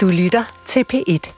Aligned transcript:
Du 0.00 0.08
lytter 0.08 0.44
til 0.66 0.84
P1. 0.92 1.32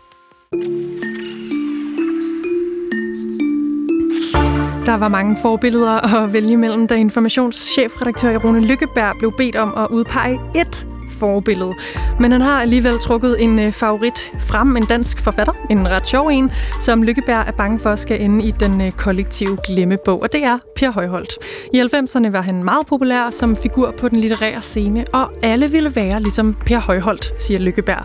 Der 4.86 4.96
var 4.96 5.08
mange 5.08 5.36
forbilleder 5.42 6.22
at 6.22 6.32
vælge 6.32 6.56
mellem, 6.56 6.88
da 6.88 6.94
informationschefredaktør 6.94 8.38
Rune 8.38 8.60
Lykkeberg 8.60 9.16
blev 9.18 9.32
bedt 9.36 9.56
om 9.56 9.74
at 9.76 9.86
udpege 9.90 10.40
ét 10.56 10.91
forbillede. 11.22 11.74
Men 12.20 12.32
han 12.32 12.40
har 12.40 12.60
alligevel 12.60 12.98
trukket 12.98 13.42
en 13.42 13.58
øh, 13.58 13.72
favorit 13.72 14.30
frem, 14.38 14.76
en 14.76 14.86
dansk 14.86 15.20
forfatter, 15.20 15.52
en 15.70 15.88
ret 15.88 16.06
sjov 16.06 16.26
en, 16.26 16.50
som 16.80 17.02
Lykkeberg 17.02 17.44
er 17.46 17.52
bange 17.52 17.78
for 17.78 17.96
skal 17.96 18.20
ende 18.20 18.44
i 18.44 18.50
den 18.50 18.80
øh, 18.80 18.92
kollektive 18.92 19.58
glemmebog, 19.66 20.22
og 20.22 20.32
det 20.32 20.44
er 20.44 20.58
Per 20.76 20.90
Højholdt. 20.90 21.32
I 21.74 21.80
90'erne 21.80 22.30
var 22.30 22.40
han 22.40 22.64
meget 22.64 22.86
populær 22.86 23.30
som 23.30 23.56
figur 23.56 23.90
på 23.90 24.08
den 24.08 24.20
litterære 24.20 24.62
scene, 24.62 25.04
og 25.12 25.30
alle 25.42 25.70
ville 25.70 25.96
være 25.96 26.22
ligesom 26.22 26.56
Per 26.66 26.78
Højholdt, 26.78 27.42
siger 27.42 27.58
Lykkeberg. 27.58 28.04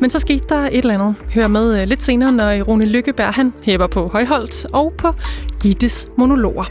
Men 0.00 0.10
så 0.10 0.18
skete 0.18 0.44
der 0.48 0.60
et 0.60 0.78
eller 0.78 0.94
andet. 0.94 1.14
Hør 1.34 1.48
med 1.48 1.80
øh, 1.80 1.86
lidt 1.88 2.02
senere, 2.02 2.32
når 2.32 2.62
Rune 2.62 2.84
Lykkeberg 2.84 3.34
han 3.34 3.52
hæber 3.62 3.86
på 3.86 4.08
Højholdt 4.08 4.66
og 4.72 4.92
på 4.98 5.14
Gittes 5.62 6.08
monologer. 6.16 6.64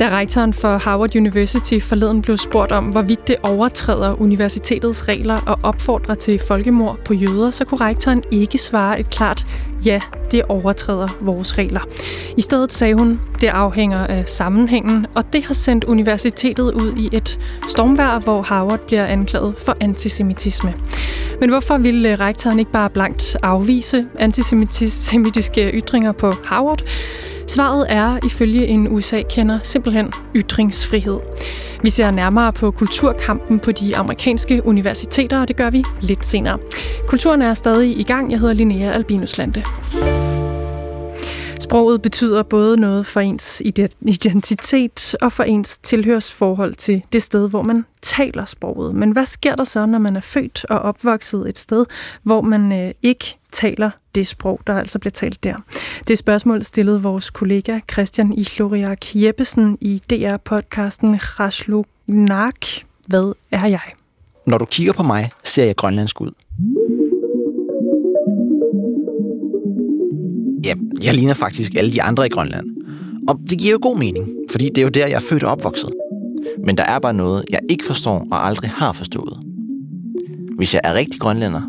Da 0.00 0.08
rektoren 0.08 0.52
for 0.52 0.78
Harvard 0.78 1.16
University 1.16 1.78
forleden 1.80 2.22
blev 2.22 2.36
spurgt 2.36 2.72
om, 2.72 2.84
hvorvidt 2.84 3.28
det 3.28 3.36
overtræder 3.42 4.22
universitetets 4.22 5.08
regler 5.08 5.40
og 5.46 5.58
opfordrer 5.62 6.14
til 6.14 6.40
folkemord 6.48 6.98
på 7.04 7.14
jøder, 7.14 7.50
så 7.50 7.64
kunne 7.64 7.80
rektoren 7.80 8.22
ikke 8.30 8.58
svare 8.58 9.00
et 9.00 9.10
klart 9.10 9.46
ja, 9.86 10.00
det 10.30 10.42
overtræder 10.42 11.08
vores 11.20 11.58
regler. 11.58 11.80
I 12.36 12.40
stedet 12.40 12.72
sagde 12.72 12.94
hun, 12.94 13.20
det 13.40 13.46
afhænger 13.46 14.06
af 14.06 14.28
sammenhængen, 14.28 15.06
og 15.14 15.32
det 15.32 15.44
har 15.44 15.54
sendt 15.54 15.84
universitetet 15.84 16.72
ud 16.72 16.92
i 16.96 17.08
et 17.12 17.38
stormvær, 17.68 18.18
hvor 18.18 18.42
Harvard 18.42 18.86
bliver 18.86 19.06
anklaget 19.06 19.54
for 19.58 19.76
antisemitisme. 19.80 20.74
Men 21.40 21.50
hvorfor 21.50 21.78
ville 21.78 22.12
øh, 22.12 22.20
rektoren 22.20 22.58
ikke 22.58 22.72
bare 22.72 22.90
blankt 22.90 23.36
afvise 23.42 24.06
antisemitiske 24.18 25.70
ytringer 25.70 26.12
på 26.12 26.34
Harvard? 26.44 26.82
Svaret 27.46 27.86
er 27.88 28.18
ifølge 28.26 28.66
en 28.66 28.88
USA-kender 28.88 29.58
simpelthen 29.62 30.12
ytringsfrihed. 30.36 31.20
Vi 31.82 31.90
ser 31.90 32.10
nærmere 32.10 32.52
på 32.52 32.70
kulturkampen 32.70 33.60
på 33.60 33.72
de 33.72 33.96
amerikanske 33.96 34.66
universiteter, 34.66 35.40
og 35.40 35.48
det 35.48 35.56
gør 35.56 35.70
vi 35.70 35.84
lidt 36.00 36.26
senere. 36.26 36.58
Kulturen 37.06 37.42
er 37.42 37.54
stadig 37.54 37.98
i 38.00 38.02
gang. 38.02 38.30
Jeg 38.30 38.40
hedder 38.40 38.54
Linnea 38.54 38.92
Albinuslande. 38.92 39.64
Sproget 41.60 42.02
betyder 42.02 42.42
både 42.42 42.76
noget 42.76 43.06
for 43.06 43.20
ens 43.20 43.62
identitet 44.00 45.14
og 45.22 45.32
for 45.32 45.42
ens 45.42 45.78
tilhørsforhold 45.78 46.74
til 46.74 47.02
det 47.12 47.22
sted, 47.22 47.48
hvor 47.48 47.62
man 47.62 47.84
taler 48.02 48.44
sproget. 48.44 48.94
Men 48.94 49.10
hvad 49.10 49.26
sker 49.26 49.54
der 49.54 49.64
så, 49.64 49.86
når 49.86 49.98
man 49.98 50.16
er 50.16 50.20
født 50.20 50.64
og 50.70 50.78
opvokset 50.78 51.48
et 51.48 51.58
sted, 51.58 51.86
hvor 52.22 52.40
man 52.40 52.72
øh, 52.72 52.94
ikke 53.02 53.36
taler 53.52 53.90
det 54.14 54.26
sprog, 54.26 54.60
der 54.66 54.74
altså 54.74 54.98
bliver 54.98 55.10
talt 55.10 55.44
der? 55.44 55.54
Det 56.08 56.18
spørgsmål 56.18 56.64
stillede 56.64 57.02
vores 57.02 57.30
kollega 57.30 57.80
Christian 57.92 58.32
Ihloriak 58.32 59.14
Jeppesen 59.14 59.78
i 59.80 60.02
DR-podcasten 60.12 61.16
Raslunak. 61.40 62.66
Hvad 63.08 63.32
er 63.50 63.66
jeg? 63.66 63.80
Når 64.46 64.58
du 64.58 64.64
kigger 64.64 64.92
på 64.92 65.02
mig, 65.02 65.30
ser 65.44 65.64
jeg 65.64 65.76
grønlandsk 65.76 66.20
ud. 66.20 66.30
Ja, 70.64 70.74
jeg 71.02 71.14
ligner 71.14 71.34
faktisk 71.34 71.74
alle 71.74 71.92
de 71.92 72.02
andre 72.02 72.26
i 72.26 72.28
Grønland. 72.28 72.66
Og 73.28 73.40
det 73.50 73.58
giver 73.58 73.72
jo 73.72 73.78
god 73.82 73.98
mening, 73.98 74.28
fordi 74.50 74.68
det 74.68 74.78
er 74.78 74.82
jo 74.82 74.88
der, 74.88 75.06
jeg 75.06 75.16
er 75.16 75.20
født 75.20 75.42
og 75.42 75.52
opvokset. 75.52 75.90
Men 76.64 76.76
der 76.76 76.84
er 76.84 76.98
bare 76.98 77.14
noget, 77.14 77.44
jeg 77.50 77.60
ikke 77.68 77.84
forstår 77.86 78.26
og 78.30 78.46
aldrig 78.46 78.70
har 78.70 78.92
forstået. 78.92 79.38
Hvis 80.56 80.74
jeg 80.74 80.80
er 80.84 80.94
rigtig 80.94 81.20
grønlænder, 81.20 81.62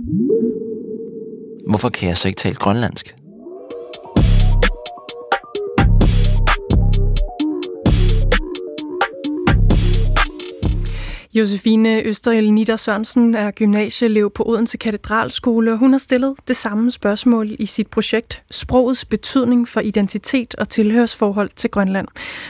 hvorfor 1.72 1.90
kan 1.90 2.10
jeg 2.10 2.18
så 2.18 2.28
ikke 2.28 2.38
tale 2.38 2.56
grønlandsk? 2.56 3.16
Josefine 11.34 12.02
Østerhjel 12.02 12.54
Nitter 12.54 12.76
Sørensen 12.76 13.36
er 13.36 13.52
gymnasieelev 13.52 14.32
på 14.32 14.44
Odense 14.48 14.78
Katedralskole, 14.78 15.72
og 15.72 15.78
hun 15.78 15.92
har 15.92 15.98
stillet 15.98 16.36
det 16.48 16.58
samme 16.58 16.92
spørgsmål 16.92 17.50
i 17.60 17.66
sit 17.66 17.88
projekt 17.88 18.42
Sprogets 18.52 19.06
betydning 19.06 19.68
for 19.68 19.82
identitet 19.82 20.56
og 20.56 20.70
tilhørsforhold 20.70 21.50
til 21.56 21.70
Grønland. 21.70 22.08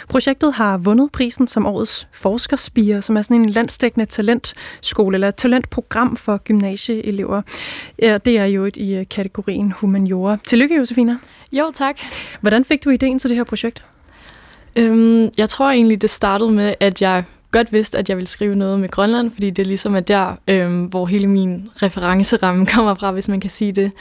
Projektet 0.09 0.53
har 0.53 0.77
vundet 0.77 1.11
prisen 1.11 1.47
som 1.47 1.65
årets 1.65 2.07
forskerspire, 2.13 3.01
som 3.01 3.17
er 3.17 3.21
sådan 3.21 3.41
en 3.41 3.49
landsdækkende 3.49 4.05
talentskole 4.05 5.15
eller 5.15 5.31
talentprogram 5.31 6.15
for 6.15 6.37
gymnasieelever. 6.37 7.41
Ja, 8.01 8.17
det 8.17 8.37
er 8.37 8.45
jo 8.45 8.65
et 8.65 8.77
i 8.77 8.95
øh, 8.95 9.05
kategorien 9.09 9.71
humaniora. 9.71 10.37
Tillykke, 10.43 10.75
Josefine. 10.75 11.19
Jo, 11.51 11.71
tak. 11.73 11.99
Hvordan 12.41 12.65
fik 12.65 12.83
du 12.83 12.89
ideen 12.89 13.19
til 13.19 13.29
det 13.29 13.37
her 13.37 13.43
projekt? 13.43 13.83
Øhm, 14.75 15.29
jeg 15.37 15.49
tror 15.49 15.69
egentlig, 15.69 16.01
det 16.01 16.09
startede 16.09 16.51
med, 16.51 16.73
at 16.79 17.01
jeg 17.01 17.23
godt 17.51 17.73
vidste, 17.73 17.97
at 17.97 18.09
jeg 18.09 18.17
ville 18.17 18.27
skrive 18.27 18.55
noget 18.55 18.79
med 18.79 18.89
Grønland, 18.89 19.31
fordi 19.31 19.49
det 19.49 19.67
ligesom 19.67 19.95
er 19.95 19.99
der, 19.99 20.35
øhm, 20.47 20.83
hvor 20.83 21.05
hele 21.05 21.27
min 21.27 21.69
referenceramme 21.81 22.65
kommer 22.75 22.93
fra, 22.93 23.11
hvis 23.11 23.27
man 23.27 23.39
kan 23.39 23.49
sige 23.49 23.71
det. 23.71 23.91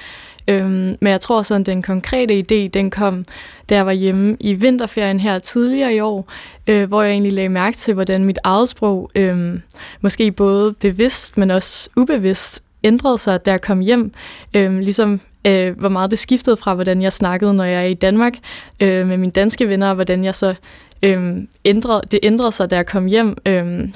Øhm, 0.49 0.97
men 1.00 1.06
jeg 1.11 1.21
tror 1.21 1.43
sådan, 1.43 1.65
den 1.65 1.83
konkrete 1.83 2.39
idé, 2.39 2.69
den 2.69 2.91
kom, 2.91 3.25
da 3.71 3.75
jeg 3.75 3.87
var 3.87 3.93
hjemme 3.93 4.37
i 4.41 4.55
vinterferien 4.55 5.21
her 5.21 5.39
tidligere 5.39 5.94
i 5.94 6.00
år, 6.00 6.33
øh, 6.66 6.89
hvor 6.89 7.03
jeg 7.03 7.12
egentlig 7.12 7.33
lagde 7.33 7.49
mærke 7.49 7.77
til, 7.77 7.94
hvordan 7.94 8.25
mit 8.25 8.39
eget 8.44 8.69
sprog, 8.69 9.10
øh, 9.15 9.60
måske 10.00 10.33
både 10.33 10.72
bevidst, 10.72 11.39
men 11.39 11.50
også 11.50 11.91
ubevidst, 11.97 12.62
ændrede 12.84 13.19
sig, 13.19 13.47
da 13.47 13.50
jeg 13.50 13.60
kom 13.60 13.81
hjem. 13.81 14.12
Øh, 14.55 14.78
ligesom 14.78 15.21
øh, 15.47 15.78
hvor 15.78 15.89
meget 15.89 16.11
det 16.11 16.19
skiftede 16.19 16.56
fra, 16.56 16.75
hvordan 16.75 17.03
jeg 17.03 17.12
snakkede, 17.12 17.55
når 17.55 17.65
jeg 17.65 17.83
er 17.83 17.87
i 17.89 17.95
Danmark 17.95 18.34
øh, 18.81 19.06
med 19.06 19.17
mine 19.17 19.33
danske 19.33 19.69
venner, 19.69 19.89
og 19.89 19.95
hvordan 19.95 20.25
jeg 20.25 20.34
så 20.34 20.55
øhm, 21.03 21.49
ændrede, 21.65 22.03
det 22.11 22.21
ændrede 22.23 22.53
sig, 22.53 22.71
da 22.71 22.77
jeg 22.77 22.87
kom 22.87 23.06
hjem. 23.06 23.37
Øhm, 23.47 23.93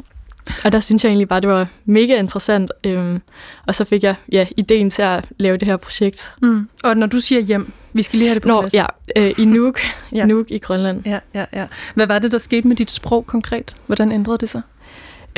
og 0.64 0.72
der 0.72 0.80
synes 0.80 1.04
jeg 1.04 1.10
egentlig 1.10 1.28
bare, 1.28 1.40
det 1.40 1.48
var 1.48 1.68
mega 1.84 2.18
interessant. 2.18 2.72
Øhm, 2.84 3.22
og 3.66 3.74
så 3.74 3.84
fik 3.84 4.02
jeg 4.02 4.14
ja, 4.32 4.46
ideen 4.56 4.90
til 4.90 5.02
at 5.02 5.28
lave 5.38 5.56
det 5.56 5.68
her 5.68 5.76
projekt. 5.76 6.30
Mm. 6.42 6.68
Og 6.84 6.96
når 6.96 7.06
du 7.06 7.20
siger 7.20 7.40
hjem, 7.40 7.72
vi 7.92 8.02
skal 8.02 8.18
lige 8.18 8.28
have 8.28 8.34
det 8.34 8.42
på 8.42 8.48
Nå, 8.48 8.60
plads. 8.60 8.74
ja, 8.74 8.86
øh, 9.16 9.32
i 9.38 9.44
Nuuk, 9.44 9.80
ja. 10.14 10.26
Nuuk 10.26 10.50
i 10.50 10.58
Grønland. 10.58 11.02
Ja, 11.06 11.18
ja, 11.34 11.44
ja. 11.52 11.66
Hvad 11.94 12.06
var 12.06 12.18
det, 12.18 12.32
der 12.32 12.38
skete 12.38 12.68
med 12.68 12.76
dit 12.76 12.90
sprog 12.90 13.26
konkret? 13.26 13.76
Hvordan 13.86 14.12
ændrede 14.12 14.38
det 14.38 14.48
sig? 14.48 14.62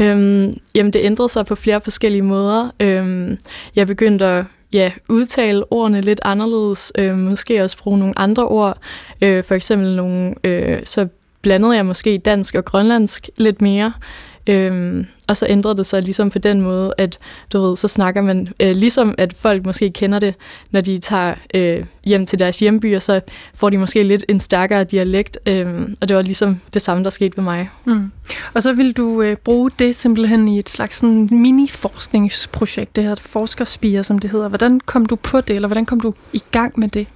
Øhm, 0.01 0.55
jamen, 0.75 0.93
det 0.93 1.01
ændrede 1.05 1.29
sig 1.29 1.47
på 1.47 1.55
flere 1.55 1.81
forskellige 1.81 2.23
måder. 2.23 2.71
Øhm, 2.81 3.39
jeg 3.77 3.87
begyndte 3.87 4.27
at 4.27 4.45
ja, 4.77 4.93
udtale 5.09 5.73
ordene 5.73 6.01
lidt 6.01 6.21
anderledes. 6.25 6.93
Øh, 6.99 7.15
måske 7.15 7.63
også 7.63 7.79
bruge 7.79 7.99
nogle 7.99 8.19
andre 8.19 8.47
ord. 8.49 8.79
Øh, 9.23 9.45
for 9.45 9.55
eksempel 9.55 9.97
nogle, 9.97 10.35
øh, 10.45 10.81
så 10.85 11.09
blandede 11.43 11.77
jeg 11.77 11.87
måske 11.87 12.19
dansk 12.19 12.55
og 12.55 12.65
grønlandsk 12.65 13.29
lidt 13.37 13.63
mere. 13.63 13.93
Øhm, 14.47 15.07
og 15.29 15.37
så 15.37 15.47
ændrede 15.49 15.77
det 15.77 15.87
sig 15.87 16.03
ligesom 16.03 16.31
på 16.31 16.39
den 16.39 16.61
måde, 16.61 16.95
at 16.99 17.19
du 17.53 17.61
ved, 17.61 17.77
så 17.77 17.89
snakker 17.89 18.23
man 18.23 18.49
øh, 18.61 18.77
ligesom, 18.77 19.15
at 19.19 19.33
folk 19.33 19.67
måske 19.67 19.91
kender 19.91 20.19
det, 20.19 20.35
når 20.71 20.81
de 20.81 20.99
tager 20.99 21.35
øh, 21.55 21.85
hjem 22.05 22.27
til 22.27 22.39
deres 22.39 22.59
hjemby, 22.59 22.97
og 22.97 23.03
så 23.03 23.21
får 23.55 23.71
de 23.71 23.79
måske 23.79 24.03
lidt 24.03 24.25
en 24.29 24.41
stærkere 24.41 24.85
dialekt, 24.85 25.39
øh, 25.47 25.89
og 26.01 26.09
det 26.09 26.17
var 26.17 26.23
ligesom 26.23 26.61
det 26.75 26.83
samme, 26.83 27.05
der 27.05 27.11
skete 27.11 27.33
med 27.37 27.45
mig. 27.45 27.71
Mm. 27.85 28.13
Og 28.55 28.63
så 28.63 28.73
vil 28.73 28.93
du 28.93 29.23
øh, 29.23 29.37
bruge 29.37 29.71
det 29.79 29.97
simpelthen 29.97 30.49
i 30.49 30.59
et 30.59 30.69
slags 30.69 30.97
sådan 30.97 31.29
mini-forskningsprojekt, 31.33 32.97
det 32.97 33.05
her 33.05 33.15
forskerspiger, 33.15 34.03
som 34.03 34.19
det 34.19 34.31
hedder. 34.31 34.49
Hvordan 34.49 34.81
kom 34.81 35.07
du 35.07 35.17
på 35.17 35.41
det, 35.41 35.57
eller 35.57 35.69
hvordan 35.69 35.87
kom 35.87 36.01
du 36.01 36.15
i 36.33 36.43
gang 36.51 36.81
med 36.81 36.89
det? 36.89 37.07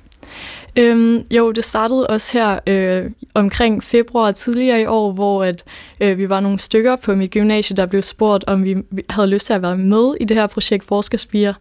Øhm, 0.77 1.25
jo, 1.31 1.51
det 1.51 1.65
startede 1.65 2.07
også 2.07 2.33
her 2.33 2.59
øh, 2.67 3.11
omkring 3.35 3.83
februar 3.83 4.33
tidligere 4.33 4.81
i 4.81 4.87
år, 4.87 5.13
hvor 5.13 5.45
at, 5.45 5.65
øh, 6.01 6.19
vi 6.19 6.29
var 6.29 6.41
nogle 6.41 6.59
stykker 6.59 6.97
på 6.97 7.15
mit 7.15 7.31
gymnasie, 7.31 7.77
der 7.77 7.87
blev 7.87 8.03
spurgt, 8.03 8.45
om 8.47 8.65
vi 8.65 8.77
havde 9.11 9.29
lyst 9.29 9.47
til 9.47 9.53
at 9.53 9.63
være 9.63 9.77
med 9.77 10.15
i 10.21 10.25
det 10.25 10.37
her 10.37 10.47
projekt 10.47 10.85
Forskerspiger. 10.85 11.55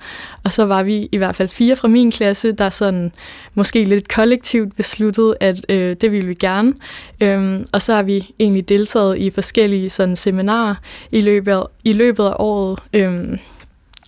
Og 0.43 0.51
så 0.51 0.65
var 0.65 0.83
vi 0.83 1.09
i 1.11 1.17
hvert 1.17 1.35
fald 1.35 1.49
fire 1.49 1.75
fra 1.75 1.87
min 1.87 2.11
klasse, 2.11 2.51
der 2.51 2.69
sådan 2.69 3.11
måske 3.53 3.83
lidt 3.83 4.07
kollektivt 4.07 4.75
besluttede, 4.75 5.35
at 5.39 5.65
øh, 5.69 5.95
det 6.01 6.11
ville 6.11 6.27
vi 6.27 6.33
gerne. 6.33 6.73
Øhm, 7.21 7.65
og 7.71 7.81
så 7.81 7.93
har 7.93 8.03
vi 8.03 8.33
egentlig 8.39 8.69
deltaget 8.69 9.17
i 9.17 9.29
forskellige 9.29 9.89
sådan, 9.89 10.15
seminarer 10.15 10.75
i 11.11 11.21
løbet, 11.21 11.63
i 11.83 11.93
løbet 11.93 12.23
af 12.23 12.33
året. 12.39 12.79
Øh, 12.93 13.37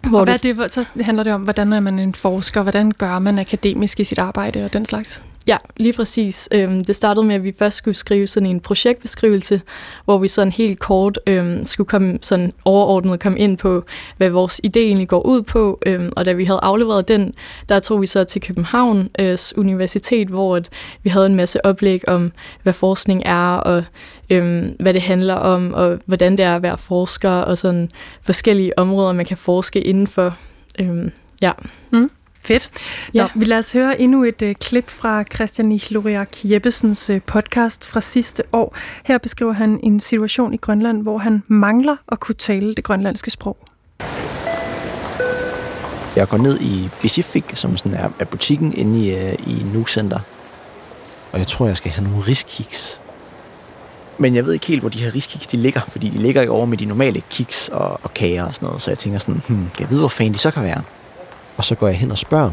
hvor 0.09 0.19
og 0.19 0.25
hvad 0.25 0.35
det, 0.35 0.57
det, 0.57 0.71
så 0.71 0.85
handler 1.01 1.23
det 1.23 1.33
om, 1.33 1.41
hvordan 1.41 1.73
er 1.73 1.79
man 1.79 1.99
en 1.99 2.13
forsker, 2.13 2.61
hvordan 2.61 2.91
gør 2.91 3.19
man 3.19 3.39
akademisk 3.39 3.99
i 3.99 4.03
sit 4.03 4.19
arbejde 4.19 4.65
og 4.65 4.73
den 4.73 4.85
slags? 4.85 5.21
Ja, 5.47 5.57
lige 5.77 5.93
præcis. 5.93 6.49
Øhm, 6.51 6.85
det 6.85 6.95
startede 6.95 7.25
med, 7.25 7.35
at 7.35 7.43
vi 7.43 7.53
først 7.59 7.77
skulle 7.77 7.95
skrive 7.95 8.27
sådan 8.27 8.49
en 8.49 8.59
projektbeskrivelse, 8.59 9.61
hvor 10.05 10.17
vi 10.17 10.27
sådan 10.27 10.51
helt 10.51 10.79
kort 10.79 11.19
øhm, 11.27 11.65
skulle 11.65 11.87
komme 11.87 12.19
sådan 12.21 12.53
overordnet 12.65 13.19
komme 13.19 13.39
ind 13.39 13.57
på, 13.57 13.83
hvad 14.17 14.29
vores 14.29 14.61
idé 14.65 14.79
egentlig 14.79 15.07
går 15.07 15.21
ud 15.25 15.41
på. 15.41 15.79
Øhm, 15.85 16.11
og 16.15 16.25
da 16.25 16.33
vi 16.33 16.45
havde 16.45 16.59
afleveret 16.63 17.07
den, 17.07 17.33
der 17.69 17.79
tog 17.79 18.01
vi 18.01 18.07
så 18.07 18.23
til 18.23 18.41
Københavns 18.41 19.53
øh, 19.55 19.59
Universitet, 19.59 20.27
hvor 20.27 20.55
at 20.55 20.69
vi 21.03 21.09
havde 21.09 21.25
en 21.25 21.35
masse 21.35 21.65
oplæg 21.65 22.07
om, 22.07 22.31
hvad 22.63 22.73
forskning 22.73 23.21
er, 23.25 23.55
og 23.55 23.83
øhm, 24.29 24.75
hvad 24.79 24.93
det 24.93 25.01
handler 25.01 25.35
om, 25.35 25.73
og 25.73 25.99
hvordan 26.05 26.31
det 26.31 26.45
er 26.45 26.55
at 26.55 26.61
være 26.61 26.77
forsker, 26.77 27.29
og 27.29 27.57
sådan 27.57 27.89
forskellige 28.21 28.79
områder, 28.79 29.11
man 29.13 29.25
kan 29.25 29.37
forske 29.37 29.79
indenfor. 29.79 30.37
Øhm, 30.79 31.11
Ja. 31.41 31.51
Mm. 31.91 32.11
Fedt. 32.43 32.69
Ja. 33.13 33.23
Nå, 33.23 33.29
vi 33.35 33.45
lader 33.45 33.59
os 33.59 33.73
høre 33.73 34.01
endnu 34.01 34.23
et 34.23 34.41
uh, 34.41 34.51
klip 34.51 34.89
fra 34.89 35.23
Christian 35.33 35.67
Nichloriak 35.67 36.29
Jeppesens 36.43 37.09
uh, 37.09 37.17
podcast 37.25 37.85
fra 37.85 38.01
sidste 38.01 38.43
år. 38.51 38.77
Her 39.03 39.17
beskriver 39.17 39.51
han 39.51 39.79
en 39.83 39.99
situation 39.99 40.53
i 40.53 40.57
Grønland, 40.57 41.01
hvor 41.01 41.17
han 41.17 41.43
mangler 41.47 41.95
at 42.11 42.19
kunne 42.19 42.35
tale 42.35 42.75
det 42.75 42.83
grønlandske 42.83 43.31
sprog. 43.31 43.57
Jeg 46.15 46.27
går 46.27 46.37
ned 46.37 46.59
i 46.61 46.89
Pacific, 47.01 47.43
som 47.53 47.77
sådan 47.77 47.93
er, 47.93 48.09
er 48.19 48.25
butikken 48.25 48.73
inde 48.73 48.99
i, 48.99 49.13
uh, 49.13 49.47
i 49.47 49.63
Nuuk 49.73 49.89
Center. 49.89 50.19
Og 51.31 51.39
jeg 51.39 51.47
tror, 51.47 51.67
jeg 51.67 51.77
skal 51.77 51.91
have 51.91 52.07
nogle 52.07 52.27
riskiks. 52.27 53.01
Men 54.17 54.35
jeg 54.35 54.45
ved 54.45 54.53
ikke 54.53 54.65
helt, 54.65 54.81
hvor 54.81 54.89
de 54.89 55.03
her 55.03 55.15
riskiks 55.15 55.47
de 55.47 55.57
ligger, 55.57 55.81
fordi 55.87 56.09
de 56.09 56.17
ligger 56.17 56.43
jo 56.43 56.53
over 56.53 56.65
med 56.65 56.77
de 56.77 56.85
normale 56.85 57.21
kiks 57.29 57.69
og, 57.69 57.99
og 58.03 58.13
kager 58.13 58.43
og 58.43 58.55
sådan 58.55 58.65
noget. 58.65 58.81
Så 58.81 58.91
jeg 58.91 58.97
tænker 58.97 59.19
sådan, 59.19 59.41
hmm, 59.47 59.69
kan 59.75 59.79
jeg 59.79 59.89
vide, 59.89 59.99
hvor 59.99 60.09
fanden 60.09 60.33
de 60.33 60.37
så 60.37 60.51
kan 60.51 60.63
være? 60.63 60.81
Og 61.57 61.65
så 61.65 61.75
går 61.75 61.87
jeg 61.87 61.97
hen 61.97 62.11
og 62.11 62.17
spørger. 62.17 62.51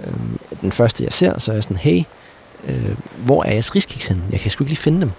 Øh, 0.00 0.14
den 0.60 0.72
første, 0.72 1.04
jeg 1.04 1.12
ser, 1.12 1.38
så 1.38 1.50
er 1.50 1.56
jeg 1.56 1.62
sådan, 1.62 1.76
hey, 1.76 2.02
øh, 2.64 2.96
hvor 3.24 3.44
er 3.44 3.52
jeres 3.52 3.74
riskiks 3.74 4.06
henne? 4.06 4.22
Jeg 4.30 4.40
kan 4.40 4.50
sgu 4.50 4.64
ikke 4.64 4.70
lige 4.70 4.82
finde 4.82 5.00
dem. 5.00 5.10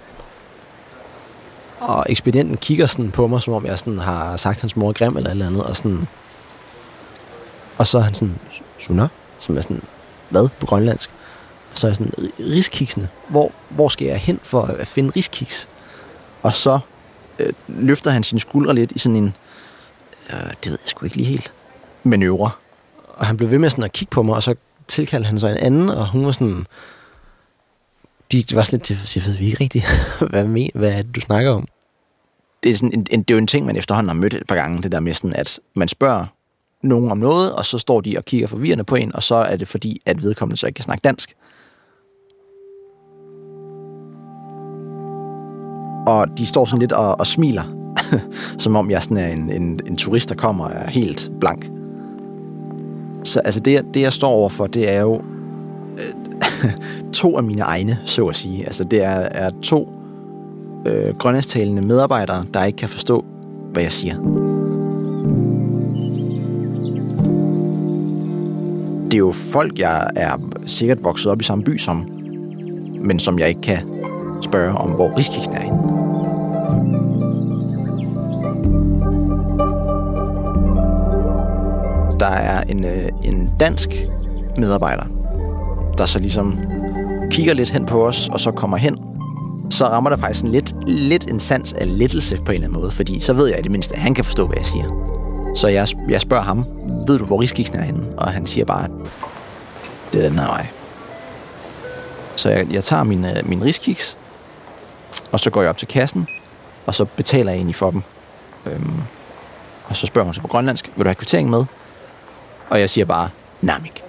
Og 1.80 2.06
ekspedienten 2.08 2.56
kigger 2.56 2.86
sådan 2.86 3.10
på 3.10 3.26
mig, 3.26 3.42
som 3.42 3.54
om 3.54 3.66
jeg 3.66 3.78
sådan 3.78 3.98
har 3.98 4.36
sagt, 4.36 4.60
hans 4.60 4.76
mor 4.76 4.92
grim 4.92 5.16
eller 5.16 5.28
et 5.28 5.32
eller 5.32 5.46
andet, 5.46 5.64
og 5.64 5.76
sådan... 5.76 6.08
Og 7.78 7.86
så 7.86 7.98
er 7.98 8.02
han 8.02 8.14
sådan, 8.14 8.38
Suna, 8.78 9.08
som 9.38 9.56
er 9.56 9.60
sådan, 9.60 9.82
hvad 10.28 10.48
på 10.60 10.66
grønlandsk? 10.66 11.10
Og 11.72 11.78
så 11.78 11.86
er 11.86 11.88
jeg 11.88 11.96
sådan, 11.96 12.12
riskiksene, 12.40 13.08
hvor, 13.28 13.52
hvor 13.68 13.88
skal 13.88 14.06
jeg 14.06 14.18
hen 14.18 14.40
for 14.42 14.62
at 14.62 14.86
finde 14.86 15.12
riskiks? 15.16 15.68
Og 16.42 16.54
så 16.54 16.78
øh, 17.38 17.52
løfter 17.68 18.10
han 18.10 18.22
sine 18.22 18.40
skuldre 18.40 18.74
lidt 18.74 18.92
i 18.92 18.98
sådan 18.98 19.16
en, 19.16 19.34
øh, 20.30 20.52
det 20.64 20.70
ved 20.70 20.78
jeg 20.82 20.88
sgu 20.88 21.04
ikke 21.04 21.16
lige 21.16 21.28
helt, 21.28 21.52
manøvre. 22.04 22.50
Og 23.08 23.26
han 23.26 23.36
blev 23.36 23.50
ved 23.50 23.58
med 23.58 23.70
sådan 23.70 23.84
at 23.84 23.92
kigge 23.92 24.10
på 24.10 24.22
mig, 24.22 24.36
og 24.36 24.42
så 24.42 24.54
tilkaldte 24.88 25.26
han 25.26 25.40
så 25.40 25.48
en 25.48 25.56
anden, 25.56 25.88
og 25.88 26.08
hun 26.08 26.26
var 26.26 26.32
sådan, 26.32 26.66
de 28.32 28.44
var 28.52 28.62
sådan 28.62 28.82
lidt, 28.88 29.16
jeg 29.16 29.24
ved 29.26 29.36
vi 29.36 29.46
ikke 29.46 29.60
rigtigt, 29.60 29.84
hvad, 30.30 30.44
med, 30.44 30.68
hvad 30.74 30.92
er 30.92 31.02
det, 31.02 31.14
du 31.14 31.20
snakker 31.20 31.52
om? 31.52 31.66
Det 32.62 32.70
er, 32.70 32.74
sådan 32.74 32.92
en, 32.92 33.06
en, 33.10 33.22
det 33.22 33.30
er 33.30 33.34
jo 33.34 33.40
en 33.40 33.46
ting, 33.46 33.66
man 33.66 33.76
efterhånden 33.76 34.08
har 34.08 34.16
mødt 34.16 34.34
et 34.34 34.46
par 34.48 34.54
gange, 34.54 34.82
det 34.82 34.92
der 34.92 35.00
med 35.00 35.14
sådan, 35.14 35.36
at 35.36 35.60
man 35.74 35.88
spørger 35.88 36.26
nogen 36.82 37.10
om 37.10 37.18
noget, 37.18 37.52
og 37.52 37.66
så 37.66 37.78
står 37.78 38.00
de 38.00 38.18
og 38.18 38.24
kigger 38.24 38.46
forvirrende 38.46 38.84
på 38.84 38.94
en, 38.94 39.14
og 39.14 39.22
så 39.22 39.34
er 39.34 39.56
det 39.56 39.68
fordi, 39.68 40.00
at 40.06 40.22
vedkommende 40.22 40.56
så 40.56 40.66
ikke 40.66 40.76
kan 40.76 40.84
snakke 40.84 41.02
dansk. 41.02 41.34
Og 46.06 46.38
de 46.38 46.46
står 46.46 46.64
sådan 46.64 46.78
lidt 46.78 46.92
og, 46.92 47.20
og 47.20 47.26
smiler, 47.26 47.94
som 48.62 48.76
om 48.76 48.90
jeg 48.90 49.02
sådan 49.02 49.16
er 49.16 49.28
en, 49.28 49.52
en, 49.52 49.80
en 49.86 49.96
turist, 49.96 50.28
der 50.28 50.34
kommer 50.34 50.64
og 50.64 50.72
er 50.72 50.90
helt 50.90 51.30
blank. 51.40 51.79
Så 53.24 53.40
altså 53.40 53.60
det, 53.60 53.84
det 53.94 54.00
jeg 54.00 54.12
står 54.12 54.28
overfor, 54.28 54.66
det 54.66 54.90
er 54.90 55.00
jo 55.00 55.20
øh, 55.98 56.70
to 57.12 57.36
af 57.36 57.42
mine 57.42 57.62
egne, 57.62 57.98
så 58.04 58.26
at 58.26 58.36
sige. 58.36 58.66
Altså 58.66 58.84
det 58.84 59.04
er, 59.04 59.28
er 59.30 59.50
to 59.62 59.92
øh, 60.86 61.14
grønlandstalende 61.18 61.82
medarbejdere, 61.82 62.44
der 62.54 62.64
ikke 62.64 62.76
kan 62.76 62.88
forstå, 62.88 63.24
hvad 63.72 63.82
jeg 63.82 63.92
siger. 63.92 64.14
Det 69.04 69.14
er 69.14 69.18
jo 69.18 69.32
folk, 69.32 69.78
jeg 69.78 70.10
er 70.16 70.40
sikkert 70.66 71.04
vokset 71.04 71.32
op 71.32 71.40
i 71.40 71.44
samme 71.44 71.64
by 71.64 71.78
som, 71.78 72.10
men 73.04 73.18
som 73.18 73.38
jeg 73.38 73.48
ikke 73.48 73.60
kan 73.60 73.78
spørge 74.42 74.72
om, 74.72 74.90
hvor 74.90 75.16
Rigskiksen 75.18 75.54
er 75.54 75.60
henne. 75.60 75.99
Der 82.20 82.26
er 82.26 82.62
en, 82.62 82.84
øh, 82.84 83.08
en 83.24 83.52
dansk 83.60 83.88
medarbejder, 84.56 85.04
der 85.98 86.06
så 86.06 86.18
ligesom 86.18 86.58
kigger 87.30 87.54
lidt 87.54 87.70
hen 87.70 87.86
på 87.86 88.06
os, 88.06 88.28
og 88.28 88.40
så 88.40 88.50
kommer 88.50 88.76
hen. 88.76 88.96
Så 89.70 89.86
rammer 89.86 90.10
der 90.10 90.16
faktisk 90.16 90.44
en 90.44 90.50
lidt, 90.50 90.74
lidt 90.86 91.30
en 91.30 91.40
sans 91.40 91.72
af 91.72 91.98
lettelse 91.98 92.36
på 92.36 92.42
en 92.42 92.54
eller 92.54 92.66
anden 92.66 92.80
måde, 92.80 92.90
fordi 92.90 93.20
så 93.20 93.32
ved 93.32 93.48
jeg 93.48 93.58
i 93.58 93.62
det 93.62 93.70
mindste, 93.70 93.94
at 93.94 94.02
han 94.02 94.14
kan 94.14 94.24
forstå, 94.24 94.46
hvad 94.46 94.56
jeg 94.56 94.66
siger. 94.66 94.84
Så 95.56 95.68
jeg, 95.68 95.86
jeg 96.08 96.20
spørger 96.20 96.42
ham, 96.42 96.64
ved 97.06 97.18
du, 97.18 97.24
hvor 97.24 97.40
Rigskiksen 97.40 97.76
er 97.76 97.82
henne? 97.82 98.18
Og 98.18 98.28
han 98.28 98.46
siger 98.46 98.64
bare, 98.64 98.88
det 100.12 100.24
er 100.24 100.28
den 100.28 100.38
her 100.38 100.46
vej. 100.46 100.66
Så 102.36 102.50
jeg, 102.50 102.72
jeg 102.72 102.84
tager 102.84 103.04
min, 103.04 103.24
øh, 103.24 103.48
min 103.48 103.64
riskiks, 103.64 104.16
og 105.32 105.40
så 105.40 105.50
går 105.50 105.60
jeg 105.60 105.70
op 105.70 105.78
til 105.78 105.88
kassen, 105.88 106.26
og 106.86 106.94
så 106.94 107.04
betaler 107.04 107.52
jeg 107.52 107.56
egentlig 107.56 107.76
for 107.76 107.90
dem. 107.90 108.02
Øhm, 108.66 109.00
og 109.84 109.96
så 109.96 110.06
spørger 110.06 110.24
hun 110.24 110.34
sig 110.34 110.42
på 110.42 110.48
grønlandsk, 110.48 110.90
vil 110.96 111.04
du 111.04 111.08
have 111.08 111.14
kvittering 111.14 111.50
med? 111.50 111.64
Og 112.70 112.80
jeg 112.80 112.90
siger 112.90 113.04
bare, 113.04 113.28
namik. 113.60 114.02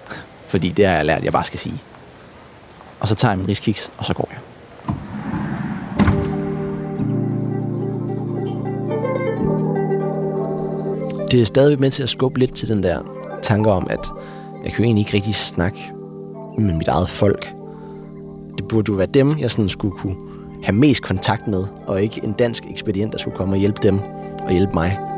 Fordi 0.45 0.69
det 0.69 0.85
har 0.85 0.93
jeg 0.93 1.05
lært, 1.05 1.23
jeg 1.23 1.33
bare 1.33 1.43
skal 1.43 1.59
sige. 1.59 1.81
Og 2.99 3.07
så 3.07 3.15
tager 3.15 3.31
jeg 3.31 3.39
min 3.39 3.49
riskiks, 3.49 3.91
og 3.97 4.05
så 4.05 4.13
går 4.13 4.29
jeg. 4.31 4.39
Det 11.31 11.41
er 11.41 11.45
stadig 11.45 11.79
med 11.79 11.91
til 11.91 12.03
at 12.03 12.09
skubbe 12.09 12.39
lidt 12.39 12.55
til 12.55 12.67
den 12.67 12.83
der 12.83 12.99
tanke 13.41 13.71
om, 13.71 13.87
at 13.89 14.11
jeg 14.63 14.71
kan 14.71 14.77
jo 14.79 14.83
egentlig 14.83 15.01
ikke 15.01 15.13
rigtig 15.13 15.35
snakke 15.35 15.91
med 16.57 16.73
mit 16.73 16.87
eget 16.87 17.09
folk. 17.09 17.53
Det 18.57 18.67
burde 18.67 18.91
jo 18.91 18.97
være 18.97 19.07
dem, 19.07 19.39
jeg 19.39 19.51
sådan 19.51 19.69
skulle 19.69 19.97
kunne 19.97 20.15
have 20.63 20.75
mest 20.75 21.03
kontakt 21.03 21.47
med, 21.47 21.65
og 21.87 22.03
ikke 22.03 22.21
en 22.23 22.33
dansk 22.33 22.63
ekspedient, 22.69 23.13
der 23.13 23.19
skulle 23.19 23.37
komme 23.37 23.53
og 23.53 23.59
hjælpe 23.59 23.79
dem 23.83 23.99
og 24.39 24.51
hjælpe 24.51 24.73
mig. 24.73 25.10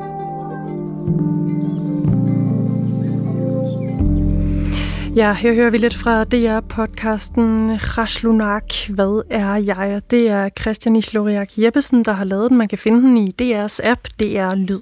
Mm. 5.13 5.17
Ja, 5.17 5.33
her 5.33 5.53
hører 5.53 5.69
vi 5.69 5.77
lidt 5.77 5.95
fra 5.95 6.23
DR-podcasten 6.23 7.77
Raslunak, 7.97 8.73
Hvad 8.89 9.23
er 9.29 9.55
jeg? 9.55 10.01
Det 10.11 10.29
er 10.29 10.49
Christian 10.59 10.95
Isloriak 10.95 11.49
Jeppesen, 11.57 12.05
der 12.05 12.11
har 12.11 12.25
lavet 12.25 12.49
den. 12.49 12.57
Man 12.57 12.67
kan 12.67 12.77
finde 12.77 13.01
den 13.01 13.17
i 13.17 13.35
DR's 13.41 13.79
app, 13.83 14.07
DR 14.19 14.55
Lyd. 14.55 14.81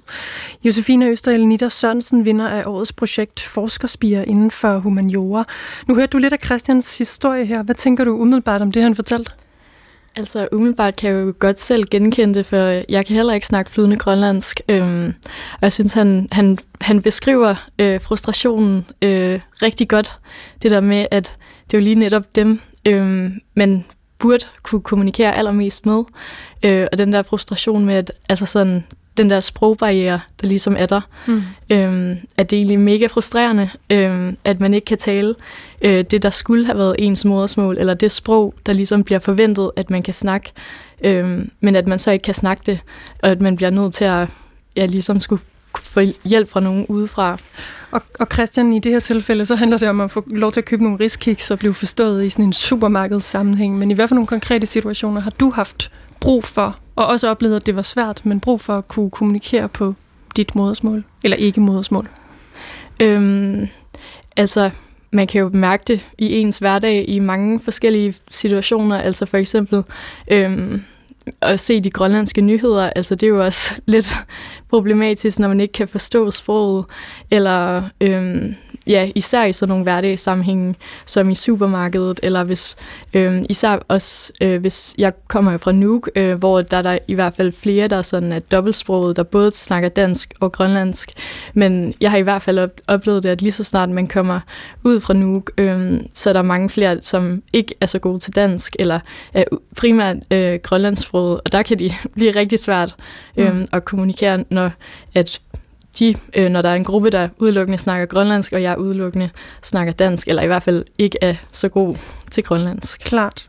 Josefine 0.64 1.06
Østerhjel 1.06 1.46
Nitter 1.46 1.68
Sørensen 1.68 2.24
vinder 2.24 2.48
af 2.48 2.62
årets 2.66 2.92
projekt 2.92 3.40
Forskerspiger 3.40 4.24
inden 4.24 4.50
for 4.50 4.78
humaniora. 4.78 5.44
Nu 5.88 5.94
hørte 5.94 6.10
du 6.10 6.18
lidt 6.18 6.32
af 6.32 6.38
Christians 6.44 6.98
historie 6.98 7.44
her. 7.44 7.62
Hvad 7.62 7.74
tænker 7.74 8.04
du 8.04 8.10
umiddelbart 8.10 8.62
om 8.62 8.72
det, 8.72 8.82
han 8.82 8.94
fortalte? 8.94 9.32
Altså 10.16 10.48
umiddelbart 10.52 10.96
kan 10.96 11.10
jeg 11.10 11.26
jo 11.26 11.34
godt 11.38 11.58
selv 11.58 11.84
genkende 11.90 12.34
det, 12.34 12.46
for 12.46 12.56
jeg 12.88 13.06
kan 13.06 13.16
heller 13.16 13.34
ikke 13.34 13.46
snakke 13.46 13.70
flydende 13.70 13.96
grønlandsk. 13.96 14.60
Øhm, 14.68 15.14
og 15.52 15.62
jeg 15.62 15.72
synes, 15.72 15.92
han, 15.92 16.28
han, 16.32 16.58
han 16.80 17.02
beskriver 17.02 17.68
øh, 17.78 18.00
frustrationen 18.00 18.86
øh, 19.02 19.40
rigtig 19.62 19.88
godt. 19.88 20.18
Det 20.62 20.70
der 20.70 20.80
med, 20.80 21.06
at 21.10 21.36
det 21.66 21.74
er 21.76 21.78
jo 21.80 21.84
lige 21.84 21.94
netop 21.94 22.36
dem, 22.36 22.60
øh, 22.86 23.30
man 23.54 23.84
burde 24.18 24.44
kunne 24.62 24.80
kommunikere 24.80 25.36
allermest 25.36 25.86
med. 25.86 26.04
Øh, 26.62 26.86
og 26.92 26.98
den 26.98 27.12
der 27.12 27.22
frustration 27.22 27.84
med, 27.84 27.94
at 27.94 28.12
altså 28.28 28.46
sådan, 28.46 28.84
den 29.16 29.30
der 29.30 29.40
sprogbarriere, 29.40 30.20
der 30.40 30.46
ligesom 30.46 30.76
er 30.78 30.86
der. 30.86 31.00
Mm. 31.26 31.42
Øhm, 31.70 32.16
at 32.36 32.50
det 32.50 32.56
er 32.56 32.60
egentlig 32.60 32.78
mega 32.78 33.06
frustrerende, 33.06 33.70
øhm, 33.90 34.36
at 34.44 34.60
man 34.60 34.74
ikke 34.74 34.84
kan 34.84 34.98
tale 34.98 35.34
øh, 35.82 36.04
det, 36.04 36.22
der 36.22 36.30
skulle 36.30 36.66
have 36.66 36.78
været 36.78 36.96
ens 36.98 37.24
modersmål, 37.24 37.78
eller 37.78 37.94
det 37.94 38.12
sprog, 38.12 38.54
der 38.66 38.72
ligesom 38.72 39.04
bliver 39.04 39.18
forventet, 39.18 39.70
at 39.76 39.90
man 39.90 40.02
kan 40.02 40.14
snakke, 40.14 40.52
øhm, 41.04 41.50
men 41.60 41.76
at 41.76 41.86
man 41.86 41.98
så 41.98 42.10
ikke 42.10 42.22
kan 42.22 42.34
snakke 42.34 42.62
det, 42.66 42.80
og 43.22 43.30
at 43.30 43.40
man 43.40 43.56
bliver 43.56 43.70
nødt 43.70 43.94
til 43.94 44.04
at 44.04 44.28
ja, 44.76 44.86
ligesom 44.86 45.20
skulle 45.20 45.42
få 45.92 46.00
hjælp 46.24 46.48
fra 46.48 46.60
nogen 46.60 46.86
udefra. 46.88 47.38
Og, 47.90 48.02
og 48.20 48.26
Christian, 48.32 48.72
i 48.72 48.78
det 48.78 48.92
her 48.92 49.00
tilfælde, 49.00 49.46
så 49.46 49.54
handler 49.54 49.78
det 49.78 49.88
om 49.88 50.00
at 50.00 50.10
få 50.10 50.24
lov 50.26 50.52
til 50.52 50.60
at 50.60 50.64
købe 50.64 50.82
nogle 50.82 51.00
riskiks 51.00 51.50
og 51.50 51.58
blive 51.58 51.74
forstået 51.74 52.24
i 52.24 52.28
sådan 52.28 52.44
en 52.44 52.52
supermarkedssammenhæng. 52.52 53.78
Men 53.78 53.90
i 53.90 53.94
hvert 53.94 54.08
fald 54.08 54.16
nogle 54.16 54.26
konkrete 54.26 54.66
situationer 54.66 55.20
har 55.20 55.30
du 55.30 55.50
haft 55.50 55.90
brug 56.20 56.44
for 56.44 56.78
og 56.96 57.06
også 57.06 57.28
oplevede, 57.30 57.56
at 57.56 57.66
det 57.66 57.76
var 57.76 57.82
svært, 57.82 58.26
men 58.26 58.40
brug 58.40 58.60
for 58.60 58.78
at 58.78 58.88
kunne 58.88 59.10
kommunikere 59.10 59.68
på 59.68 59.94
dit 60.36 60.54
modersmål, 60.54 61.04
eller 61.24 61.36
ikke 61.36 61.60
modersmål? 61.60 62.08
Øhm, 63.00 63.68
altså, 64.36 64.70
man 65.10 65.26
kan 65.26 65.40
jo 65.40 65.50
mærke 65.52 65.84
det 65.86 66.10
i 66.18 66.38
ens 66.38 66.58
hverdag 66.58 67.04
i 67.08 67.20
mange 67.20 67.60
forskellige 67.60 68.14
situationer. 68.30 68.98
Altså 68.98 69.26
for 69.26 69.36
eksempel 69.36 69.82
øhm, 70.28 70.82
at 71.42 71.60
se 71.60 71.80
de 71.80 71.90
grønlandske 71.90 72.40
nyheder, 72.40 72.90
altså 72.96 73.14
det 73.14 73.26
er 73.26 73.30
jo 73.30 73.44
også 73.44 73.74
lidt 73.86 74.16
problematisk, 74.70 75.38
når 75.38 75.48
man 75.48 75.60
ikke 75.60 75.72
kan 75.72 75.88
forstå 75.88 76.30
sproget, 76.30 76.84
eller 77.30 77.82
øhm, 78.00 78.54
ja, 78.86 79.10
især 79.14 79.44
i 79.44 79.52
sådan 79.52 79.68
nogle 79.68 79.82
hverdagssammenhænge, 79.82 80.74
som 81.06 81.30
i 81.30 81.34
supermarkedet, 81.34 82.20
eller 82.22 82.44
hvis, 82.44 82.76
øh, 83.14 83.42
især 83.50 83.78
også, 83.88 84.32
øh, 84.40 84.60
hvis 84.60 84.94
jeg 84.98 85.12
kommer 85.28 85.56
fra 85.56 85.72
Nuuk, 85.72 86.10
øh, 86.16 86.38
hvor 86.38 86.62
der 86.62 86.76
er 86.76 86.82
der 86.82 86.98
i 87.08 87.14
hvert 87.14 87.34
fald 87.34 87.52
flere, 87.52 87.88
der 87.88 88.02
sådan 88.02 88.32
er 88.32 88.38
dobbeltsproget, 88.38 89.16
der 89.16 89.22
både 89.22 89.50
snakker 89.50 89.88
dansk 89.88 90.34
og 90.40 90.52
grønlandsk, 90.52 91.12
men 91.54 91.94
jeg 92.00 92.10
har 92.10 92.18
i 92.18 92.22
hvert 92.22 92.42
fald 92.42 92.58
op- 92.58 92.80
oplevet 92.88 93.22
det, 93.22 93.28
at 93.28 93.42
lige 93.42 93.52
så 93.52 93.64
snart 93.64 93.90
man 93.90 94.06
kommer 94.06 94.40
ud 94.84 95.00
fra 95.00 95.14
Nuuk, 95.14 95.50
øh, 95.58 96.00
så 96.12 96.28
er 96.28 96.32
der 96.32 96.42
mange 96.42 96.70
flere, 96.70 97.02
som 97.02 97.42
ikke 97.52 97.74
er 97.80 97.86
så 97.86 97.98
gode 97.98 98.18
til 98.18 98.34
dansk, 98.34 98.76
eller 98.78 99.00
er 99.34 99.44
primært 99.76 100.16
øh, 100.30 100.58
grønlandsproget, 100.62 101.40
og 101.44 101.52
der 101.52 101.62
kan 101.62 101.78
de 101.78 101.90
blive 102.14 102.30
rigtig 102.30 102.58
svært 102.58 102.94
øh, 103.36 103.54
mm. 103.54 103.66
at 103.72 103.84
kommunikere, 103.84 104.44
når 104.50 104.70
at 105.14 105.40
de, 105.98 106.14
øh, 106.36 106.50
når 106.50 106.62
der 106.62 106.68
er 106.68 106.74
en 106.74 106.84
gruppe, 106.84 107.10
der 107.10 107.28
udelukkende 107.38 107.78
snakker 107.78 108.06
grønlandsk, 108.06 108.52
og 108.52 108.62
jeg 108.62 108.78
udelukkende 108.78 109.30
snakker 109.62 109.92
dansk, 109.92 110.28
eller 110.28 110.42
i 110.42 110.46
hvert 110.46 110.62
fald 110.62 110.84
ikke 110.98 111.18
er 111.20 111.34
så 111.52 111.68
god 111.68 111.96
til 112.30 112.44
grønlandsk. 112.44 113.00
Klart. 113.00 113.46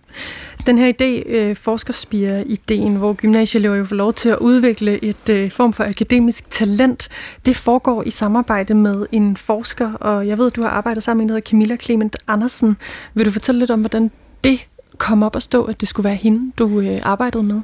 Den 0.66 0.78
her 0.78 0.94
idé, 0.94 1.30
øh, 1.30 1.56
forskerspire-ideen, 1.56 2.96
hvor 2.96 3.14
gymnasieelever 3.14 3.76
jo 3.76 3.86
får 3.86 3.96
lov 3.96 4.14
til 4.14 4.30
at 4.30 4.38
udvikle 4.38 5.04
et 5.04 5.30
øh, 5.30 5.52
form 5.52 5.74
for 5.74 5.84
akademisk 5.84 6.50
talent, 6.50 7.10
det 7.46 7.56
foregår 7.56 8.04
i 8.04 8.10
samarbejde 8.10 8.74
med 8.74 9.06
en 9.12 9.38
forsker, 9.38 9.94
og 9.94 10.28
jeg 10.28 10.38
ved, 10.38 10.48
at 10.48 10.56
du 10.56 10.62
har 10.62 10.70
arbejdet 10.70 11.04
sammen 11.04 11.18
med 11.18 11.24
en, 11.24 11.30
der 11.30 11.36
hedder 11.36 11.50
Camilla 11.50 11.76
Clement 11.76 12.16
Andersen. 12.28 12.78
Vil 13.14 13.26
du 13.26 13.32
fortælle 13.32 13.60
lidt 13.60 13.72
om, 13.72 13.80
hvordan 13.80 14.12
det 14.44 14.60
kom 14.98 15.24
op 15.24 15.36
at 15.36 15.44
stå, 15.44 15.64
at 15.64 15.82
det 15.82 15.88
skulle 15.88 16.04
være 16.04 16.16
hende, 16.16 16.52
du 16.58 16.80
øh, 16.80 17.00
arbejdede 17.04 17.44
med? 17.44 17.62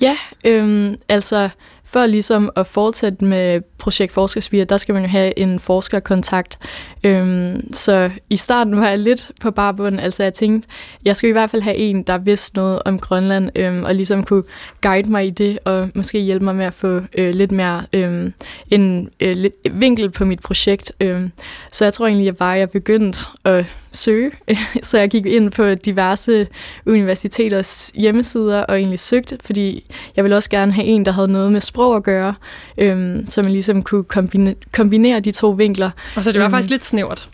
Ja, 0.00 0.16
øhm, 0.44 0.96
altså 1.08 1.48
for 1.86 2.06
ligesom 2.06 2.50
at 2.56 2.66
fortsætte 2.66 3.24
med 3.24 3.60
projekt 3.78 4.12
Forskerspire, 4.12 4.64
der 4.64 4.76
skal 4.76 4.92
man 4.92 5.02
jo 5.02 5.08
have 5.08 5.38
en 5.38 5.60
forskerkontakt. 5.60 6.58
Øhm, 7.04 7.72
så 7.72 8.10
i 8.30 8.36
starten 8.36 8.76
var 8.76 8.88
jeg 8.88 8.98
lidt 8.98 9.30
på 9.40 9.50
barbunden, 9.50 10.00
altså 10.00 10.22
jeg 10.22 10.34
tænkte, 10.34 10.68
jeg 11.04 11.16
skulle 11.16 11.28
i 11.28 11.32
hvert 11.32 11.50
fald 11.50 11.62
have 11.62 11.76
en, 11.76 12.02
der 12.02 12.18
vidste 12.18 12.56
noget 12.56 12.82
om 12.84 12.98
Grønland, 12.98 13.50
øhm, 13.54 13.84
og 13.84 13.94
ligesom 13.94 14.24
kunne 14.24 14.42
guide 14.82 15.10
mig 15.10 15.26
i 15.26 15.30
det, 15.30 15.58
og 15.64 15.90
måske 15.94 16.20
hjælpe 16.20 16.44
mig 16.44 16.54
med 16.54 16.64
at 16.64 16.74
få 16.74 17.00
øh, 17.18 17.34
lidt 17.34 17.52
mere 17.52 17.82
øh, 17.92 18.30
en 18.70 19.10
øh, 19.20 19.36
lidt 19.36 19.54
vinkel 19.70 20.10
på 20.10 20.24
mit 20.24 20.40
projekt. 20.40 20.92
Øh. 21.00 21.28
Så 21.72 21.84
jeg 21.84 21.92
tror 21.92 22.06
egentlig, 22.06 22.28
at 22.28 22.36
bare 22.36 22.50
jeg 22.50 22.70
begyndte 22.70 23.18
at 23.44 23.66
søge, 23.92 24.30
så 24.82 24.98
jeg 24.98 25.10
gik 25.10 25.26
ind 25.26 25.50
på 25.50 25.74
diverse 25.74 26.46
universiteters 26.86 27.92
hjemmesider 27.94 28.60
og 28.60 28.76
egentlig 28.76 29.00
søgte, 29.00 29.38
fordi 29.44 29.84
jeg 30.16 30.24
ville 30.24 30.36
også 30.36 30.50
gerne 30.50 30.72
have 30.72 30.86
en, 30.86 31.04
der 31.04 31.12
havde 31.12 31.32
noget 31.32 31.52
med 31.52 31.60
sprog 31.76 31.96
at 31.96 32.02
gøre, 32.02 32.34
øhm, 32.78 33.26
så 33.28 33.42
man 33.42 33.52
ligesom 33.52 33.82
kunne 33.82 34.04
kombine, 34.04 34.54
kombinere 34.72 35.20
de 35.20 35.32
to 35.32 35.50
vinkler. 35.50 35.90
Og 36.16 36.24
så 36.24 36.32
det 36.32 36.38
var 36.38 36.44
øhm, 36.44 36.50
faktisk 36.50 36.70
lidt 36.70 36.84
snævert. 36.84 37.28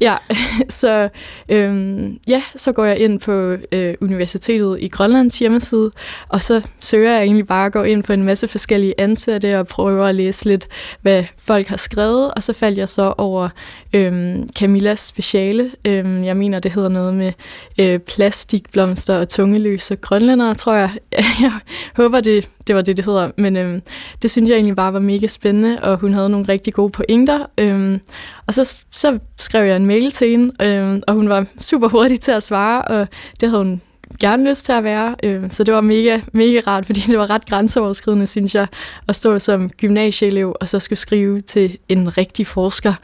Ja, 0.00 0.16
så, 0.80 1.08
øhm, 1.48 2.18
ja, 2.26 2.42
så 2.56 2.72
går 2.72 2.84
jeg 2.84 3.00
ind 3.00 3.20
på 3.20 3.56
øh, 3.72 3.94
Universitetet 4.00 4.78
i 4.80 4.88
Grønlands 4.88 5.38
hjemmeside, 5.38 5.90
og 6.28 6.42
så 6.42 6.62
søger 6.80 7.12
jeg 7.12 7.22
egentlig 7.22 7.46
bare 7.46 7.66
at 7.66 7.72
gå 7.72 7.82
ind 7.82 8.04
på 8.04 8.12
en 8.12 8.22
masse 8.22 8.48
forskellige 8.48 8.94
ansatte 8.98 9.58
og 9.58 9.66
prøver 9.66 10.04
at 10.04 10.14
læse 10.14 10.44
lidt, 10.44 10.66
hvad 11.02 11.24
folk 11.42 11.66
har 11.66 11.76
skrevet, 11.76 12.34
og 12.34 12.42
så 12.42 12.52
faldt 12.52 12.78
jeg 12.78 12.88
så 12.88 13.14
over 13.18 13.48
øhm, 13.94 14.48
Camillas 14.58 15.00
speciale. 15.00 15.70
Øhm, 15.84 16.24
jeg 16.24 16.36
mener, 16.36 16.60
det 16.60 16.72
hedder 16.72 16.88
noget 16.88 17.14
med 17.14 17.32
øh, 17.80 17.98
plastikblomster 17.98 19.16
og 19.18 19.28
tungeløse 19.28 19.96
grønlændere, 19.96 20.54
tror 20.54 20.74
jeg. 20.74 20.90
jeg 21.42 21.52
håber, 21.96 22.20
det, 22.20 22.48
det 22.66 22.74
var 22.74 22.82
det, 22.82 22.96
det 22.96 23.04
hedder. 23.04 23.30
Men 23.38 23.56
øhm, 23.56 23.80
det 24.22 24.30
synes 24.30 24.48
jeg 24.50 24.56
egentlig 24.56 24.76
bare 24.76 24.92
var 24.92 24.98
mega 24.98 25.26
spændende, 25.26 25.78
og 25.82 25.96
hun 25.96 26.14
havde 26.14 26.28
nogle 26.28 26.46
rigtig 26.48 26.74
gode 26.74 26.90
pointer. 26.90 27.46
Øhm, 27.58 28.00
og 28.46 28.54
så, 28.54 28.76
så 28.90 29.18
skrev 29.36 29.66
jeg 29.66 29.76
en 29.76 29.86
mail 29.86 30.10
til 30.10 30.30
hende, 30.30 30.64
øhm, 30.64 31.02
og 31.06 31.14
hun 31.14 31.28
var 31.28 31.46
super 31.58 31.88
hurtig 31.88 32.20
til 32.20 32.32
at 32.32 32.42
svare, 32.42 32.82
og 32.82 33.08
det 33.40 33.48
havde 33.48 33.64
hun 33.64 33.80
gerne 34.20 34.48
lyst 34.48 34.64
til 34.64 34.72
at 34.72 34.84
være. 34.84 35.16
Øh, 35.22 35.50
så 35.50 35.64
det 35.64 35.74
var 35.74 35.80
mega, 35.80 36.20
mega 36.32 36.60
rart, 36.66 36.86
fordi 36.86 37.00
det 37.00 37.18
var 37.18 37.30
ret 37.30 37.46
grænseoverskridende, 37.46 38.26
synes 38.26 38.54
jeg, 38.54 38.66
at 39.08 39.16
stå 39.16 39.38
som 39.38 39.70
gymnasieelev 39.70 40.56
og 40.60 40.68
så 40.68 40.78
skulle 40.78 40.98
skrive 40.98 41.40
til 41.40 41.78
en 41.88 42.18
rigtig 42.18 42.46
forsker, 42.46 42.94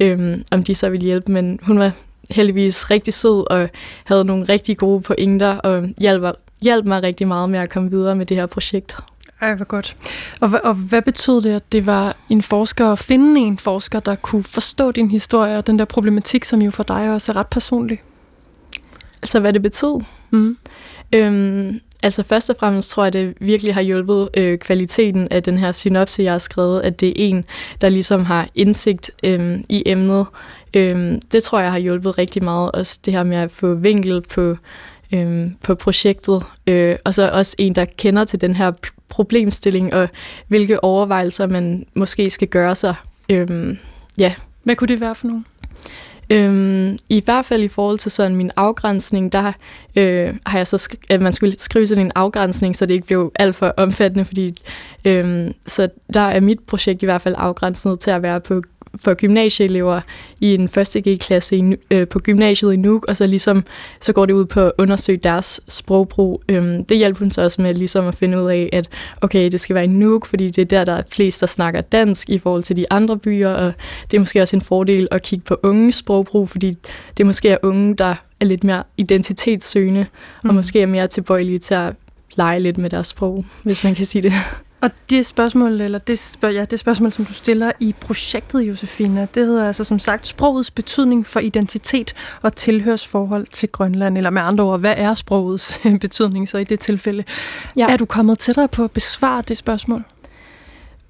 øh, 0.00 0.36
om 0.50 0.64
de 0.64 0.74
så 0.74 0.88
ville 0.88 1.04
hjælpe. 1.04 1.32
Men 1.32 1.60
hun 1.62 1.78
var 1.78 1.92
heldigvis 2.30 2.90
rigtig 2.90 3.14
sød 3.14 3.50
og 3.50 3.68
havde 4.04 4.24
nogle 4.24 4.44
rigtig 4.44 4.76
gode 4.76 5.00
pointer 5.00 5.56
og 5.56 5.88
hjalp, 6.00 6.36
hjalp 6.62 6.84
mig 6.86 7.02
rigtig 7.02 7.28
meget 7.28 7.50
med 7.50 7.58
at 7.58 7.70
komme 7.70 7.90
videre 7.90 8.14
med 8.14 8.26
det 8.26 8.36
her 8.36 8.46
projekt. 8.46 8.96
Ej, 9.40 9.54
hvor 9.54 9.64
godt. 9.64 9.96
Og, 10.40 10.50
og 10.64 10.74
hvad 10.74 11.02
betød 11.02 11.42
det, 11.42 11.50
at 11.50 11.72
det 11.72 11.86
var 11.86 12.16
en 12.28 12.42
forsker, 12.42 12.86
at 12.86 12.98
finde 12.98 13.40
en 13.40 13.58
forsker, 13.58 14.00
der 14.00 14.14
kunne 14.14 14.44
forstå 14.44 14.90
din 14.90 15.10
historie 15.10 15.58
og 15.58 15.66
den 15.66 15.78
der 15.78 15.84
problematik, 15.84 16.44
som 16.44 16.62
jo 16.62 16.70
for 16.70 16.82
dig 16.82 17.10
også 17.10 17.32
er 17.32 17.36
ret 17.36 17.46
personlig? 17.46 18.02
Altså, 19.22 19.40
hvad 19.40 19.52
det 19.52 19.62
betød? 19.62 20.00
Mm. 20.30 20.58
Øhm, 21.12 21.80
altså, 22.02 22.22
først 22.22 22.50
og 22.50 22.56
fremmest 22.60 22.90
tror 22.90 23.04
jeg, 23.04 23.12
det 23.12 23.34
virkelig 23.40 23.74
har 23.74 23.80
hjulpet 23.80 24.28
øh, 24.34 24.58
kvaliteten 24.58 25.28
af 25.30 25.42
den 25.42 25.58
her 25.58 25.72
synopse, 25.72 26.22
jeg 26.22 26.32
har 26.32 26.38
skrevet, 26.38 26.80
at 26.80 27.00
det 27.00 27.08
er 27.08 27.12
en, 27.16 27.44
der 27.80 27.88
ligesom 27.88 28.24
har 28.24 28.48
indsigt 28.54 29.10
øh, 29.24 29.58
i 29.68 29.82
emnet. 29.86 30.26
Øh, 30.74 31.18
det 31.32 31.42
tror 31.42 31.60
jeg 31.60 31.70
har 31.70 31.78
hjulpet 31.78 32.18
rigtig 32.18 32.44
meget, 32.44 32.72
også 32.72 32.98
det 33.04 33.12
her 33.12 33.22
med 33.22 33.36
at 33.36 33.50
få 33.50 33.74
vinkel 33.74 34.22
på, 34.22 34.56
øh, 35.12 35.46
på 35.62 35.74
projektet, 35.74 36.42
øh, 36.66 36.96
og 37.04 37.14
så 37.14 37.30
også 37.30 37.56
en, 37.58 37.74
der 37.74 37.84
kender 37.84 38.24
til 38.24 38.40
den 38.40 38.54
her 38.54 38.72
problemstilling, 39.08 39.94
og 39.94 40.08
hvilke 40.48 40.84
overvejelser 40.84 41.46
man 41.46 41.86
måske 41.94 42.30
skal 42.30 42.48
gøre 42.48 42.74
sig. 42.74 42.94
Øh, 43.28 43.76
ja. 44.18 44.34
Hvad 44.62 44.76
kunne 44.76 44.88
det 44.88 45.00
være 45.00 45.14
for 45.14 45.26
nogle? 45.26 45.44
Øhm, 46.30 46.98
I 47.08 47.22
hvert 47.24 47.44
fald 47.46 47.62
i 47.62 47.68
forhold 47.68 47.98
til 47.98 48.10
sådan 48.10 48.36
min 48.36 48.50
afgrænsning, 48.56 49.32
der 49.32 49.52
øh, 49.96 50.34
har 50.46 50.58
jeg 50.58 50.66
så 50.66 50.76
sk- 50.90 51.06
at 51.10 51.20
man 51.22 51.32
skulle 51.32 51.58
skrive 51.58 51.86
sådan 51.86 52.06
en 52.06 52.12
afgrænsning, 52.14 52.76
så 52.76 52.86
det 52.86 52.94
ikke 52.94 53.06
blev 53.06 53.32
alt 53.34 53.56
for 53.56 53.74
omfattende, 53.76 54.24
fordi 54.24 54.62
øh, 55.04 55.50
så 55.66 55.88
der 56.14 56.20
er 56.20 56.40
mit 56.40 56.60
projekt 56.66 57.02
i 57.02 57.06
hvert 57.06 57.22
fald 57.22 57.34
afgrænset 57.38 58.00
til 58.00 58.10
at 58.10 58.22
være 58.22 58.40
på 58.40 58.62
for 59.00 59.14
gymnasieelever 59.14 60.00
i 60.40 60.54
en 60.54 60.68
første 60.68 61.00
G-klasse 61.00 61.56
i, 61.56 61.74
øh, 61.90 62.08
på 62.08 62.18
gymnasiet 62.18 62.72
i 62.72 62.76
Nuuk, 62.76 63.04
og 63.08 63.16
så 63.16 63.26
ligesom 63.26 63.64
så 64.00 64.12
går 64.12 64.26
det 64.26 64.34
ud 64.34 64.44
på 64.44 64.60
at 64.60 64.72
undersøge 64.78 65.18
deres 65.18 65.60
sprogbrug. 65.68 66.42
Øhm, 66.48 66.84
det 66.84 66.96
hjælper 66.96 67.18
hun 67.18 67.30
så 67.30 67.42
også 67.42 67.62
med 67.62 67.74
ligesom 67.74 68.06
at 68.06 68.14
finde 68.14 68.42
ud 68.42 68.50
af, 68.50 68.68
at 68.72 68.88
okay, 69.20 69.50
det 69.50 69.60
skal 69.60 69.74
være 69.74 69.84
i 69.84 69.88
Nuuk, 69.88 70.26
fordi 70.26 70.50
det 70.50 70.62
er 70.62 70.66
der, 70.66 70.84
der 70.84 70.92
er 70.92 71.02
flest, 71.08 71.40
der 71.40 71.46
snakker 71.46 71.80
dansk 71.80 72.30
i 72.30 72.38
forhold 72.38 72.62
til 72.62 72.76
de 72.76 72.84
andre 72.90 73.18
byer, 73.18 73.50
og 73.50 73.72
det 74.10 74.16
er 74.16 74.20
måske 74.20 74.42
også 74.42 74.56
en 74.56 74.62
fordel 74.62 75.08
at 75.10 75.22
kigge 75.22 75.44
på 75.44 75.56
unges 75.62 75.94
sprogbrug, 75.94 76.48
fordi 76.48 76.76
det 77.16 77.26
måske 77.26 77.48
er 77.48 77.58
unge, 77.62 77.94
der 77.94 78.14
er 78.40 78.44
lidt 78.44 78.64
mere 78.64 78.82
identitetssøgende, 78.96 80.06
mm. 80.44 80.48
og 80.48 80.54
måske 80.54 80.82
er 80.82 80.86
mere 80.86 81.06
tilbøjelige 81.06 81.58
til 81.58 81.74
at 81.74 81.94
lege 82.36 82.60
lidt 82.60 82.78
med 82.78 82.90
deres 82.90 83.06
sprog, 83.06 83.44
hvis 83.64 83.84
man 83.84 83.94
kan 83.94 84.04
sige 84.04 84.22
det. 84.22 84.32
Og 84.80 84.90
det 85.10 85.26
spørgsmål, 85.26 85.80
eller 85.80 85.98
det, 85.98 86.18
spørg, 86.18 86.54
ja, 86.54 86.64
det 86.64 86.80
spørgsmål, 86.80 87.12
som 87.12 87.24
du 87.24 87.32
stiller 87.32 87.72
i 87.80 87.94
projektet, 88.00 88.60
Josefina, 88.60 89.26
det 89.34 89.46
hedder 89.46 89.66
altså 89.66 89.84
som 89.84 89.98
sagt 89.98 90.26
sprogets 90.26 90.70
betydning 90.70 91.26
for 91.26 91.40
identitet 91.40 92.14
og 92.42 92.56
tilhørsforhold 92.56 93.46
til 93.46 93.68
Grønland. 93.68 94.16
Eller 94.16 94.30
med 94.30 94.42
andre 94.42 94.64
ord, 94.64 94.80
hvad 94.80 94.94
er 94.96 95.14
sprogets 95.14 95.80
betydning 96.00 96.48
så 96.48 96.58
i 96.58 96.64
det 96.64 96.80
tilfælde? 96.80 97.24
Ja. 97.76 97.86
Er 97.88 97.96
du 97.96 98.04
kommet 98.04 98.38
tættere 98.38 98.68
på 98.68 98.84
at 98.84 98.90
besvare 98.90 99.42
det 99.48 99.56
spørgsmål? 99.56 100.02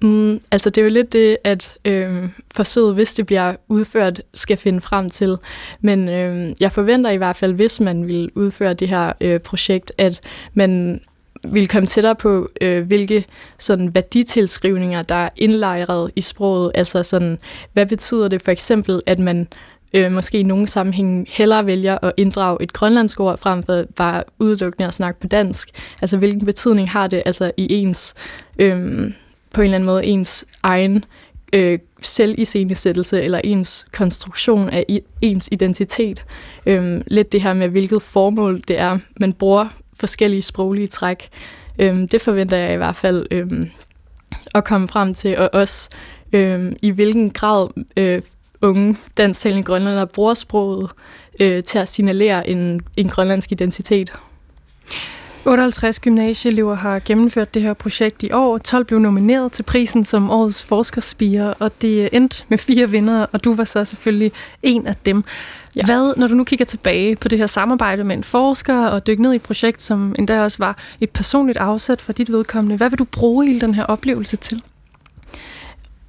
Mm, 0.01 0.41
altså 0.51 0.69
det 0.69 0.81
er 0.81 0.85
jo 0.85 0.91
lidt 0.91 1.13
det, 1.13 1.37
at 1.43 1.77
øh, 1.85 2.29
forsøget, 2.51 2.93
hvis 2.93 3.13
det 3.13 3.25
bliver 3.25 3.55
udført, 3.67 4.21
skal 4.33 4.57
finde 4.57 4.81
frem 4.81 5.09
til. 5.09 5.37
Men 5.81 6.09
øh, 6.09 6.53
jeg 6.59 6.71
forventer 6.71 7.09
i 7.09 7.17
hvert 7.17 7.35
fald, 7.35 7.53
hvis 7.53 7.79
man 7.79 8.07
vil 8.07 8.31
udføre 8.35 8.73
det 8.73 8.89
her 8.89 9.13
øh, 9.21 9.39
projekt, 9.39 9.91
at 9.97 10.21
man 10.53 11.01
vil 11.47 11.67
komme 11.67 11.87
tættere 11.87 12.15
på, 12.15 12.49
øh, 12.61 12.87
hvilke 12.87 13.25
sådan 13.59 13.95
værditilskrivninger, 13.95 15.01
der 15.01 15.15
er 15.15 15.29
indlejret 15.35 16.11
i 16.15 16.21
sproget. 16.21 16.71
Altså 16.75 17.03
sådan, 17.03 17.39
hvad 17.73 17.85
betyder 17.85 18.27
det 18.27 18.41
for 18.41 18.51
eksempel, 18.51 19.01
at 19.05 19.19
man 19.19 19.47
øh, 19.93 20.11
måske 20.11 20.39
i 20.39 20.43
nogle 20.43 20.67
sammenhæng 20.67 21.27
hellere 21.29 21.65
vælger 21.65 21.97
at 22.05 22.11
inddrage 22.17 22.57
et 22.61 22.73
grønlandsk 22.73 23.19
ord, 23.19 23.37
frem 23.37 23.63
for 23.63 23.83
bare 23.95 24.23
udelukkende 24.39 24.87
at 24.87 24.93
snakke 24.93 25.19
på 25.19 25.27
dansk. 25.27 25.69
Altså 26.01 26.17
hvilken 26.17 26.45
betydning 26.45 26.89
har 26.89 27.07
det 27.07 27.23
altså 27.25 27.51
i 27.57 27.73
ens, 27.73 28.13
øh, 28.59 29.11
på 29.53 29.61
en 29.61 29.65
eller 29.65 29.75
anden 29.75 29.85
måde, 29.85 30.05
ens 30.05 30.45
egen 30.63 31.05
øh, 31.53 31.79
selviscenesættelse 32.01 33.21
eller 33.21 33.41
ens 33.43 33.87
konstruktion 33.93 34.69
af 34.69 34.85
i, 34.87 35.01
ens 35.21 35.49
identitet. 35.51 36.25
Øh, 36.65 37.01
lidt 37.07 37.31
det 37.31 37.41
her 37.41 37.53
med, 37.53 37.69
hvilket 37.69 38.01
formål 38.01 38.61
det 38.67 38.79
er, 38.79 38.99
man 39.19 39.33
bruger 39.33 39.67
forskellige 39.99 40.41
sproglige 40.41 40.87
træk. 40.87 41.29
Øhm, 41.79 42.07
det 42.07 42.21
forventer 42.21 42.57
jeg 42.57 42.73
i 42.73 42.77
hvert 42.77 42.95
fald 42.95 43.25
øhm, 43.31 43.69
at 44.55 44.63
komme 44.63 44.87
frem 44.87 45.13
til, 45.13 45.37
og 45.37 45.49
også 45.53 45.89
øhm, 46.33 46.75
i 46.81 46.89
hvilken 46.89 47.29
grad 47.29 47.67
øh, 47.97 48.21
unge 48.61 48.97
dansktalende 49.17 49.63
grønlandere 49.63 50.07
bruger 50.07 50.33
sproget 50.33 50.91
øh, 51.41 51.63
til 51.63 51.79
at 51.79 51.87
signalere 51.89 52.49
en, 52.49 52.81
en 52.97 53.09
grønlandsk 53.09 53.51
identitet. 53.51 54.13
58 55.49 55.99
gymnasieelever 55.99 56.75
har 56.75 57.01
gennemført 57.05 57.53
det 57.53 57.61
her 57.61 57.73
projekt 57.73 58.23
i 58.23 58.31
år. 58.31 58.57
12 58.57 58.85
blev 58.85 58.99
nomineret 58.99 59.51
til 59.51 59.63
prisen 59.63 60.05
som 60.05 60.29
årets 60.31 60.63
forskerspire, 60.63 61.53
og 61.53 61.71
det 61.81 62.09
endte 62.11 62.43
med 62.49 62.57
fire 62.57 62.89
vinder, 62.89 63.25
og 63.31 63.43
du 63.43 63.53
var 63.55 63.63
så 63.63 63.85
selvfølgelig 63.85 64.31
en 64.63 64.87
af 64.87 64.95
dem. 65.05 65.23
Ja. 65.75 65.85
Hvad, 65.85 66.13
når 66.17 66.27
du 66.27 66.33
nu 66.33 66.43
kigger 66.43 66.65
tilbage 66.65 67.15
på 67.15 67.27
det 67.27 67.37
her 67.37 67.47
samarbejde 67.47 68.03
med 68.03 68.15
en 68.15 68.23
forsker 68.23 68.85
og 68.85 69.07
dykker 69.07 69.21
ned 69.23 69.33
i 69.33 69.35
et 69.35 69.41
projekt, 69.41 69.81
som 69.81 70.15
endda 70.19 70.41
også 70.41 70.57
var 70.57 70.77
et 71.01 71.09
personligt 71.09 71.57
afsæt 71.57 72.01
for 72.01 72.13
dit 72.13 72.31
vedkommende, 72.31 72.77
hvad 72.77 72.89
vil 72.89 72.99
du 72.99 73.05
bruge 73.05 73.45
hele 73.45 73.61
den 73.61 73.75
her 73.75 73.83
oplevelse 73.83 74.37
til? 74.37 74.63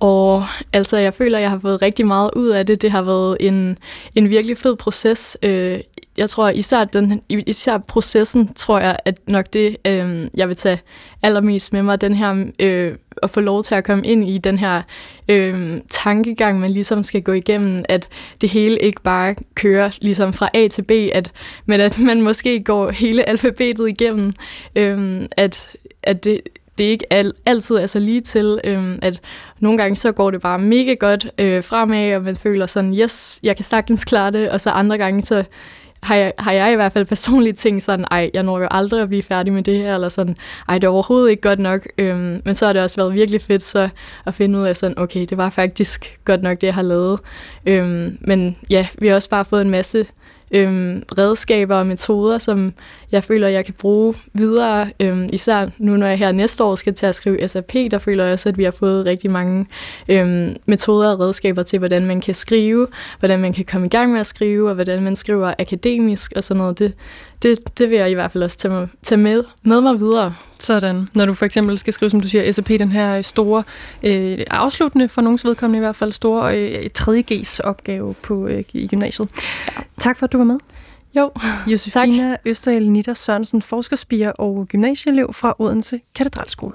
Og 0.00 0.44
altså, 0.72 0.98
jeg 0.98 1.14
føler, 1.14 1.38
at 1.38 1.42
jeg 1.42 1.50
har 1.50 1.58
fået 1.58 1.82
rigtig 1.82 2.06
meget 2.06 2.30
ud 2.36 2.48
af 2.48 2.66
det. 2.66 2.82
Det 2.82 2.90
har 2.90 3.02
været 3.02 3.36
en, 3.40 3.78
en 4.14 4.30
virkelig 4.30 4.58
fed 4.58 4.76
proces. 4.76 5.36
Øh, 5.42 5.80
jeg 6.18 6.30
tror 6.30 6.48
især, 6.48 6.84
den, 6.84 7.22
især 7.30 7.78
processen, 7.78 8.54
tror 8.54 8.78
jeg, 8.78 8.96
at 9.04 9.18
nok 9.26 9.52
det, 9.52 9.76
øh, 9.84 10.28
jeg 10.34 10.48
vil 10.48 10.56
tage 10.56 10.80
allermest 11.22 11.72
med 11.72 11.82
mig, 11.82 12.00
den 12.00 12.14
her, 12.14 12.44
øh, 12.58 12.96
at 13.22 13.30
få 13.30 13.40
lov 13.40 13.62
til 13.62 13.74
at 13.74 13.84
komme 13.84 14.06
ind 14.06 14.28
i 14.28 14.38
den 14.38 14.58
her 14.58 14.82
øh, 15.28 15.80
tankegang, 15.90 16.60
man 16.60 16.70
ligesom 16.70 17.04
skal 17.04 17.22
gå 17.22 17.32
igennem, 17.32 17.84
at 17.88 18.08
det 18.40 18.50
hele 18.50 18.78
ikke 18.78 19.02
bare 19.02 19.34
kører 19.54 19.90
ligesom 20.00 20.32
fra 20.32 20.48
A 20.54 20.68
til 20.68 20.82
B, 20.82 20.90
at, 20.90 21.32
men 21.66 21.80
at 21.80 21.98
man 21.98 22.22
måske 22.22 22.62
går 22.64 22.90
hele 22.90 23.28
alfabetet 23.28 23.88
igennem, 23.88 24.32
øh, 24.76 25.22
at, 25.36 25.76
at 26.02 26.24
det, 26.24 26.40
det 26.78 26.84
ikke 26.84 27.12
al, 27.12 27.32
altid 27.46 27.76
er 27.76 27.86
så 27.86 27.98
lige 27.98 28.20
til, 28.20 28.60
øhm, 28.64 28.98
at 29.02 29.20
nogle 29.58 29.78
gange 29.78 29.96
så 29.96 30.12
går 30.12 30.30
det 30.30 30.40
bare 30.40 30.58
mega 30.58 30.94
godt 30.94 31.26
øh, 31.38 31.64
fremad, 31.64 32.14
og 32.14 32.22
man 32.22 32.36
føler 32.36 32.66
sådan, 32.66 32.98
yes, 32.98 33.40
jeg 33.42 33.56
kan 33.56 33.64
sagtens 33.64 34.04
klare 34.04 34.30
det, 34.30 34.50
og 34.50 34.60
så 34.60 34.70
andre 34.70 34.98
gange 34.98 35.22
så 35.22 35.44
har 36.02 36.14
jeg, 36.14 36.32
har 36.38 36.52
jeg 36.52 36.72
i 36.72 36.74
hvert 36.74 36.92
fald 36.92 37.06
personligt 37.06 37.58
tænkt 37.58 37.82
sådan, 37.82 38.04
ej, 38.10 38.30
jeg 38.34 38.42
når 38.42 38.58
jo 38.58 38.68
aldrig 38.70 39.02
at 39.02 39.08
blive 39.08 39.22
færdig 39.22 39.52
med 39.52 39.62
det 39.62 39.78
her, 39.78 39.94
eller 39.94 40.08
sådan, 40.08 40.36
ej, 40.68 40.78
det 40.78 40.84
er 40.84 40.90
overhovedet 40.90 41.30
ikke 41.30 41.40
godt 41.40 41.58
nok. 41.58 41.86
Øhm, 41.98 42.42
men 42.44 42.54
så 42.54 42.66
har 42.66 42.72
det 42.72 42.82
også 42.82 42.96
været 42.96 43.14
virkelig 43.14 43.40
fedt 43.40 43.62
så 43.62 43.88
at 44.26 44.34
finde 44.34 44.58
ud 44.58 44.64
af 44.64 44.76
sådan, 44.76 44.98
okay, 44.98 45.26
det 45.26 45.38
var 45.38 45.50
faktisk 45.50 46.18
godt 46.24 46.42
nok 46.42 46.60
det, 46.60 46.66
jeg 46.66 46.74
har 46.74 46.82
lavet. 46.82 47.20
Øhm, 47.66 48.18
men 48.20 48.56
ja, 48.70 48.86
vi 48.98 49.06
har 49.06 49.14
også 49.14 49.30
bare 49.30 49.44
fået 49.44 49.62
en 49.62 49.70
masse 49.70 50.06
øhm, 50.50 51.02
redskaber 51.18 51.76
og 51.76 51.86
metoder, 51.86 52.38
som 52.38 52.72
jeg 53.12 53.24
føler, 53.24 53.48
jeg 53.48 53.64
kan 53.64 53.74
bruge 53.74 54.14
videre. 54.32 54.90
Øhm, 55.00 55.28
især 55.32 55.68
nu, 55.78 55.96
når 55.96 56.06
jeg 56.06 56.18
her 56.18 56.32
næste 56.32 56.64
år 56.64 56.74
skal 56.74 56.94
til 56.94 57.06
at 57.06 57.14
skrive 57.14 57.48
SAP, 57.48 57.72
der 57.90 57.98
føler 57.98 58.24
jeg 58.24 58.32
også, 58.32 58.48
at 58.48 58.58
vi 58.58 58.64
har 58.64 58.70
fået 58.70 59.06
rigtig 59.06 59.30
mange 59.30 59.66
øhm, 60.08 60.56
metoder 60.66 61.12
og 61.12 61.20
redskaber 61.20 61.62
til, 61.62 61.78
hvordan 61.78 62.06
man 62.06 62.20
kan 62.20 62.34
skrive, 62.34 62.86
hvordan 63.18 63.40
man 63.40 63.52
kan 63.52 63.64
komme 63.64 63.86
i 63.86 63.90
gang 63.90 64.12
med 64.12 64.20
at 64.20 64.26
skrive, 64.26 64.68
og 64.68 64.74
hvordan 64.74 65.02
man 65.02 65.16
skriver 65.16 65.54
akademisk 65.58 66.32
og 66.36 66.44
sådan 66.44 66.58
noget. 66.58 66.78
Det, 66.78 66.94
det, 67.42 67.78
det 67.78 67.90
vil 67.90 67.98
jeg 67.98 68.10
i 68.10 68.14
hvert 68.14 68.30
fald 68.30 68.44
også 68.44 68.56
tage, 68.56 68.74
mig, 68.74 68.88
tage 69.02 69.18
med, 69.18 69.44
med 69.62 69.80
mig 69.80 70.00
videre. 70.00 70.34
Sådan. 70.58 71.08
Når 71.14 71.26
du 71.26 71.34
for 71.34 71.46
eksempel 71.46 71.78
skal 71.78 71.92
skrive, 71.92 72.10
som 72.10 72.20
du 72.20 72.28
siger, 72.28 72.52
SAP, 72.52 72.68
den 72.68 72.92
her 72.92 73.22
store, 73.22 73.62
øh, 74.02 74.38
afsluttende 74.50 75.08
for 75.08 75.20
nogens 75.20 75.44
vedkommende 75.44 75.76
i 75.78 75.80
hvert 75.80 75.96
fald, 75.96 76.12
store 76.12 76.58
øh, 76.58 76.90
3.G's 76.98 77.60
opgave 77.64 78.14
på, 78.22 78.46
øh, 78.46 78.64
i 78.72 78.86
gymnasiet. 78.86 79.28
Ja. 79.76 79.82
Tak 79.98 80.18
for, 80.18 80.26
at 80.26 80.32
du 80.32 80.38
var 80.40 80.44
med. 80.44 80.58
Jo, 81.16 81.30
Josefina 81.66 82.36
Østerel 82.44 82.90
Nitter 82.90 83.14
Sørensen, 83.14 83.62
forskerspiger 83.62 84.30
og 84.30 84.66
gymnasieelev 84.68 85.32
fra 85.32 85.54
Odense 85.58 86.00
Katedralskole. 86.14 86.74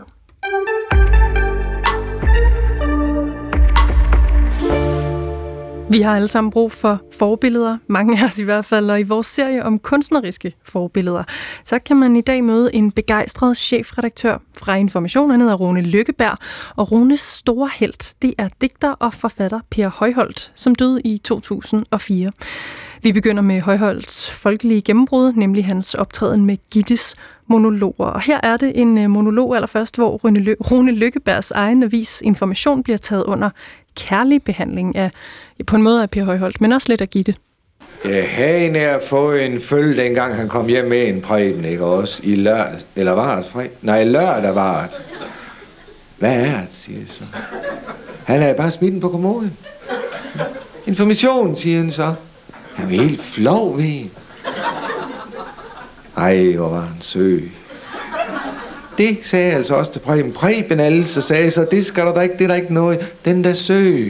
Vi 5.90 6.02
har 6.02 6.16
alle 6.16 6.28
sammen 6.28 6.52
brug 6.52 6.72
for 6.72 7.02
forbilleder, 7.12 7.78
mange 7.88 8.20
af 8.20 8.26
os 8.26 8.40
i 8.40 8.44
hvert 8.44 8.66
fald, 8.66 8.90
og 8.90 9.00
i 9.00 9.04
vores 9.04 9.28
serie 9.28 9.64
om 9.64 9.80
kunstneriske 9.80 10.54
forbilleder, 10.64 11.24
så 11.64 11.80
kan 11.80 11.98
man 11.98 12.16
i 12.16 12.22
dag 12.22 12.44
møde 12.44 12.76
en 12.76 12.92
begejstret 12.92 13.58
chefredaktør 13.58 14.38
fra 14.58 14.76
Information, 14.76 15.32
han 15.32 15.42
hedder 15.42 15.56
Rune 15.56 15.82
Lykkeberg, 15.82 16.38
og 16.76 16.92
Runes 16.92 17.20
store 17.20 17.70
held, 17.76 18.16
det 18.22 18.34
er 18.38 18.50
digter 18.62 18.92
og 18.92 19.14
forfatter 19.14 19.60
Per 19.70 19.90
Højholdt, 19.90 20.52
som 20.56 20.76
døde 20.76 21.02
i 21.02 21.18
2004. 21.18 22.32
Vi 23.04 23.12
begynder 23.12 23.42
med 23.42 23.62
Højholdts 23.62 24.32
folkelige 24.32 24.82
gennembrud, 24.82 25.34
nemlig 25.34 25.66
hans 25.66 25.94
optræden 25.94 26.46
med 26.46 26.58
Gittes 26.72 27.16
monologer. 27.48 28.06
Og 28.06 28.22
her 28.22 28.40
er 28.44 28.58
det 28.58 28.82
en 28.82 28.98
øh, 28.98 29.10
monolog 29.10 29.56
allerførst, 29.56 29.96
hvor 29.96 30.18
Rune 30.72 30.92
Lykkebergs 30.92 31.52
egen 31.52 31.84
avis 31.84 32.22
Information 32.22 32.84
bliver 32.84 32.98
taget 32.98 33.24
under 33.24 33.50
kærlig 33.96 34.44
behandling 34.44 34.96
af, 34.96 35.12
på 35.64 35.76
en 35.76 35.82
måde 35.82 36.02
af 36.02 36.10
Per 36.10 36.24
Højholdt, 36.24 36.62
men 36.62 36.72
også 36.72 36.90
lidt 36.90 37.02
af 37.02 37.10
Gitte. 37.10 37.36
Ja, 38.06 38.26
hagen 38.26 38.76
er 38.76 39.00
fået 39.00 39.46
en 39.46 39.62
følge, 39.62 40.04
dengang 40.04 40.36
han 40.36 40.50
kom 40.50 40.68
hjem 40.68 40.86
med 40.86 41.08
en 41.08 41.22
præben, 41.22 41.66
ikke 41.66 41.86
også? 41.86 42.22
I 42.24 42.36
lørdag, 42.36 42.80
eller 42.96 43.12
var 43.12 43.36
det 43.36 43.46
fredag? 43.46 43.72
Nej, 43.82 44.04
lørdag 44.04 44.56
var 44.56 44.88
det. 44.88 45.04
Hvad 46.18 46.42
er 46.42 46.60
det, 46.60 46.68
siger 46.74 47.00
jeg 47.00 47.08
så. 47.10 47.24
Han 48.26 48.42
er 48.42 48.54
bare 48.54 48.72
smidt 48.72 49.02
på 49.02 49.10
kommoden. 49.10 49.58
Information, 50.88 51.56
siger 51.56 51.78
han 51.78 51.92
så. 51.92 52.14
Han 52.76 52.86
er 52.86 52.90
helt 52.90 53.22
flov 53.22 53.78
ved 53.78 53.86
en. 53.86 54.12
Ej, 56.18 56.54
hvor 56.56 56.70
var 56.70 56.82
han 56.82 57.02
søg. 57.02 57.52
Det 58.98 59.18
sagde 59.24 59.48
jeg 59.48 59.56
altså 59.56 59.76
også 59.76 59.92
til 59.92 60.00
Preben. 60.00 60.32
Preben 60.32 60.80
altså 60.80 61.22
sagde 61.22 61.52
så, 61.52 61.68
det 61.72 61.86
skal 61.86 62.06
der 62.06 62.14
da 62.14 62.20
ikke, 62.20 62.36
det 62.38 62.44
er 62.44 62.48
der 62.48 62.56
ikke 62.56 62.74
noget. 62.74 63.12
Den 63.26 63.44
der 63.44 63.54
sø. 63.54 64.10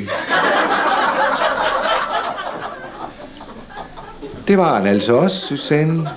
Det 4.47 4.57
var 4.57 4.75
han 4.75 4.87
altså 4.87 5.13
også, 5.13 5.47
Susanne. 5.47 6.09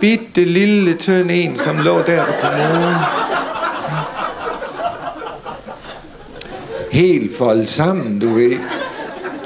Bitte 0.00 0.44
lille 0.44 0.94
tynd 0.94 1.30
en, 1.30 1.58
som 1.58 1.78
lå 1.78 2.02
der 2.02 2.24
på 2.26 2.32
kommoden. 2.42 2.94
Helt 6.90 7.36
foldet 7.36 7.68
sammen, 7.68 8.18
du 8.18 8.34
ved. 8.34 8.58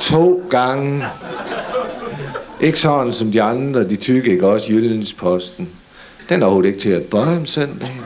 To 0.01 0.43
gange. 0.51 1.05
Ikke 2.61 2.81
sådan 2.81 3.13
som 3.13 3.33
de 3.33 3.43
andre, 3.43 3.89
de 3.89 3.97
tykke, 3.97 4.31
ikke 4.31 4.47
også 4.47 4.73
Jyllandsposten. 4.73 5.69
Den 6.29 6.43
er 6.43 6.47
overhovedet 6.47 6.69
ikke 6.69 6.81
til 6.81 6.91
at 6.91 7.03
bøje 7.03 7.37
om 7.37 7.47
søndagen. 7.47 8.05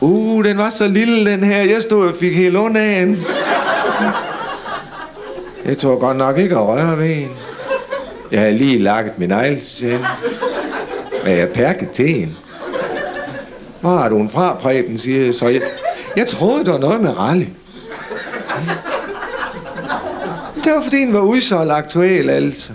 Uh, 0.00 0.44
den 0.44 0.58
var 0.58 0.70
så 0.70 0.88
lille, 0.88 1.30
den 1.30 1.44
her. 1.44 1.62
Jeg 1.62 1.82
stod 1.82 2.08
og 2.08 2.14
fik 2.20 2.36
helt 2.36 2.56
ondt 2.56 2.76
af. 2.76 3.16
Jeg 5.64 5.78
tror 5.78 5.98
godt 5.98 6.16
nok 6.16 6.38
ikke 6.38 6.54
at 6.54 6.68
røre 6.68 6.98
ved 6.98 7.16
en. 7.16 7.30
Jeg 8.30 8.40
havde 8.40 8.58
lige 8.58 8.78
lagt 8.78 9.18
min 9.18 9.30
ejl 9.30 9.60
til. 9.60 9.98
Men 11.24 11.38
jeg 11.38 11.48
perket 11.48 11.90
til 11.90 12.08
hende. 12.08 12.34
Hvor 13.80 13.90
har 13.96 14.08
du 14.08 14.18
en 14.18 14.30
fra, 14.30 14.54
Preben, 14.54 14.98
siger 14.98 15.24
jeg 15.24 15.34
så. 15.34 15.48
Jeg, 15.48 15.62
jeg 16.16 16.26
troede, 16.26 16.64
der 16.64 16.72
var 16.72 16.78
noget 16.78 17.00
med 17.00 17.18
rally. 17.18 17.44
Det 20.64 20.72
var 20.72 20.82
fordi, 20.82 21.00
den 21.00 21.12
var 21.12 21.20
udsolgt 21.20 21.72
aktuel, 21.72 22.30
altså. 22.30 22.72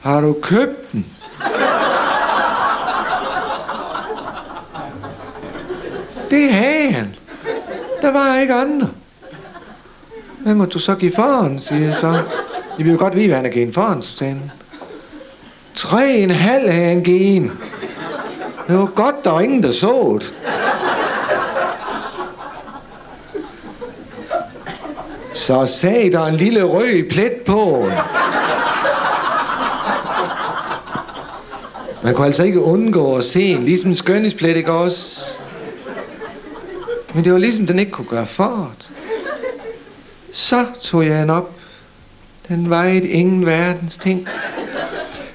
Har 0.00 0.20
du 0.20 0.36
købt 0.42 0.92
den? 0.92 1.06
Det 6.30 6.52
havde 6.52 6.92
han. 6.92 7.14
Der 8.02 8.12
var 8.12 8.38
ikke 8.38 8.54
andre. 8.54 8.88
Hvad 10.38 10.54
må 10.54 10.64
du 10.64 10.78
så 10.78 10.94
give 10.94 11.12
foran, 11.16 11.60
siger 11.60 11.84
jeg 11.84 11.94
så. 11.94 12.22
I 12.78 12.82
vil 12.82 12.92
jo 12.92 12.98
godt 12.98 13.16
vide, 13.16 13.26
hvad 13.26 13.36
han 13.36 13.46
er 13.46 13.50
gen 13.50 13.72
foran, 13.72 14.02
Susanne. 14.02 14.50
Tre 15.74 16.10
en 16.10 16.30
halv 16.30 16.68
af 16.68 16.90
en 16.90 17.04
gen. 17.04 17.52
Det 18.68 18.78
var 18.78 18.86
godt, 18.86 19.24
der 19.24 19.30
var 19.30 19.40
ingen, 19.40 19.62
der 19.62 19.70
så 19.70 20.18
det. 20.20 20.34
Så 25.34 25.66
sagde 25.66 26.12
der 26.12 26.26
en 26.26 26.36
lille 26.36 26.62
rød 26.62 27.10
plet 27.10 27.32
på. 27.46 27.90
Man 32.02 32.14
kunne 32.14 32.26
altså 32.26 32.44
ikke 32.44 32.60
undgå 32.60 33.16
at 33.16 33.24
se 33.24 33.42
en, 33.42 33.64
ligesom 33.64 33.90
en 33.90 33.96
ikke 34.56 34.72
også? 34.72 35.30
Men 37.14 37.24
det 37.24 37.32
var 37.32 37.38
ligesom, 37.38 37.66
den 37.66 37.78
ikke 37.78 37.92
kunne 37.92 38.08
gøre 38.08 38.26
for. 38.26 38.72
Så 40.32 40.66
tog 40.82 41.06
jeg 41.06 41.22
en 41.22 41.30
op. 41.30 41.57
Den 42.48 42.70
vejede 42.70 43.08
ingen 43.08 43.46
verdens 43.46 43.96
ting. 43.96 44.28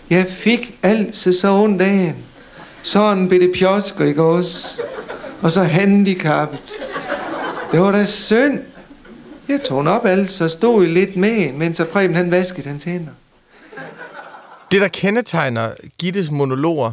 Jeg 0.10 0.26
fik 0.30 0.80
altså 0.84 1.34
så 1.40 1.52
ondt 1.52 1.82
af 1.82 2.14
den. 2.14 2.16
Sådan 2.84 3.28
blev 3.28 3.42
det 3.42 3.52
pjosker, 3.56 4.06
ikke 4.06 4.24
også? 4.24 4.82
Og 5.42 5.52
så 5.52 5.64
handicappet. 5.64 6.60
Det 7.72 7.80
var 7.80 7.92
da 7.92 8.06
synd. 8.06 8.60
Jeg 9.48 9.62
tog 9.62 9.80
den 9.80 9.88
op 9.88 10.06
altså 10.06 10.44
og 10.44 10.52
stod 10.52 10.86
lidt 10.86 11.16
med 11.16 11.54
mens 11.54 11.80
jeg 11.80 11.88
Preben 11.88 12.16
han 12.16 12.32
vaskede 12.32 12.68
hans 12.68 12.84
hænder. 12.84 13.12
Det, 14.72 14.82
der 14.82 14.88
kendetegner 14.88 15.72
Gittes 16.00 16.32
monologer, 16.32 16.92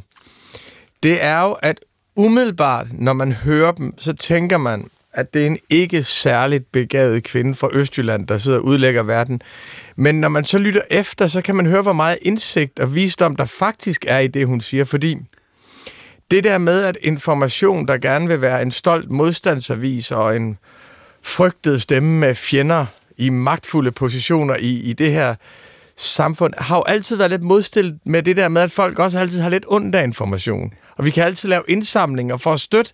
det 1.03 1.25
er 1.25 1.43
jo, 1.43 1.53
at 1.53 1.81
umiddelbart, 2.17 2.87
når 2.93 3.13
man 3.13 3.33
hører 3.33 3.73
dem, 3.73 3.95
så 3.99 4.13
tænker 4.13 4.57
man, 4.57 4.91
at 5.13 5.35
det 5.35 5.43
er 5.43 5.47
en 5.47 5.59
ikke 5.71 6.03
særligt 6.03 6.73
begavet 6.73 7.25
kvinde 7.25 7.55
fra 7.55 7.69
Østjylland, 7.73 8.27
der 8.27 8.39
sidder 8.39 8.59
og 8.59 8.65
udlægger 8.65 9.03
verden. 9.03 9.43
Men 10.01 10.21
når 10.21 10.29
man 10.29 10.45
så 10.45 10.59
lytter 10.59 10.81
efter, 10.91 11.27
så 11.27 11.43
kan 11.43 11.57
man 11.57 11.67
høre, 11.67 11.83
hvor 11.83 11.93
meget 11.93 12.19
indsigt 12.23 12.81
og 12.81 12.95
visdom, 12.95 13.37
der 13.37 13.45
faktisk 13.45 14.05
er 14.09 14.19
i 14.19 14.27
det, 14.27 14.47
hun 14.47 14.61
siger. 14.61 14.85
Fordi 14.85 15.17
det 16.31 16.45
der 16.45 16.59
med, 16.59 16.83
at 16.83 16.99
information, 17.03 17.89
der 17.89 17.99
gerne 17.99 18.29
vil 18.29 18.41
være 18.41 18.63
en 18.63 18.71
stolt 18.71 19.11
modstandsavis 19.11 20.11
og 20.11 20.37
en 20.37 20.59
frygtet 21.23 21.83
stemme 21.83 22.19
med 22.19 22.35
fjender 22.35 22.87
i 23.19 23.31
magtfulde 23.31 23.93
positioner 23.93 24.57
i, 24.57 24.81
i 24.81 24.93
det 24.93 25.13
her 25.13 25.35
samfund, 25.97 26.53
har 26.59 26.77
jo 26.77 26.83
altid 26.83 27.17
været 27.17 27.31
lidt 27.31 27.43
modstillet 27.43 27.99
med 28.05 28.23
det 28.23 28.37
der 28.37 28.49
med, 28.49 28.63
at 28.63 28.71
folk 28.71 28.99
også 28.99 29.19
altid 29.19 29.41
har 29.41 29.49
lidt 29.49 29.65
ondt 29.69 29.95
af 29.95 30.05
information. 30.05 30.73
Og 30.97 31.05
vi 31.05 31.11
kan 31.11 31.25
altid 31.25 31.49
lave 31.49 31.63
indsamlinger 31.69 32.37
for 32.37 32.53
at 32.53 32.61
støtte 32.61 32.93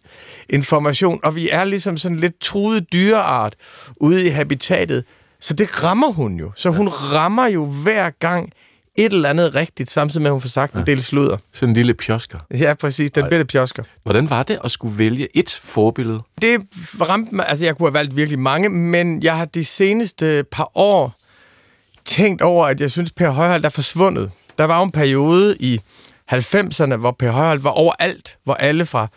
information, 0.49 1.21
og 1.25 1.35
vi 1.35 1.49
er 1.51 1.64
ligesom 1.64 1.97
sådan 1.97 2.16
lidt 2.16 2.40
truet 2.40 2.92
dyreart 2.92 3.55
ude 3.97 4.27
i 4.27 4.29
habitatet. 4.29 5.05
Så 5.40 5.55
det 5.55 5.85
rammer 5.85 6.12
hun 6.12 6.35
jo. 6.35 6.53
Så 6.57 6.70
hun 6.70 6.88
rammer 6.88 7.46
jo 7.46 7.66
hver 7.66 8.11
gang 8.11 8.53
et 8.96 9.12
eller 9.12 9.31
andet 9.31 9.55
rigtigt, 9.55 9.90
samtidig 9.90 10.22
med, 10.22 10.29
at 10.31 10.33
hun 10.33 10.40
får 10.40 10.49
sagt 10.49 10.75
ja. 10.75 10.81
en 10.81 10.87
del 10.87 11.03
sludder. 11.03 11.37
Sådan 11.53 11.68
en 11.68 11.77
lille 11.77 11.94
pjosker. 11.94 12.38
Ja, 12.51 12.75
præcis. 12.75 13.11
Den 13.11 13.25
bitte 13.31 13.44
pjosker. 13.44 13.83
Hvordan 14.03 14.31
var 14.31 14.42
det 14.42 14.59
at 14.64 14.70
skulle 14.70 14.99
vælge 14.99 15.29
et 15.35 15.61
forbillede? 15.64 16.22
Det 16.42 16.61
ramte 17.01 17.35
mig, 17.35 17.49
altså 17.49 17.64
jeg 17.64 17.77
kunne 17.77 17.87
have 17.87 17.94
valgt 17.94 18.16
virkelig 18.16 18.38
mange, 18.38 18.68
men 18.68 19.22
jeg 19.22 19.37
har 19.37 19.44
de 19.44 19.64
seneste 19.64 20.44
par 20.53 20.70
år 20.75 21.14
tænkt 22.05 22.42
over, 22.42 22.66
at 22.66 22.81
jeg 22.81 22.90
synes, 22.90 23.12
Per 23.12 23.31
Højhold 23.31 23.64
er 23.64 23.68
forsvundet. 23.68 24.31
Der 24.59 24.64
var 24.64 24.79
jo 24.79 24.85
en 24.85 24.92
periode 24.92 25.57
i 25.61 25.81
90'erne, 26.33 26.96
hvor 26.96 27.16
Per 27.18 27.31
Højhold 27.31 27.61
var 27.61 27.70
overalt, 27.70 28.38
hvor 28.44 28.55
alle 28.55 28.87
fra 28.87 29.09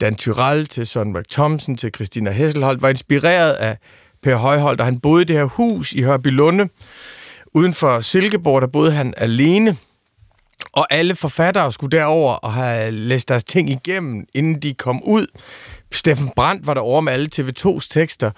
Dan 0.00 0.14
Tyrell 0.14 0.66
til 0.66 0.86
Søren 0.86 1.12
Mark 1.12 1.24
Thomsen 1.30 1.76
til 1.76 1.90
Christina 1.94 2.30
Hesselholdt 2.30 2.82
var 2.82 2.88
inspireret 2.88 3.52
af 3.52 3.78
Per 4.22 4.36
Højholdt, 4.36 4.80
og 4.80 4.86
han 4.86 4.98
boede 4.98 5.22
i 5.22 5.24
det 5.24 5.36
her 5.36 5.44
hus 5.44 5.92
i 5.92 6.02
Hørby 6.02 6.26
Lunde. 6.26 6.68
Uden 7.54 7.74
for 7.74 8.00
Silkeborg, 8.00 8.62
der 8.62 8.68
boede 8.68 8.92
han 8.92 9.14
alene, 9.16 9.76
og 10.72 10.86
alle 10.90 11.16
forfattere 11.16 11.72
skulle 11.72 11.98
derover 11.98 12.34
og 12.34 12.52
have 12.52 12.90
læst 12.90 13.28
deres 13.28 13.44
ting 13.44 13.70
igennem, 13.70 14.24
inden 14.34 14.62
de 14.62 14.74
kom 14.74 15.02
ud. 15.02 15.26
Steffen 15.92 16.30
Brandt 16.36 16.66
var 16.66 16.74
der 16.74 16.80
over 16.80 17.00
med 17.00 17.12
alle 17.12 17.28
TV2's 17.34 17.88
tekster. 17.90 18.30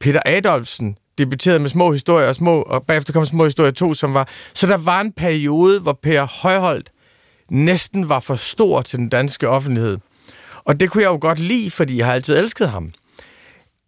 Peter 0.00 0.20
Adolfsen 0.26 0.96
debuterede 1.18 1.58
med 1.58 1.68
små 1.70 1.92
historier 1.92 2.28
og 2.28 2.34
små, 2.34 2.62
og 2.62 2.86
bagefter 2.86 3.12
kom 3.12 3.26
små 3.26 3.44
historier 3.44 3.70
to, 3.70 3.94
som 3.94 4.14
var... 4.14 4.28
Så 4.54 4.66
der 4.66 4.76
var 4.76 5.00
en 5.00 5.12
periode, 5.12 5.80
hvor 5.80 5.98
Per 6.02 6.42
Højholdt 6.42 6.90
næsten 7.50 8.08
var 8.08 8.20
for 8.20 8.34
stor 8.34 8.82
til 8.82 8.98
den 8.98 9.08
danske 9.08 9.48
offentlighed. 9.48 9.98
Og 10.64 10.80
det 10.80 10.90
kunne 10.90 11.02
jeg 11.02 11.08
jo 11.08 11.18
godt 11.20 11.38
lide, 11.38 11.70
fordi 11.70 11.98
jeg 11.98 12.06
har 12.06 12.12
altid 12.12 12.38
elsket 12.38 12.70
ham. 12.70 12.92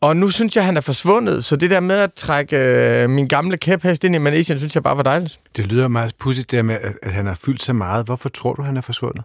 Og 0.00 0.16
nu 0.16 0.30
synes 0.30 0.56
jeg, 0.56 0.64
han 0.64 0.76
er 0.76 0.80
forsvundet, 0.80 1.44
så 1.44 1.56
det 1.56 1.70
der 1.70 1.80
med 1.80 1.98
at 1.98 2.12
trække 2.12 2.56
øh, 2.56 3.10
min 3.10 3.28
gamle 3.28 3.56
kæphest 3.56 4.04
ind 4.04 4.14
i 4.14 4.18
manesien, 4.18 4.58
synes 4.58 4.74
jeg 4.74 4.82
bare 4.82 4.96
var 4.96 5.02
dejligt. 5.02 5.40
Det 5.56 5.66
lyder 5.66 5.88
meget 5.88 6.14
pudsigt, 6.18 6.50
det 6.50 6.64
med, 6.64 6.74
at, 6.74 6.92
at 7.02 7.12
han 7.12 7.26
har 7.26 7.34
fyldt 7.34 7.62
så 7.62 7.72
meget. 7.72 8.04
Hvorfor 8.04 8.28
tror 8.28 8.54
du, 8.54 8.62
han 8.62 8.76
er 8.76 8.80
forsvundet? 8.80 9.24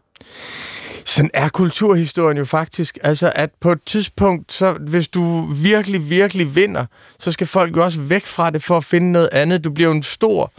Sådan 1.05 1.31
er 1.33 1.49
kulturhistorien 1.49 2.37
jo 2.37 2.45
faktisk. 2.45 2.97
Altså, 3.03 3.31
at 3.35 3.49
på 3.61 3.71
et 3.71 3.83
tidspunkt, 3.85 4.53
så 4.53 4.73
hvis 4.73 5.07
du 5.07 5.45
virkelig, 5.45 6.09
virkelig 6.09 6.55
vinder, 6.55 6.85
så 7.19 7.31
skal 7.31 7.47
folk 7.47 7.75
jo 7.75 7.83
også 7.83 8.01
væk 8.01 8.25
fra 8.25 8.49
det 8.49 8.63
for 8.63 8.77
at 8.77 8.83
finde 8.83 9.11
noget 9.11 9.29
andet. 9.31 9.63
Du 9.63 9.71
bliver 9.71 9.87
jo 9.87 9.95
en 9.95 10.03
stor, 10.03 10.53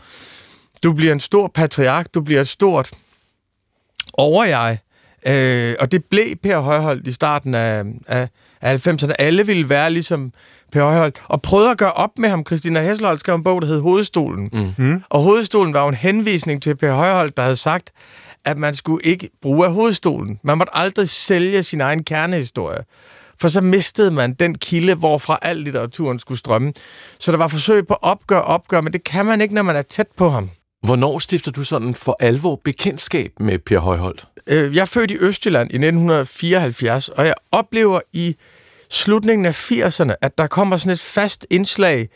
du 0.82 0.92
bliver 0.92 1.12
en 1.12 1.20
stor 1.20 1.50
patriark, 1.54 2.14
du 2.14 2.20
bliver 2.20 2.40
et 2.40 2.48
stort 2.48 2.90
overjeg. 4.12 4.78
Øh, 5.26 5.74
og 5.80 5.92
det 5.92 6.04
blev 6.04 6.36
Per 6.42 6.58
Højholdt 6.60 7.06
i 7.06 7.12
starten 7.12 7.54
af, 7.54 7.84
af, 8.06 8.28
af 8.66 8.86
90'erne. 8.86 9.12
Alle 9.18 9.46
ville 9.46 9.68
være 9.68 9.90
ligesom 9.90 10.32
Per 10.72 10.82
Højholdt. 10.82 11.22
Og 11.28 11.42
prøvede 11.42 11.70
at 11.70 11.78
gøre 11.78 11.92
op 11.92 12.10
med 12.18 12.28
ham. 12.28 12.46
Christina 12.46 12.82
Hesselholdt 12.82 13.20
skrev 13.20 13.34
en 13.34 13.42
bog, 13.42 13.62
der 13.62 13.68
hed 13.68 13.80
Hovedstolen. 13.80 14.74
Mm. 14.78 15.02
Og 15.10 15.22
Hovedstolen 15.22 15.74
var 15.74 15.82
jo 15.82 15.88
en 15.88 15.94
henvisning 15.94 16.62
til 16.62 16.76
Per 16.76 16.92
Højholdt, 16.92 17.36
der 17.36 17.42
havde 17.42 17.56
sagt, 17.56 17.90
at 18.44 18.58
man 18.58 18.74
skulle 18.74 19.04
ikke 19.04 19.30
bruge 19.42 19.66
af 19.66 19.72
hovedstolen. 19.72 20.38
Man 20.44 20.58
måtte 20.58 20.76
aldrig 20.76 21.08
sælge 21.08 21.62
sin 21.62 21.80
egen 21.80 22.04
kernehistorie. 22.04 22.78
For 23.40 23.48
så 23.48 23.60
mistede 23.60 24.10
man 24.10 24.34
den 24.34 24.54
kilde, 24.58 24.94
hvorfra 24.94 25.38
al 25.42 25.56
litteraturen 25.56 26.18
skulle 26.18 26.38
strømme. 26.38 26.72
Så 27.18 27.32
der 27.32 27.38
var 27.38 27.48
forsøg 27.48 27.86
på 27.86 27.94
opgør, 27.94 28.38
opgør, 28.38 28.80
men 28.80 28.92
det 28.92 29.04
kan 29.04 29.26
man 29.26 29.40
ikke, 29.40 29.54
når 29.54 29.62
man 29.62 29.76
er 29.76 29.82
tæt 29.82 30.08
på 30.16 30.28
ham. 30.28 30.50
Hvornår 30.82 31.18
stifter 31.18 31.50
du 31.50 31.64
sådan 31.64 31.94
for 31.94 32.16
alvor 32.20 32.60
bekendtskab 32.64 33.30
med 33.40 33.58
Per 33.58 33.78
Højholdt? 33.78 34.28
Øh, 34.46 34.76
jeg 34.76 34.82
er 34.82 34.86
født 34.86 35.10
i 35.10 35.16
Østjylland 35.20 35.70
i 35.70 35.74
1974, 35.76 37.08
og 37.08 37.26
jeg 37.26 37.34
oplever 37.52 38.00
i 38.12 38.36
slutningen 38.90 39.46
af 39.46 39.70
80'erne, 39.70 40.14
at 40.22 40.38
der 40.38 40.46
kommer 40.46 40.76
sådan 40.76 40.92
et 40.92 41.00
fast 41.00 41.46
indslag 41.50 42.08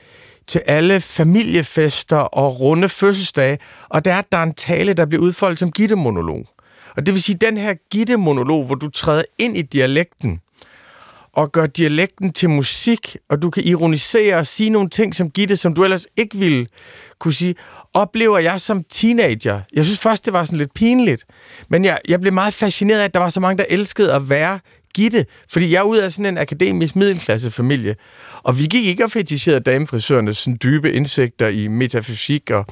til 0.46 0.62
alle 0.66 1.00
familiefester 1.00 2.16
og 2.16 2.60
runde 2.60 2.88
fødselsdage, 2.88 3.58
og 3.88 4.04
der 4.04 4.14
er, 4.14 4.22
der 4.32 4.38
er 4.38 4.42
en 4.42 4.54
tale, 4.54 4.92
der 4.92 5.06
bliver 5.06 5.22
udfoldet 5.22 5.58
som 5.58 5.72
gittemonolog. 5.72 6.46
Og 6.96 7.06
det 7.06 7.14
vil 7.14 7.22
sige, 7.22 7.38
den 7.40 7.56
her 7.56 7.74
gittemonolog, 7.90 8.66
hvor 8.66 8.74
du 8.74 8.90
træder 8.90 9.22
ind 9.38 9.56
i 9.56 9.62
dialekten, 9.62 10.40
og 11.32 11.52
gør 11.52 11.66
dialekten 11.66 12.32
til 12.32 12.50
musik, 12.50 13.16
og 13.28 13.42
du 13.42 13.50
kan 13.50 13.64
ironisere 13.64 14.36
og 14.36 14.46
sige 14.46 14.70
nogle 14.70 14.88
ting 14.88 15.14
som 15.14 15.30
Gitte, 15.30 15.56
som 15.56 15.74
du 15.74 15.84
ellers 15.84 16.06
ikke 16.16 16.38
ville 16.38 16.66
kunne 17.18 17.34
sige, 17.34 17.54
oplever 17.94 18.38
jeg 18.38 18.60
som 18.60 18.84
teenager. 18.88 19.60
Jeg 19.72 19.84
synes 19.84 19.98
først, 19.98 20.24
det 20.24 20.32
var 20.32 20.44
sådan 20.44 20.58
lidt 20.58 20.74
pinligt, 20.74 21.24
men 21.68 21.84
jeg, 21.84 21.98
jeg 22.08 22.20
blev 22.20 22.32
meget 22.32 22.54
fascineret 22.54 23.00
af, 23.00 23.04
at 23.04 23.14
der 23.14 23.20
var 23.20 23.28
så 23.28 23.40
mange, 23.40 23.58
der 23.58 23.64
elskede 23.68 24.14
at 24.14 24.28
være 24.28 24.60
Gitte, 24.94 25.26
fordi 25.48 25.72
jeg 25.72 25.78
er 25.78 25.82
ud 25.82 25.98
af 25.98 26.12
sådan 26.12 26.26
en 26.26 26.38
akademisk 26.38 26.96
middelklassefamilie, 26.96 27.96
og 28.42 28.58
vi 28.58 28.66
gik 28.66 28.86
ikke 28.86 29.04
og 29.04 29.10
fetisherede 29.10 29.60
damefrisørernes 29.60 30.38
sådan 30.38 30.58
dybe 30.62 30.92
indsigter 30.92 31.48
i 31.48 31.68
metafysik 31.68 32.50
og 32.50 32.66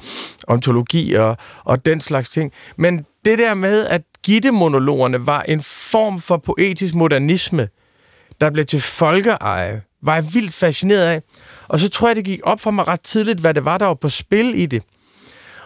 ontologi 0.47 1.13
og, 1.13 1.37
og 1.63 1.85
den 1.85 2.01
slags 2.01 2.29
ting. 2.29 2.51
Men 2.77 3.05
det 3.25 3.39
der 3.39 3.53
med, 3.53 3.85
at 3.85 4.01
Gitte-monologerne 4.23 5.25
var 5.25 5.41
en 5.41 5.61
form 5.61 6.21
for 6.21 6.37
poetisk 6.37 6.93
modernisme, 6.93 7.67
der 8.41 8.49
blev 8.49 8.65
til 8.65 8.81
folkeeje, 8.81 9.81
var 10.03 10.15
jeg 10.15 10.33
vildt 10.33 10.53
fascineret 10.53 11.05
af. 11.05 11.21
Og 11.67 11.79
så 11.79 11.89
tror 11.89 12.07
jeg, 12.07 12.15
det 12.15 12.25
gik 12.25 12.39
op 12.43 12.61
for 12.61 12.71
mig 12.71 12.87
ret 12.87 13.01
tidligt, 13.01 13.39
hvad 13.39 13.53
det 13.53 13.65
var, 13.65 13.77
der 13.77 13.85
var 13.85 13.93
på 13.93 14.09
spil 14.09 14.53
i 14.55 14.65
det. 14.65 14.83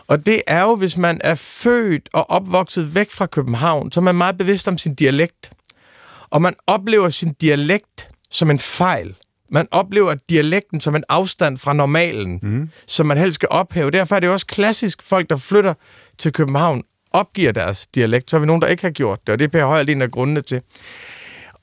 Og 0.07 0.25
det 0.25 0.41
er 0.47 0.61
jo, 0.61 0.75
hvis 0.75 0.97
man 0.97 1.21
er 1.23 1.35
født 1.35 2.09
og 2.13 2.29
opvokset 2.29 2.95
væk 2.95 3.11
fra 3.11 3.25
København, 3.25 3.91
så 3.91 3.99
er 3.99 4.01
man 4.01 4.15
meget 4.15 4.37
bevidst 4.37 4.67
om 4.67 4.77
sin 4.77 4.95
dialekt. 4.95 5.51
Og 6.33 6.41
man 6.41 6.53
oplever 6.67 7.09
sin 7.09 7.33
dialekt 7.33 8.09
som 8.31 8.49
en 8.49 8.59
fejl. 8.59 9.15
Man 9.51 9.67
oplever 9.71 10.15
dialekten 10.29 10.81
som 10.81 10.95
en 10.95 11.03
afstand 11.09 11.57
fra 11.57 11.73
normalen, 11.73 12.39
mm. 12.43 12.69
som 12.87 13.07
man 13.07 13.17
helst 13.17 13.35
skal 13.35 13.49
ophæve. 13.51 13.91
Derfor 13.91 14.15
er 14.15 14.19
det 14.19 14.29
også 14.29 14.45
klassisk, 14.45 15.01
folk, 15.01 15.29
der 15.29 15.35
flytter 15.35 15.73
til 16.17 16.33
København, 16.33 16.83
opgiver 17.11 17.51
deres 17.51 17.87
dialekt. 17.87 18.29
Så 18.29 18.35
er 18.35 18.39
vi 18.39 18.45
nogen, 18.45 18.61
der 18.61 18.67
ikke 18.67 18.83
har 18.83 18.91
gjort 18.91 19.19
det, 19.27 19.33
og 19.33 19.39
det 19.39 19.45
er 19.45 19.49
Per 19.49 19.65
Højl 19.65 19.89
en 19.89 20.01
af 20.01 20.11
grundene 20.11 20.41
til. 20.41 20.61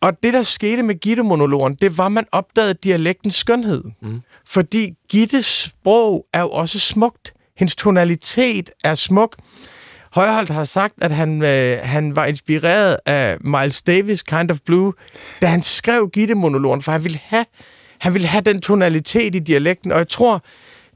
Og 0.00 0.22
det, 0.22 0.34
der 0.34 0.42
skete 0.42 0.82
med 0.82 0.94
Gitte-monologen, 0.94 1.74
det 1.74 1.98
var, 1.98 2.06
at 2.06 2.12
man 2.12 2.26
opdagede 2.32 2.74
dialektens 2.74 3.34
skønhed. 3.34 3.84
Mm. 4.02 4.20
Fordi 4.46 4.94
Gittes 5.10 5.46
sprog 5.46 6.26
er 6.32 6.40
jo 6.40 6.50
også 6.50 6.78
smukt. 6.80 7.32
Hendes 7.56 7.76
tonalitet 7.76 8.70
er 8.84 8.94
smuk. 8.94 9.36
Højholdt 10.12 10.50
har 10.50 10.64
sagt, 10.64 10.94
at 11.02 11.10
han, 11.10 11.42
øh, 11.42 11.78
han 11.82 12.16
var 12.16 12.24
inspireret 12.24 12.96
af 13.06 13.36
Miles 13.40 13.82
Davis' 13.90 14.22
Kind 14.36 14.50
of 14.50 14.58
Blue, 14.66 14.92
da 15.42 15.46
han 15.46 15.62
skrev 15.62 16.10
Gitte-monologen, 16.12 16.82
for 16.82 16.92
han 16.92 17.04
ville, 17.04 17.18
have, 17.22 17.44
han 18.00 18.14
ville 18.14 18.28
have 18.28 18.42
den 18.42 18.60
tonalitet 18.60 19.34
i 19.34 19.38
dialekten. 19.38 19.92
Og 19.92 19.98
jeg 19.98 20.08
tror, 20.08 20.42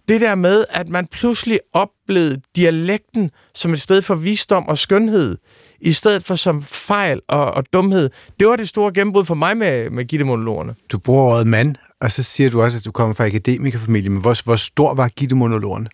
det 0.09 0.21
der 0.21 0.35
med, 0.35 0.65
at 0.71 0.89
man 0.89 1.07
pludselig 1.07 1.59
oplevede 1.73 2.41
dialekten 2.57 3.31
som 3.55 3.73
et 3.73 3.81
sted 3.81 4.03
for 4.03 4.15
visdom 4.15 4.69
og 4.69 4.79
skønhed, 4.79 5.37
i 5.81 5.93
stedet 5.93 6.25
for 6.25 6.35
som 6.35 6.63
fejl 6.63 7.21
og, 7.29 7.45
og 7.51 7.65
dumhed. 7.73 8.11
Det 8.41 8.49
var 8.49 8.57
det 8.57 8.69
store 8.69 8.93
gennembrud 8.93 9.25
for 9.25 9.35
mig 9.35 9.57
med, 9.57 9.91
med 9.91 10.05
Gitte-monologerne. 10.05 10.75
Du 10.93 10.99
bruger 10.99 11.23
ordet 11.23 11.47
mand, 11.47 11.77
og 12.01 12.13
så 12.13 12.23
siger 12.23 12.51
du 12.51 12.63
også, 12.63 12.79
at 12.79 12.85
du 12.85 12.93
kommer 12.93 13.15
fra 13.15 13.27
akademikerfamilie, 13.27 14.11
men 14.11 14.21
hvor, 14.21 14.45
hvor 14.45 14.57
stor 14.57 14.95
var 14.95 15.09
Gitte-monologerne? 15.09 15.87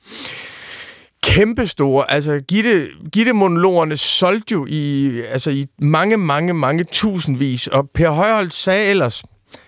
Kæmpestore. 1.31 2.11
Altså, 2.11 2.40
Gitte, 2.49 2.88
Gitte-monologerne 3.12 3.97
solgte 3.97 4.53
jo 4.53 4.66
i, 4.69 5.11
altså, 5.21 5.51
i 5.51 5.66
mange, 5.83 6.16
mange, 6.16 6.55
mange 6.55 6.85
tusindvis, 6.85 7.66
og 7.66 7.90
Per 7.95 8.11
Højholdt 8.11 8.55
sagde 8.55 8.90
ellers, 8.90 9.23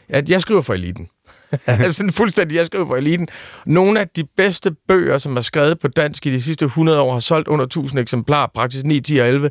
at 0.09 0.29
jeg 0.29 0.41
skriver 0.41 0.61
for 0.61 0.75
eliten. 0.75 1.09
altså 1.67 2.13
fuldstændig, 2.13 2.57
jeg 2.57 2.67
skriver 2.67 2.87
for 2.87 2.97
eliten. 2.97 3.29
Nogle 3.67 4.01
af 4.01 4.09
de 4.09 4.25
bedste 4.37 4.71
bøger, 4.89 5.19
som 5.19 5.37
er 5.37 5.41
skrevet 5.41 5.79
på 5.79 5.89
dansk 5.89 6.27
i 6.27 6.33
de 6.33 6.43
sidste 6.43 6.65
100 6.65 7.01
år, 7.01 7.13
har 7.13 7.21
solgt 7.21 7.49
under 7.49 7.65
1000 7.65 8.01
eksemplarer, 8.01 8.49
praktisk 8.55 8.85
9, 8.85 9.01
10 9.01 9.19
og 9.19 9.29
11 9.29 9.51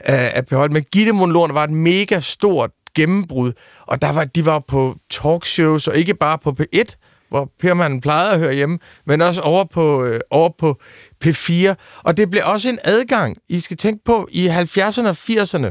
af, 0.00 0.32
af 0.34 0.46
beholdt. 0.46 0.72
Men 0.72 0.84
Gitte 0.92 1.12
Monologerne 1.12 1.54
var 1.54 1.64
et 1.64 1.70
mega 1.70 2.20
stort 2.20 2.70
gennembrud, 2.96 3.52
og 3.86 4.02
der 4.02 4.12
var, 4.12 4.24
de 4.24 4.46
var 4.46 4.64
på 4.68 4.96
talkshows, 5.10 5.88
og 5.88 5.96
ikke 5.96 6.14
bare 6.14 6.38
på 6.38 6.56
P1, 6.60 7.11
hvor 7.32 7.50
Perman 7.60 8.00
plejede 8.00 8.32
at 8.32 8.38
høre 8.38 8.54
hjemme, 8.54 8.78
men 9.06 9.22
også 9.22 9.40
over 9.40 9.64
på, 9.64 10.04
øh, 10.04 10.20
over 10.30 10.50
på 10.58 10.80
P4. 11.24 11.74
Og 12.02 12.16
det 12.16 12.30
blev 12.30 12.42
også 12.44 12.68
en 12.68 12.78
adgang. 12.84 13.36
I 13.48 13.60
skal 13.60 13.76
tænke 13.76 14.04
på, 14.04 14.28
i 14.30 14.48
70'erne 14.48 15.08
og 15.08 15.16
80'erne, 15.30 15.70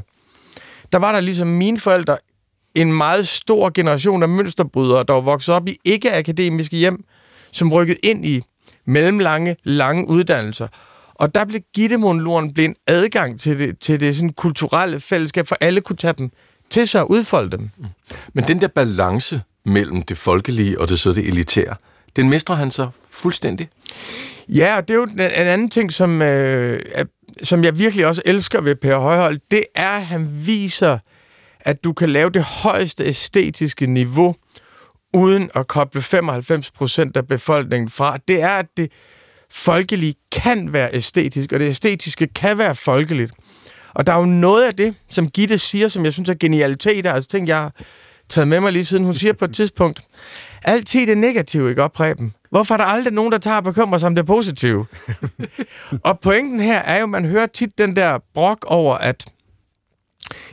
der 0.92 0.98
var 0.98 1.12
der 1.12 1.20
ligesom 1.20 1.48
mine 1.48 1.80
forældre 1.80 2.18
en 2.76 2.94
meget 2.94 3.28
stor 3.28 3.72
generation 3.74 4.24
af 4.24 4.30
mønsterbrydere, 4.30 5.04
der 5.08 5.14
var 5.14 5.22
vokset 5.22 5.56
op 5.56 5.68
i 5.68 5.78
ikke-akademiske 5.86 6.78
hjem, 6.78 7.04
som 7.52 7.74
rykkede 7.74 7.98
ind 8.04 8.26
i 8.26 8.42
mellemlange, 8.86 9.56
lange 9.64 10.08
uddannelser. 10.08 10.68
Og 11.16 11.36
der 11.36 11.46
blev 11.46 11.62
Gittemonologen 11.76 12.54
blev 12.54 12.66
en 12.66 12.76
adgang 12.88 13.40
til 13.40 13.60
det, 13.60 13.80
til 13.80 14.00
det 14.00 14.16
sådan 14.16 14.34
kulturelle 14.34 15.00
fællesskab, 15.00 15.48
for 15.48 15.58
alle 15.62 15.82
kunne 15.82 15.96
tage 15.96 16.14
dem 16.18 16.32
til 16.70 16.88
sig 16.88 17.02
og 17.02 17.12
udfolde 17.12 17.52
dem. 17.58 17.70
Mm. 17.78 17.86
Men 18.34 18.48
den 18.48 18.62
der 18.62 18.68
balance 18.68 19.42
mellem 19.66 20.02
det 20.02 20.18
folkelige 20.18 20.82
og 20.82 20.90
det 20.90 21.00
så 21.00 21.14
det 21.14 21.28
elitære, 21.28 21.76
den 22.16 22.30
mestrer 22.30 22.56
han 22.56 22.72
så 22.72 22.90
fuldstændig? 23.10 23.70
Ja, 24.50 24.78
og 24.78 24.88
det 24.88 24.94
er 24.94 24.98
jo 24.98 25.04
en, 25.04 25.20
anden 25.20 25.70
ting, 25.70 25.94
som, 25.94 26.22
øh, 26.22 26.80
som 27.44 27.64
jeg 27.64 27.78
virkelig 27.78 28.08
også 28.08 28.22
elsker 28.26 28.62
ved 28.62 28.76
Per 28.76 28.98
Højhold, 28.98 29.40
det 29.52 29.64
er, 29.76 29.90
at 29.90 30.06
han 30.06 30.30
viser, 30.46 30.98
at 31.60 31.84
du 31.84 31.94
kan 31.94 32.10
lave 32.10 32.30
det 32.30 32.44
højeste 32.44 33.06
æstetiske 33.06 33.86
niveau, 33.86 34.36
uden 35.14 35.50
at 35.56 35.68
koble 35.68 36.02
95% 36.02 37.12
af 37.16 37.28
befolkningen 37.28 37.90
fra. 37.90 38.18
Det 38.28 38.42
er, 38.42 38.50
at 38.52 38.66
det 38.78 38.92
folkelige 39.50 40.16
kan 40.32 40.74
være 40.74 40.90
æstetisk, 40.94 41.52
og 41.52 41.60
det 41.60 41.70
æstetiske 41.70 42.28
kan 42.28 42.58
være 42.58 42.76
folkeligt. 42.76 43.32
Og 43.94 44.08
der 44.08 44.14
er 44.14 44.18
jo 44.18 44.26
noget 44.26 44.68
af 44.68 44.76
det, 44.76 44.96
som 45.10 45.30
Gitte 45.30 45.58
siger, 45.58 45.88
som 45.88 46.06
jeg 46.06 46.14
synes 46.14 46.30
er 46.30 46.34
genialitet, 46.34 47.06
altså 47.06 47.30
ting, 47.30 47.48
jeg 47.48 47.70
taget 48.32 48.48
med 48.48 48.60
mig 48.60 48.72
lige 48.72 48.86
siden. 48.86 49.04
Hun 49.04 49.14
siger 49.14 49.34
på 49.34 49.46
et 49.46 49.56
tidspunkt, 49.56 50.02
altid 50.64 51.08
det 51.08 51.18
negative, 51.18 51.70
ikke 51.70 51.84
op, 51.84 51.92
Preben? 51.92 52.34
Hvorfor 52.50 52.74
er 52.74 52.78
der 52.78 52.86
aldrig 52.86 53.14
nogen, 53.14 53.32
der 53.32 53.38
tager 53.38 53.58
og 53.58 53.64
bekymrer 53.64 53.98
sig 53.98 54.08
om 54.08 54.16
det 54.16 54.26
positive? 54.26 54.86
og 56.10 56.20
pointen 56.20 56.60
her 56.60 56.80
er 56.80 57.00
jo, 57.00 57.06
man 57.06 57.26
hører 57.26 57.46
tit 57.46 57.78
den 57.78 57.96
der 57.96 58.20
brok 58.34 58.66
over, 58.68 58.96
at 58.96 59.26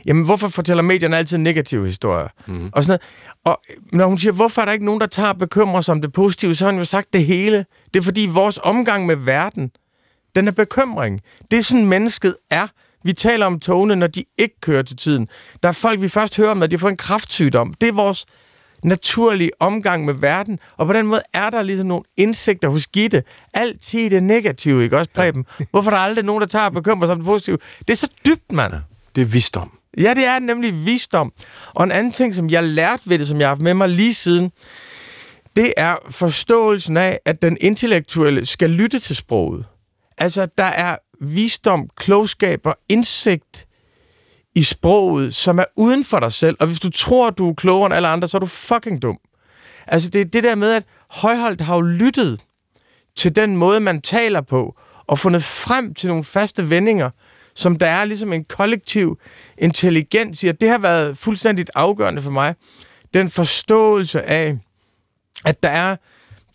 jamen, 0.05 0.25
hvorfor 0.25 0.47
fortæller 0.47 0.83
medierne 0.83 1.17
altid 1.17 1.37
negative 1.37 1.85
historier? 1.85 2.27
Mm. 2.47 2.69
Og 2.73 2.83
sådan 2.83 2.99
noget. 2.99 3.01
Og 3.45 3.61
når 3.93 4.07
hun 4.07 4.17
siger, 4.17 4.31
hvorfor 4.31 4.61
er 4.61 4.65
der 4.65 4.71
ikke 4.71 4.85
nogen, 4.85 5.01
der 5.01 5.07
tager 5.07 5.29
og 5.29 5.37
bekymrer 5.37 5.81
sig 5.81 5.91
om 5.91 6.01
det 6.01 6.13
positive, 6.13 6.55
så 6.55 6.65
har 6.65 6.71
hun 6.71 6.79
jo 6.79 6.85
sagt 6.85 7.13
det 7.13 7.25
hele. 7.25 7.65
Det 7.93 7.99
er 7.99 8.03
fordi 8.03 8.27
vores 8.31 8.59
omgang 8.63 9.05
med 9.05 9.15
verden, 9.15 9.71
den 10.35 10.47
er 10.47 10.51
bekymring. 10.51 11.21
Det 11.51 11.59
er 11.59 11.63
sådan, 11.63 11.85
mennesket 11.85 12.35
er. 12.49 12.67
Vi 13.03 13.13
taler 13.13 13.45
om 13.45 13.59
togene, 13.59 13.95
når 13.95 14.07
de 14.07 14.23
ikke 14.37 14.59
kører 14.61 14.81
til 14.81 14.97
tiden. 14.97 15.27
Der 15.63 15.69
er 15.69 15.73
folk, 15.73 16.01
vi 16.01 16.09
først 16.09 16.37
hører 16.37 16.51
om, 16.51 16.57
når 16.57 16.67
de 16.67 16.77
får 16.77 16.89
en 16.89 16.97
kraftsygdom. 16.97 17.73
Det 17.73 17.89
er 17.89 17.93
vores 17.93 18.25
naturlige 18.83 19.51
omgang 19.59 20.05
med 20.05 20.13
verden, 20.13 20.59
og 20.77 20.87
på 20.87 20.93
den 20.93 21.07
måde 21.07 21.21
er 21.33 21.49
der 21.49 21.61
ligesom 21.61 21.87
nogle 21.87 22.03
indsigter 22.17 22.69
hos 22.69 22.87
Gitte. 22.87 23.23
Altid 23.53 24.09
det 24.09 24.23
negative, 24.23 24.83
ikke 24.83 24.97
også, 24.97 25.11
Preben? 25.13 25.45
Hvorfor 25.71 25.91
er 25.91 25.95
der 25.95 26.01
aldrig 26.01 26.25
nogen, 26.25 26.41
der 26.41 26.47
tager 26.47 26.65
og 26.65 26.73
bekymrer 26.73 27.07
sig 27.07 27.11
om 27.13 27.19
det 27.19 27.25
positive? 27.25 27.57
Det 27.79 27.89
er 27.89 27.97
så 27.97 28.07
dybt, 28.25 28.51
mand. 28.51 28.73
Det 29.15 29.21
er 29.21 29.25
visdom. 29.25 29.71
Ja, 29.97 30.13
det 30.13 30.25
er 30.25 30.39
nemlig 30.39 30.85
visdom. 30.85 31.31
Og 31.75 31.83
en 31.83 31.91
anden 31.91 32.11
ting, 32.11 32.35
som 32.35 32.49
jeg 32.49 32.63
lærte 32.63 33.09
ved 33.09 33.19
det, 33.19 33.27
som 33.27 33.39
jeg 33.39 33.47
har 33.47 33.55
haft 33.55 33.61
med 33.61 33.73
mig 33.73 33.89
lige 33.89 34.13
siden, 34.13 34.51
det 35.55 35.73
er 35.77 35.95
forståelsen 36.09 36.97
af, 36.97 37.19
at 37.25 37.41
den 37.41 37.57
intellektuelle 37.61 38.45
skal 38.45 38.69
lytte 38.69 38.99
til 38.99 39.15
sproget. 39.15 39.65
Altså, 40.17 40.47
der 40.57 40.63
er 40.63 40.97
visdom, 41.21 41.89
klogskab 41.95 42.59
og 42.63 42.77
indsigt 42.89 43.67
i 44.55 44.63
sproget, 44.63 45.35
som 45.35 45.59
er 45.59 45.65
uden 45.75 46.05
for 46.05 46.19
dig 46.19 46.33
selv. 46.33 46.57
Og 46.59 46.67
hvis 46.67 46.79
du 46.79 46.89
tror, 46.89 47.29
du 47.29 47.49
er 47.49 47.53
klogere 47.53 47.85
end 47.85 47.95
alle 47.95 48.07
andre, 48.07 48.27
så 48.27 48.37
er 48.37 48.39
du 48.39 48.45
fucking 48.45 49.01
dum. 49.01 49.17
Altså, 49.87 50.09
det 50.09 50.21
er 50.21 50.25
det 50.25 50.43
der 50.43 50.55
med, 50.55 50.71
at 50.71 50.85
Højholdt 51.09 51.61
har 51.61 51.75
jo 51.75 51.81
lyttet 51.81 52.41
til 53.15 53.35
den 53.35 53.57
måde, 53.57 53.79
man 53.79 54.01
taler 54.01 54.41
på, 54.41 54.75
og 55.07 55.19
fundet 55.19 55.43
frem 55.43 55.93
til 55.93 56.09
nogle 56.09 56.23
faste 56.23 56.69
vendinger, 56.69 57.09
som 57.55 57.75
der 57.75 57.85
er 57.85 58.05
ligesom 58.05 58.33
en 58.33 58.43
kollektiv 58.43 59.19
intelligens 59.57 60.43
i, 60.43 60.47
og 60.47 60.61
det 60.61 60.69
har 60.69 60.77
været 60.77 61.17
fuldstændigt 61.17 61.71
afgørende 61.75 62.21
for 62.21 62.31
mig. 62.31 62.55
Den 63.13 63.29
forståelse 63.29 64.21
af, 64.21 64.57
at 65.45 65.63
der 65.63 65.69
er 65.69 65.95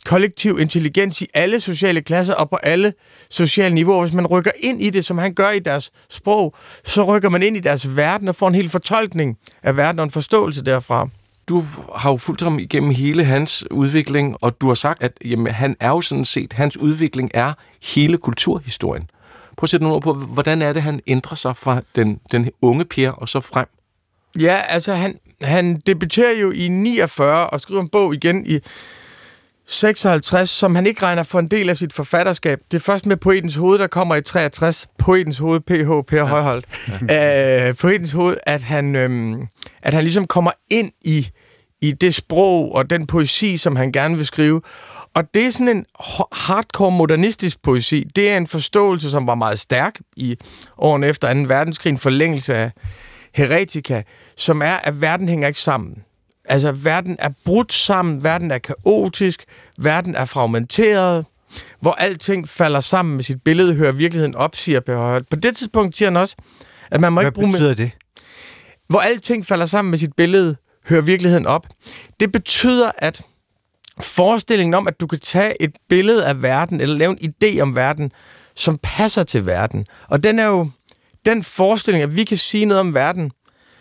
kollektiv 0.05 0.59
intelligens 0.61 1.23
i 1.23 1.27
alle 1.35 1.61
sociale 1.61 2.03
klasser 2.03 2.35
og 2.35 2.51
på 2.51 2.57
alle 2.57 2.93
sociale 3.31 3.75
niveauer. 3.75 4.03
Hvis 4.03 4.15
man 4.15 4.27
rykker 4.27 4.51
ind 4.63 4.83
i 4.83 4.91
det, 4.91 5.05
som 5.05 5.19
han 5.19 5.35
gør 5.35 5.51
i 5.51 5.59
deres 5.59 5.91
sprog, 6.11 6.55
så 6.85 7.05
rykker 7.05 7.29
man 7.29 7.43
ind 7.43 7.57
i 7.57 7.61
deres 7.61 7.97
verden 7.97 8.29
og 8.29 8.37
får 8.37 8.49
en 8.49 8.55
hel 8.55 8.69
fortolkning 8.71 9.39
af 9.63 9.77
verden 9.77 9.99
og 9.99 10.05
en 10.05 10.11
forståelse 10.11 10.65
derfra. 10.65 11.09
Du 11.49 11.65
har 11.95 12.11
jo 12.11 12.17
fulgt 12.17 12.43
ham 12.43 12.59
igennem 12.59 12.91
hele 12.91 13.25
hans 13.25 13.65
udvikling, 13.71 14.37
og 14.41 14.61
du 14.61 14.67
har 14.67 14.75
sagt, 14.75 15.03
at 15.03 15.13
jamen, 15.25 15.53
han 15.53 15.77
er 15.81 15.89
jo 15.89 16.01
sådan 16.01 16.25
set, 16.25 16.53
hans 16.53 16.77
udvikling 16.77 17.31
er 17.35 17.53
hele 17.83 18.17
kulturhistorien. 18.17 19.11
Prøv 19.57 19.65
at 19.65 19.69
sætte 19.69 19.85
nogle 19.85 19.97
ord 19.97 20.03
på, 20.03 20.13
hvordan 20.13 20.63
er 20.63 20.73
det, 20.73 20.83
han 20.83 21.01
ændrer 21.07 21.35
sig 21.35 21.57
fra 21.57 21.81
den, 21.97 22.21
den 22.33 22.51
unge 22.63 22.85
Per 22.85 23.11
og 23.11 23.29
så 23.29 23.41
frem? 23.41 23.67
Ja, 24.39 24.61
altså 24.69 24.95
han, 24.95 25.19
han 25.43 25.77
debuterer 25.87 26.41
jo 26.41 26.51
i 26.51 26.69
49 26.69 27.51
og 27.51 27.61
skriver 27.61 27.81
en 27.81 27.89
bog 27.89 28.15
igen 28.15 28.47
i 28.47 28.61
56, 29.67 30.51
som 30.51 30.75
han 30.75 30.87
ikke 30.87 31.03
regner 31.03 31.23
for 31.23 31.39
en 31.39 31.49
del 31.49 31.71
af 31.71 31.77
sit 31.77 31.93
forfatterskab. 31.93 32.59
Det 32.71 32.77
er 32.77 32.81
først 32.81 33.07
med 33.07 33.17
Poetens 33.17 33.55
Hoved, 33.55 33.79
der 33.79 33.87
kommer 33.87 34.15
i 34.15 34.23
63. 34.23 34.87
Poetens 34.99 35.39
Hoved, 35.39 35.61
PH, 35.61 36.07
Per 36.09 36.17
ja. 36.17 36.25
Højholdt. 36.25 36.67
Ja. 37.09 37.69
Uh, 37.71 37.77
Poetens 37.77 38.13
Hoved, 38.13 38.37
at 38.47 38.63
han, 38.63 38.97
øhm, 38.97 39.47
at 39.83 39.95
han 39.95 40.05
ligesom 40.05 40.27
kommer 40.27 40.51
ind 40.71 40.91
i, 41.01 41.31
i 41.83 41.93
det 41.93 42.15
sprog 42.15 42.75
og 42.75 42.91
den 42.91 43.07
poesi, 43.07 43.57
som 43.57 43.77
han 43.77 43.93
gerne 43.93 44.17
vil 44.17 44.27
skrive. 44.27 44.61
Og 45.15 45.25
det 45.35 45.47
er 45.47 45.51
sådan 45.51 45.69
en 45.69 45.87
hardcore 46.33 46.91
modernistisk 46.91 47.63
poesi. 47.63 48.05
Det 48.17 48.31
er 48.31 48.37
en 48.37 48.47
forståelse, 48.47 49.11
som 49.11 49.27
var 49.27 49.35
meget 49.35 49.59
stærk 49.59 49.95
i 50.17 50.37
årene 50.79 51.07
efter 51.07 51.35
2. 51.35 51.41
verdenskrig, 51.41 51.91
en 51.91 51.99
forlængelse 51.99 52.55
af 52.55 52.71
heretika, 53.35 54.03
som 54.37 54.63
er, 54.63 54.75
at 54.75 55.01
verden 55.01 55.29
hænger 55.29 55.49
ikke 55.49 55.61
sammen. 55.61 55.95
Altså, 56.45 56.73
verden 56.73 57.17
er 57.19 57.31
brudt 57.45 57.73
sammen, 57.73 58.25
verden 58.25 58.51
er 58.51 58.59
kaotisk, 58.59 59.45
verden 59.79 60.15
er 60.15 60.25
fragmenteret, 60.25 61.27
hvor 61.81 61.93
alting 61.93 62.49
falder 62.49 62.81
sammen 62.81 63.17
med 63.17 63.25
sit 63.25 63.43
billede, 63.43 63.75
hører 63.75 63.93
virkeligheden 63.93 64.35
op, 64.35 64.57
siger 64.57 64.81
Højholdt. 64.87 65.31
På 65.31 65.37
det 65.37 65.57
tidspunkt 65.57 65.97
siger 65.97 66.07
han 66.11 66.17
også, 66.17 66.37
at 66.91 67.01
man 67.01 67.13
må 67.13 67.21
Hvad 67.21 67.29
ikke 67.31 67.35
bruge... 67.35 67.53
betyder 67.53 67.75
det? 67.75 67.91
Hvor 68.89 69.01
alting 69.01 69.47
falder 69.47 69.67
sammen 69.67 69.91
med 69.91 69.99
sit 69.99 70.13
billede, 70.17 70.57
hører 70.87 71.01
virkeligheden 71.01 71.47
op. 71.47 71.67
Det 72.21 72.33
betyder, 72.33 72.91
at 72.99 73.23
forestillingen 74.01 74.75
om, 74.75 74.89
at 74.89 75.01
du 75.01 75.07
kan 75.07 75.21
tage 75.21 75.63
et 75.63 75.77
billede 75.89 76.27
af 76.27 76.43
verden, 76.43 76.81
eller 76.81 76.97
lave 76.97 77.17
en 77.23 77.35
idé 77.45 77.61
om 77.61 77.77
verden, 77.77 78.13
som 78.57 78.79
passer 78.83 79.23
til 79.23 79.47
verden. 79.47 79.87
Og 80.09 80.23
den 80.23 80.39
er 80.39 80.47
jo 80.47 80.71
den 81.25 81.43
forestilling, 81.43 82.03
at 82.03 82.17
vi 82.17 82.25
kan 82.25 82.37
sige 82.37 82.65
noget 82.65 82.81
om 82.81 82.95
verden, 82.95 83.33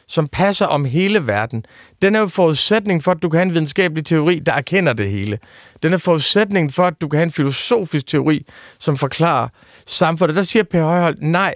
som 0.07 0.27
passer 0.27 0.65
om 0.65 0.85
hele 0.85 1.27
verden, 1.27 1.65
den 2.01 2.15
er 2.15 2.19
jo 2.19 2.27
forudsætning 2.27 3.03
for, 3.03 3.11
at 3.11 3.21
du 3.21 3.29
kan 3.29 3.37
have 3.37 3.47
en 3.47 3.53
videnskabelig 3.53 4.05
teori, 4.05 4.39
der 4.39 4.53
erkender 4.53 4.93
det 4.93 5.11
hele. 5.11 5.39
Den 5.83 5.93
er 5.93 5.97
forudsætningen 5.97 6.71
for, 6.71 6.83
at 6.83 7.01
du 7.01 7.07
kan 7.07 7.17
have 7.17 7.25
en 7.25 7.31
filosofisk 7.31 8.07
teori, 8.07 8.45
som 8.79 8.97
forklarer 8.97 9.47
samfundet. 9.85 10.37
Der 10.37 10.43
siger 10.43 10.63
Per 10.63 10.83
Højhold, 10.83 11.17
nej, 11.21 11.53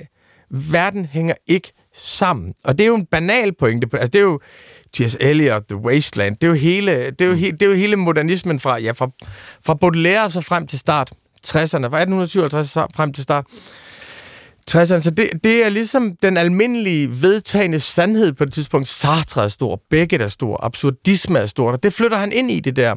verden 0.50 1.06
hænger 1.06 1.34
ikke 1.48 1.74
sammen. 1.94 2.54
Og 2.64 2.78
det 2.78 2.84
er 2.84 2.88
jo 2.88 2.96
en 2.96 3.06
banal 3.06 3.54
pointe. 3.60 3.88
Altså, 3.94 4.08
det 4.08 4.20
er 4.20 4.24
jo 4.24 4.40
T.S. 4.94 5.18
Eliot, 5.20 5.64
The 5.70 5.78
Wasteland. 5.78 6.36
Det 6.36 6.44
er 6.44 6.48
jo 6.48 6.54
hele, 6.54 7.12
det 7.12 7.22
er 7.22 7.26
jo 7.26 7.34
he, 7.34 7.52
det 7.52 7.62
er 7.62 7.66
jo 7.66 7.74
hele 7.74 7.96
modernismen 7.96 8.60
fra, 8.60 8.80
ja, 8.80 8.92
fra, 8.92 9.10
fra 9.66 9.74
Baudelaire 9.74 10.32
så 10.32 10.42
frem 10.42 10.68
til 10.68 10.80
start 10.80 11.12
60'erne, 11.48 11.88
fra 11.90 12.02
1857 12.02 12.74
frem 12.96 13.14
til 13.14 13.24
start 13.24 13.46
60'erne. 14.72 14.86
Så 14.86 14.94
altså, 14.94 15.12
det, 15.12 15.30
det 15.44 15.66
er 15.66 15.70
ligesom 15.70 16.16
den 16.22 16.38
almindelige 16.38 17.22
vedtagende 17.22 17.80
sandhed 17.80 18.34
på 18.34 18.46
det 18.46 18.54
tidspunkt. 18.54 18.88
Sartre 18.88 19.44
er 19.44 19.48
stor, 19.48 19.82
Beckett 19.90 20.24
er 20.24 20.28
stor, 20.28 20.64
absurdisme 20.64 21.40
er 21.40 21.46
stor, 21.46 21.72
og 21.72 21.84
det 21.84 21.94
flytter 21.94 22.18
han 22.18 22.32
ind 22.32 22.52
i 22.52 22.60
det 22.60 22.76
der. 22.76 22.96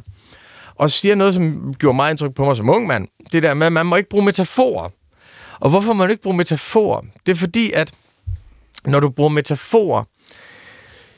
Og 0.74 0.90
siger 0.90 1.14
noget, 1.14 1.34
som 1.34 1.74
gjorde 1.78 1.96
meget 1.96 2.12
indtryk 2.12 2.34
på 2.34 2.44
mig 2.44 2.56
som 2.56 2.68
ung 2.68 2.86
mand. 2.86 3.08
Det 3.32 3.42
der 3.42 3.54
med, 3.54 3.66
at 3.66 3.72
man 3.72 3.86
må 3.86 3.96
ikke 3.96 4.08
bruge 4.08 4.24
metaforer. 4.24 4.88
Og 5.60 5.70
hvorfor 5.70 5.92
må 5.92 6.04
man 6.04 6.10
ikke 6.10 6.22
bruge 6.22 6.36
metaforer? 6.36 7.00
Det 7.26 7.32
er 7.32 7.36
fordi, 7.36 7.72
at 7.72 7.92
når 8.84 9.00
du 9.00 9.10
bruger 9.10 9.30
metaforer, 9.30 10.04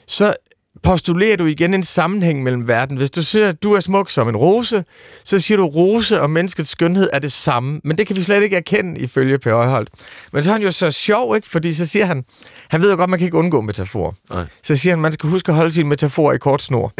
så 0.06 0.34
postulerer 0.82 1.36
du 1.36 1.46
igen 1.46 1.74
en 1.74 1.84
sammenhæng 1.84 2.42
mellem 2.42 2.68
verden. 2.68 2.96
Hvis 2.96 3.10
du 3.10 3.22
siger, 3.22 3.48
at 3.48 3.62
du 3.62 3.72
er 3.72 3.80
smuk 3.80 4.10
som 4.10 4.28
en 4.28 4.36
rose, 4.36 4.84
så 5.24 5.38
siger 5.38 5.58
du, 5.58 5.66
at 5.66 5.74
rose 5.74 6.20
og 6.20 6.30
menneskets 6.30 6.70
skønhed 6.70 7.08
er 7.12 7.18
det 7.18 7.32
samme. 7.32 7.80
Men 7.84 7.98
det 7.98 8.06
kan 8.06 8.16
vi 8.16 8.22
slet 8.22 8.42
ikke 8.42 8.56
erkende 8.56 9.00
ifølge 9.00 9.38
Per 9.38 9.54
Højholdt. 9.54 9.90
Men 10.32 10.42
så 10.42 10.50
er 10.50 10.52
han 10.52 10.62
jo 10.62 10.70
så 10.70 10.90
sjov, 10.90 11.36
ikke? 11.36 11.48
Fordi 11.48 11.72
så 11.72 11.86
siger 11.86 12.04
han, 12.06 12.24
han 12.68 12.80
ved 12.80 12.90
jo 12.90 12.96
godt, 12.96 13.10
man 13.10 13.18
kan 13.18 13.26
ikke 13.26 13.36
undgå 13.36 13.60
metafor. 13.60 14.14
Nej. 14.32 14.44
Så 14.62 14.76
siger 14.76 14.92
han, 14.92 15.00
man 15.00 15.12
skal 15.12 15.30
huske 15.30 15.48
at 15.48 15.56
holde 15.56 15.72
sin 15.72 15.88
metafor 15.88 16.32
i 16.32 16.38
kort 16.38 16.62
snor. 16.62 16.92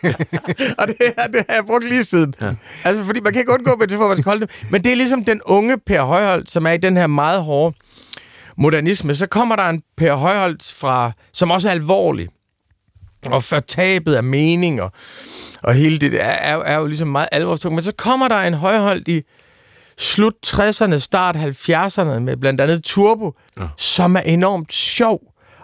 og 0.78 0.88
det, 0.88 0.96
det 1.32 1.44
har 1.48 1.54
jeg 1.54 1.64
brugt 1.66 1.88
lige 1.88 2.04
siden. 2.04 2.34
Ja. 2.40 2.50
Altså, 2.84 3.04
fordi 3.04 3.20
man 3.20 3.32
kan 3.32 3.40
ikke 3.40 3.52
undgå 3.52 3.76
metafor, 3.76 4.08
man 4.08 4.16
skal 4.16 4.30
holde 4.30 4.46
det. 4.46 4.64
Men 4.70 4.84
det 4.84 4.92
er 4.92 4.96
ligesom 4.96 5.24
den 5.24 5.40
unge 5.44 5.78
Per 5.86 6.02
Højholdt, 6.02 6.50
som 6.50 6.66
er 6.66 6.72
i 6.72 6.76
den 6.76 6.96
her 6.96 7.06
meget 7.06 7.42
hårde 7.42 7.76
modernisme. 8.58 9.14
Så 9.14 9.26
kommer 9.26 9.56
der 9.56 9.68
en 9.68 9.82
Per 9.96 10.14
Højholdt 10.14 10.74
fra, 10.76 11.12
som 11.32 11.50
også 11.50 11.68
er 11.68 11.72
alvorlig 11.72 12.28
og 13.26 13.44
fortabet 13.44 14.14
af 14.14 14.24
mening, 14.24 14.82
og, 15.62 15.74
hele 15.74 15.98
det 15.98 16.22
er, 16.22 16.24
er, 16.24 16.56
er 16.56 16.78
jo 16.78 16.86
ligesom 16.86 17.08
meget 17.08 17.28
alvorstungt. 17.32 17.74
Men 17.74 17.84
så 17.84 17.92
kommer 17.92 18.28
der 18.28 18.36
en 18.36 18.54
højholdt 18.54 19.08
i 19.08 19.22
slut 19.98 20.34
60'erne, 20.46 20.98
start 20.98 21.36
70'erne, 21.36 22.18
med 22.18 22.36
blandt 22.36 22.60
andet 22.60 22.84
Turbo, 22.84 23.32
ja. 23.60 23.66
som 23.76 24.16
er 24.16 24.20
enormt 24.20 24.72
sjov, 24.72 25.20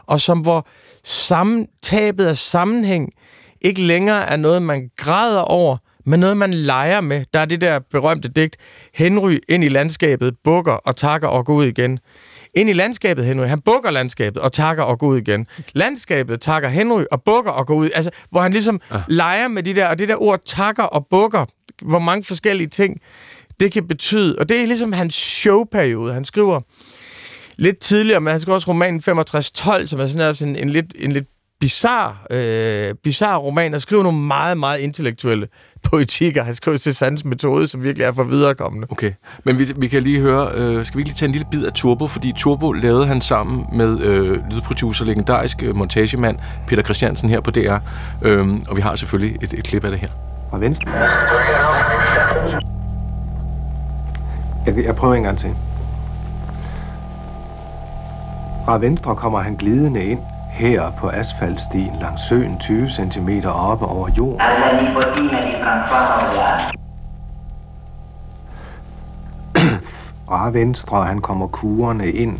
og 0.07 0.21
som 0.21 0.39
hvor 0.39 0.67
sammen, 1.05 1.67
tabet 1.83 2.27
af 2.27 2.37
sammenhæng 2.37 3.11
ikke 3.61 3.83
længere 3.83 4.27
er 4.27 4.37
noget, 4.37 4.63
man 4.63 4.91
græder 4.97 5.41
over, 5.41 5.77
men 6.07 6.21
noget, 6.21 6.37
man 6.37 6.55
leger 6.55 7.01
med. 7.01 7.25
Der 7.35 7.41
er 7.41 7.45
det 7.45 7.61
der 7.61 7.79
berømte 7.91 8.29
digt, 8.29 8.57
Henry 8.95 9.39
ind 9.49 9.65
i 9.65 9.69
landskabet, 9.69 10.35
bukker 10.45 10.73
og 10.73 10.97
takker 10.97 11.29
og 11.29 11.47
går 11.47 11.55
ud 11.55 11.67
igen 11.67 11.99
ind 12.55 12.71
i 12.71 12.73
landskabet, 12.73 13.25
Henry. 13.25 13.47
Han 13.47 13.61
bukker 13.61 13.91
landskabet 13.91 14.43
og 14.43 14.53
takker 14.53 14.83
og 14.83 14.99
går 14.99 15.07
ud 15.07 15.19
igen. 15.19 15.47
Landskabet 15.73 16.41
takker 16.41 16.69
Henry 16.69 17.03
og 17.13 17.23
bukker 17.23 17.51
og 17.51 17.67
går 17.67 17.75
ud. 17.75 17.91
Altså, 17.95 18.11
hvor 18.31 18.41
han 18.41 18.53
ligesom 18.53 18.81
ja. 18.93 19.03
leger 19.09 19.49
med 19.49 19.63
de 19.63 19.75
der, 19.75 19.89
og 19.89 19.99
det 19.99 20.09
der 20.09 20.23
ord 20.23 20.41
takker 20.45 20.83
og 20.83 21.07
bukker, 21.11 21.45
hvor 21.83 21.99
mange 21.99 22.25
forskellige 22.25 22.69
ting 22.69 23.01
det 23.61 23.73
kan 23.73 23.89
betyde. 23.89 24.37
Og 24.39 24.49
det 24.49 24.63
er 24.63 24.67
ligesom 24.67 24.93
hans 24.93 25.15
showperiode. 25.15 26.15
Han 26.15 26.25
skriver 26.25 26.61
lidt 27.57 27.79
tidligere, 27.79 28.21
men 28.21 28.31
han 28.31 28.41
skriver 28.41 28.55
også 28.55 28.69
romanen 28.69 29.01
6512, 29.01 29.89
som 29.89 30.01
er 30.01 30.07
sådan 30.07 30.21
altså 30.21 30.47
en, 30.47 30.57
en, 30.57 30.71
lidt, 30.71 30.87
en 30.95 31.13
lidt 31.13 31.27
bizarre, 31.61 32.17
øh, 32.31 32.95
bizarre 32.95 33.39
roman, 33.39 33.75
og 33.75 33.83
skriver 33.83 34.03
nogle 34.03 34.19
meget, 34.19 34.59
meget 34.59 34.79
intellektuelle 34.79 35.49
poetikker. 35.49 35.72
Han 36.45 36.55
skriver 36.55 36.79
til 36.79 36.95
Sands 36.95 37.25
metode, 37.25 37.69
som 37.69 37.83
virkelig 37.83 38.05
er 38.05 38.13
for 38.13 38.23
viderekommende. 38.23 38.87
Okay, 38.91 39.13
men 39.45 39.59
vi, 39.59 39.73
vi 39.77 39.89
kan 39.89 40.03
lige 40.03 40.21
høre, 40.21 40.49
øh, 40.55 40.85
skal 40.85 40.99
vi 40.99 41.03
lige 41.03 41.15
tage 41.15 41.27
en 41.27 41.33
lille 41.33 41.47
bid 41.51 41.65
af 41.65 41.73
Turbo, 41.73 42.07
fordi 42.07 42.33
Turbo 42.37 42.73
lavede 42.73 43.07
han 43.07 43.21
sammen 43.21 43.67
med 43.73 44.01
øh, 44.01 44.51
lydproducer, 44.51 45.05
legendarisk 45.05 45.63
øh, 45.63 45.77
montagemand 45.77 46.39
Peter 46.67 46.83
Christiansen 46.83 47.29
her 47.29 47.41
på 47.41 47.51
DR, 47.51 47.77
øh, 48.23 48.49
og 48.69 48.77
vi 48.77 48.81
har 48.81 48.97
selvfølgelig 48.97 49.39
et, 49.43 49.53
et 49.53 49.65
klip 49.65 49.85
af 49.85 49.91
det 49.91 50.01
her. 50.01 50.09
Fra 50.51 50.59
venstre. 50.59 50.91
Jeg, 54.67 54.85
jeg 54.85 54.97
prøver 54.97 55.15
en 55.15 55.23
gang 55.23 55.39
til. 55.39 55.51
Fra 58.65 58.79
venstre 58.79 59.17
kommer 59.17 59.41
han 59.41 59.55
glidende 59.55 60.05
ind 60.05 60.21
her 60.53 60.91
på 60.91 61.09
asfaltstien 61.09 61.93
langs 62.01 62.23
søen 62.29 62.59
20 62.59 62.89
cm 62.91 63.29
oppe 63.47 63.87
over 63.87 64.09
jorden. 64.19 64.41
Francois 65.61 66.63
Fra 70.29 70.51
venstre 70.51 71.05
han 71.05 71.21
kommer 71.21 71.47
kurerne 71.47 72.11
ind, 72.11 72.39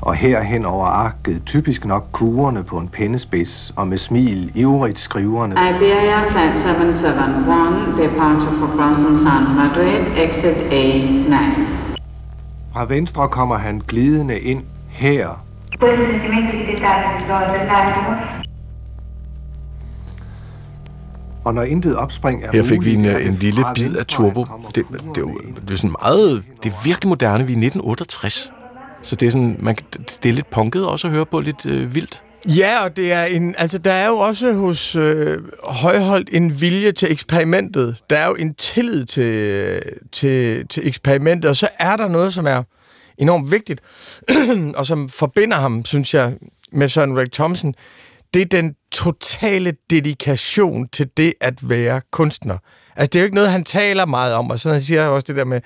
og 0.00 0.14
herhen 0.14 0.64
over 0.64 0.86
arket, 0.86 1.42
typisk 1.46 1.84
nok 1.84 2.04
kurerne 2.12 2.62
på 2.62 2.78
en 2.78 2.88
pennespids, 2.88 3.72
og 3.76 3.88
med 3.88 3.98
smil 3.98 4.52
ivrigt 4.54 4.98
skriverne. 4.98 5.52
Iberia 5.52 6.28
Flight 6.28 6.58
771, 6.58 7.98
departure 7.98 8.52
for 8.52 8.76
Crossing 8.76 9.16
San 9.16 9.42
Madrid, 9.56 10.06
exit 10.16 10.56
A9. 10.56 11.34
Fra 12.72 12.84
venstre 12.84 13.28
kommer 13.28 13.56
han 13.56 13.82
glidende 13.88 14.40
ind 14.40 14.62
her, 14.88 15.28
Questo 15.80 16.06
sentimento 16.06 16.56
di 16.56 16.64
dettaglio 16.64 17.34
dell'attimo 17.52 18.40
og 21.44 21.54
når 21.54 21.62
intet 21.62 21.96
opspring 21.96 22.44
er 22.44 22.52
Her 22.52 22.62
fik 22.62 22.84
vi 22.84 22.94
en, 22.94 23.06
øh, 23.06 23.26
en 23.26 23.34
lille 23.34 23.64
bid 23.74 23.96
af 23.96 24.06
Turbo. 24.06 24.46
Det, 24.74 24.74
det, 24.74 25.16
er 25.16 25.20
jo, 25.20 25.40
det 25.68 25.72
er 25.72 25.76
sådan 25.76 25.94
meget, 26.02 26.42
det 26.62 26.72
er 26.72 26.84
virkelig 26.84 27.08
moderne. 27.08 27.46
Vi 27.46 27.52
er 27.52 27.56
i 27.56 27.66
1968. 27.66 28.52
Så 29.02 29.16
det 29.16 29.26
er 29.26 29.30
sådan, 29.30 29.56
man, 29.60 29.76
det 30.22 30.26
er 30.26 30.32
lidt 30.32 30.50
punket 30.50 30.86
også 30.86 31.06
at 31.06 31.14
høre 31.14 31.26
på, 31.26 31.40
lidt 31.40 31.66
øh, 31.66 31.94
vildt. 31.94 32.22
Ja, 32.46 32.84
og 32.84 32.96
det 32.96 33.12
er 33.12 33.24
en, 33.24 33.54
altså, 33.58 33.78
der 33.78 33.92
er 33.92 34.08
jo 34.08 34.18
også 34.18 34.54
hos 34.54 34.96
øh, 34.96 35.38
Højholdt 35.64 36.28
en 36.32 36.60
vilje 36.60 36.92
til 36.92 37.12
eksperimentet. 37.12 38.00
Der 38.10 38.16
er 38.16 38.26
jo 38.26 38.34
en 38.34 38.54
tillid 38.54 39.04
til, 39.04 39.78
til, 40.12 40.66
til 40.68 40.88
eksperimentet, 40.88 41.48
og 41.48 41.56
så 41.56 41.68
er 41.78 41.96
der 41.96 42.08
noget, 42.08 42.34
som 42.34 42.46
er 42.46 42.62
enormt 43.18 43.50
vigtigt, 43.50 43.80
og 44.78 44.86
som 44.86 45.08
forbinder 45.08 45.56
ham, 45.56 45.84
synes 45.84 46.14
jeg, 46.14 46.36
med 46.72 46.88
Søren 46.88 47.12
Ulrik 47.12 47.32
Thomsen. 47.32 47.74
Det 48.34 48.42
er 48.42 48.46
den 48.46 48.74
totale 48.92 49.72
dedikation 49.90 50.88
til 50.88 51.10
det 51.16 51.34
at 51.40 51.68
være 51.68 52.00
kunstner. 52.10 52.58
Altså, 52.96 53.10
det 53.12 53.18
er 53.18 53.20
jo 53.20 53.24
ikke 53.24 53.34
noget, 53.34 53.50
han 53.50 53.64
taler 53.64 54.06
meget 54.06 54.34
om, 54.34 54.50
og 54.50 54.60
så 54.60 54.72
han 54.72 54.80
siger 54.80 55.06
også 55.06 55.24
det 55.28 55.36
der 55.36 55.44
med 55.44 55.60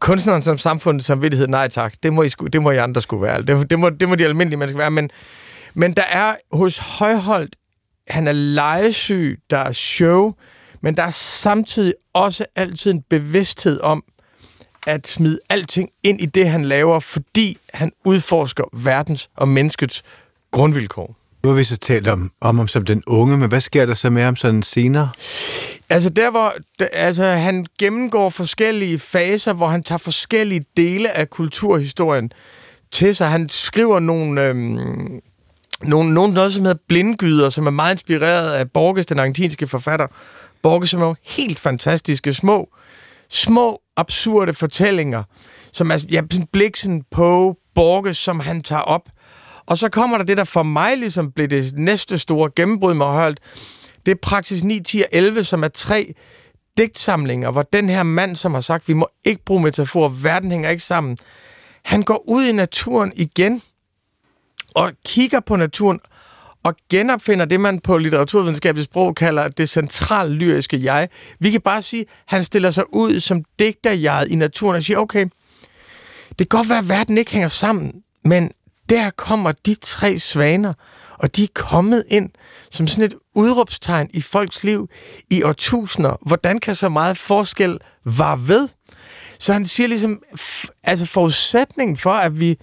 kunstneren 0.00 0.42
som 0.42 0.58
samfundets 0.58 1.06
samvittighed, 1.06 1.48
nej 1.48 1.68
tak, 1.68 1.94
det 2.02 2.12
må 2.12 2.22
I, 2.22 2.28
sku, 2.28 2.46
det 2.46 2.62
må 2.62 2.70
I 2.70 2.76
andre 2.76 3.02
skulle 3.02 3.22
være. 3.22 3.42
Det, 3.42 3.70
det, 3.70 3.78
må, 3.78 3.90
det 3.90 4.08
må 4.08 4.14
de 4.14 4.24
almindelige 4.24 4.58
mennesker 4.58 4.78
være, 4.78 4.90
men, 4.90 5.10
men 5.74 5.92
der 5.92 6.02
er 6.10 6.34
hos 6.52 6.78
Højholdt, 6.78 7.56
han 8.08 8.28
er 8.28 8.32
lejesyg, 8.32 9.38
der 9.50 9.58
er 9.58 9.72
show, 9.72 10.32
men 10.82 10.96
der 10.96 11.02
er 11.02 11.10
samtidig 11.10 11.94
også 12.14 12.44
altid 12.56 12.90
en 12.90 13.02
bevidsthed 13.10 13.80
om, 13.80 14.04
at 14.86 15.08
smide 15.08 15.38
alting 15.48 15.90
ind 16.02 16.20
i 16.20 16.26
det, 16.26 16.48
han 16.48 16.64
laver, 16.64 17.00
fordi 17.00 17.58
han 17.74 17.92
udforsker 18.04 18.64
verdens 18.72 19.30
og 19.36 19.48
menneskets 19.48 20.02
grundvilkår. 20.50 21.16
Nu 21.42 21.48
har 21.48 21.56
vi 21.56 21.64
så 21.64 21.76
talt 21.76 22.08
om, 22.08 22.32
om 22.40 22.58
ham 22.58 22.68
som 22.68 22.84
den 22.84 23.02
unge, 23.06 23.36
men 23.36 23.48
hvad 23.48 23.60
sker 23.60 23.86
der 23.86 23.94
så 23.94 24.10
med 24.10 24.22
ham 24.22 24.36
sådan 24.36 24.62
senere? 24.62 25.10
Altså 25.90 26.10
der, 26.10 26.30
hvor 26.30 26.54
altså, 26.92 27.24
han 27.24 27.66
gennemgår 27.78 28.28
forskellige 28.28 28.98
faser, 28.98 29.52
hvor 29.52 29.68
han 29.68 29.82
tager 29.82 29.98
forskellige 29.98 30.64
dele 30.76 31.16
af 31.16 31.30
kulturhistorien 31.30 32.32
til 32.92 33.16
sig. 33.16 33.30
Han 33.30 33.48
skriver 33.48 33.98
nogle, 33.98 34.44
øhm, 34.44 35.20
nogle, 35.82 36.14
nogle 36.14 36.34
noget, 36.34 36.52
som 36.52 36.64
hedder 36.64 36.80
Blindgyder, 36.88 37.50
som 37.50 37.66
er 37.66 37.70
meget 37.70 37.94
inspireret 37.94 38.52
af 38.52 38.70
Borges, 38.70 39.06
den 39.06 39.18
argentinske 39.18 39.66
forfatter. 39.66 40.06
Borges, 40.62 40.90
som 40.90 41.02
er 41.02 41.06
jo 41.06 41.14
helt 41.22 41.60
fantastiske, 41.60 42.34
små, 42.34 42.68
små, 43.28 43.80
absurde 44.00 44.54
fortællinger, 44.54 45.22
som 45.72 45.90
er 45.90 46.04
ja, 46.10 46.22
sådan 46.30 46.46
bliksen 46.52 47.04
på 47.10 47.56
Borges, 47.74 48.16
som 48.16 48.40
han 48.40 48.62
tager 48.62 48.82
op. 48.82 49.08
Og 49.66 49.78
så 49.78 49.88
kommer 49.88 50.18
der 50.18 50.24
det, 50.24 50.36
der 50.36 50.44
for 50.44 50.62
mig 50.62 50.98
ligesom 50.98 51.32
blev 51.32 51.48
det 51.48 51.78
næste 51.78 52.18
store 52.18 52.50
gennembrud 52.56 52.94
med 52.94 53.06
Højholdt. 53.06 53.40
Det 54.06 54.12
er 54.12 54.16
praksis 54.22 54.64
9, 54.64 54.80
10 54.80 55.00
og 55.00 55.08
11, 55.12 55.44
som 55.44 55.62
er 55.62 55.68
tre 55.68 56.14
digtsamlinger, 56.76 57.50
hvor 57.50 57.62
den 57.62 57.88
her 57.88 58.02
mand, 58.02 58.36
som 58.36 58.54
har 58.54 58.60
sagt, 58.60 58.88
vi 58.88 58.92
må 58.92 59.08
ikke 59.24 59.44
bruge 59.44 59.62
metaforer, 59.62 60.08
verden 60.08 60.50
hænger 60.50 60.70
ikke 60.70 60.82
sammen, 60.82 61.18
han 61.84 62.02
går 62.02 62.28
ud 62.28 62.44
i 62.44 62.52
naturen 62.52 63.12
igen 63.16 63.62
og 64.74 64.92
kigger 65.06 65.40
på 65.40 65.56
naturen 65.56 66.00
og 66.64 66.74
genopfinder 66.90 67.44
det, 67.44 67.60
man 67.60 67.80
på 67.80 67.98
litteraturvidenskabeligt 67.98 68.84
sprog 68.84 69.14
kalder 69.14 69.48
det 69.48 69.68
centrale 69.68 70.34
lyriske 70.34 70.84
jeg. 70.84 71.08
Vi 71.38 71.50
kan 71.50 71.60
bare 71.60 71.82
sige, 71.82 72.02
at 72.02 72.08
han 72.26 72.44
stiller 72.44 72.70
sig 72.70 72.84
ud 72.94 73.20
som 73.20 73.44
digterjeget 73.58 74.28
i 74.28 74.34
naturen 74.34 74.76
og 74.76 74.82
siger, 74.82 74.98
okay, 74.98 75.26
det 76.28 76.48
kan 76.48 76.58
godt 76.58 76.68
være, 76.68 76.78
at 76.78 76.88
verden 76.88 77.18
ikke 77.18 77.32
hænger 77.32 77.48
sammen, 77.48 77.92
men 78.24 78.50
der 78.88 79.10
kommer 79.10 79.52
de 79.52 79.74
tre 79.74 80.18
svaner, 80.18 80.72
og 81.18 81.36
de 81.36 81.42
er 81.44 81.48
kommet 81.54 82.04
ind 82.08 82.30
som 82.70 82.86
sådan 82.86 83.04
et 83.04 83.14
udråbstegn 83.34 84.10
i 84.12 84.20
folks 84.20 84.64
liv 84.64 84.88
i 85.30 85.42
årtusinder. 85.42 86.16
Hvordan 86.26 86.58
kan 86.58 86.74
så 86.74 86.88
meget 86.88 87.16
forskel 87.18 87.78
var 88.04 88.36
ved? 88.36 88.68
Så 89.38 89.52
han 89.52 89.66
siger 89.66 89.88
ligesom, 89.88 90.22
altså 90.82 91.06
forudsætningen 91.06 91.96
for, 91.96 92.10
at 92.10 92.40
vi 92.40 92.58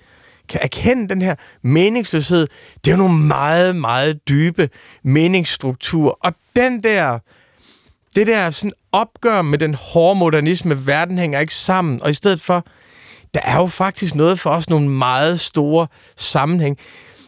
kan 0.50 0.60
erkende 0.64 1.10
den 1.10 1.22
her 1.22 1.36
meningsløshed, 1.62 2.48
det 2.86 2.92
er 2.92 2.96
jo 2.96 2.98
nogle 2.98 3.18
meget, 3.18 3.76
meget 3.76 4.28
dybe 4.28 4.70
meningsstrukturer. 5.04 6.12
Og 6.12 6.34
den 6.56 6.84
der, 6.84 7.20
det 8.16 8.28
der 8.28 8.52
sådan 8.52 8.74
opgør 8.92 9.42
med 9.42 9.58
den 9.58 9.74
hårde 9.74 10.20
modernisme, 10.20 10.88
verden 10.88 11.18
hænger 11.18 11.40
ikke 11.40 11.54
sammen, 11.54 12.04
og 12.04 12.10
i 12.10 12.14
stedet 12.14 12.42
for, 12.42 12.66
der 13.34 13.40
er 13.44 13.56
jo 13.56 13.68
faktisk 13.68 14.16
noget 14.16 14.40
for 14.40 14.50
os, 14.50 14.70
nogle 14.70 14.90
meget 14.90 15.40
store 15.40 15.88
sammenhæng. 16.18 16.78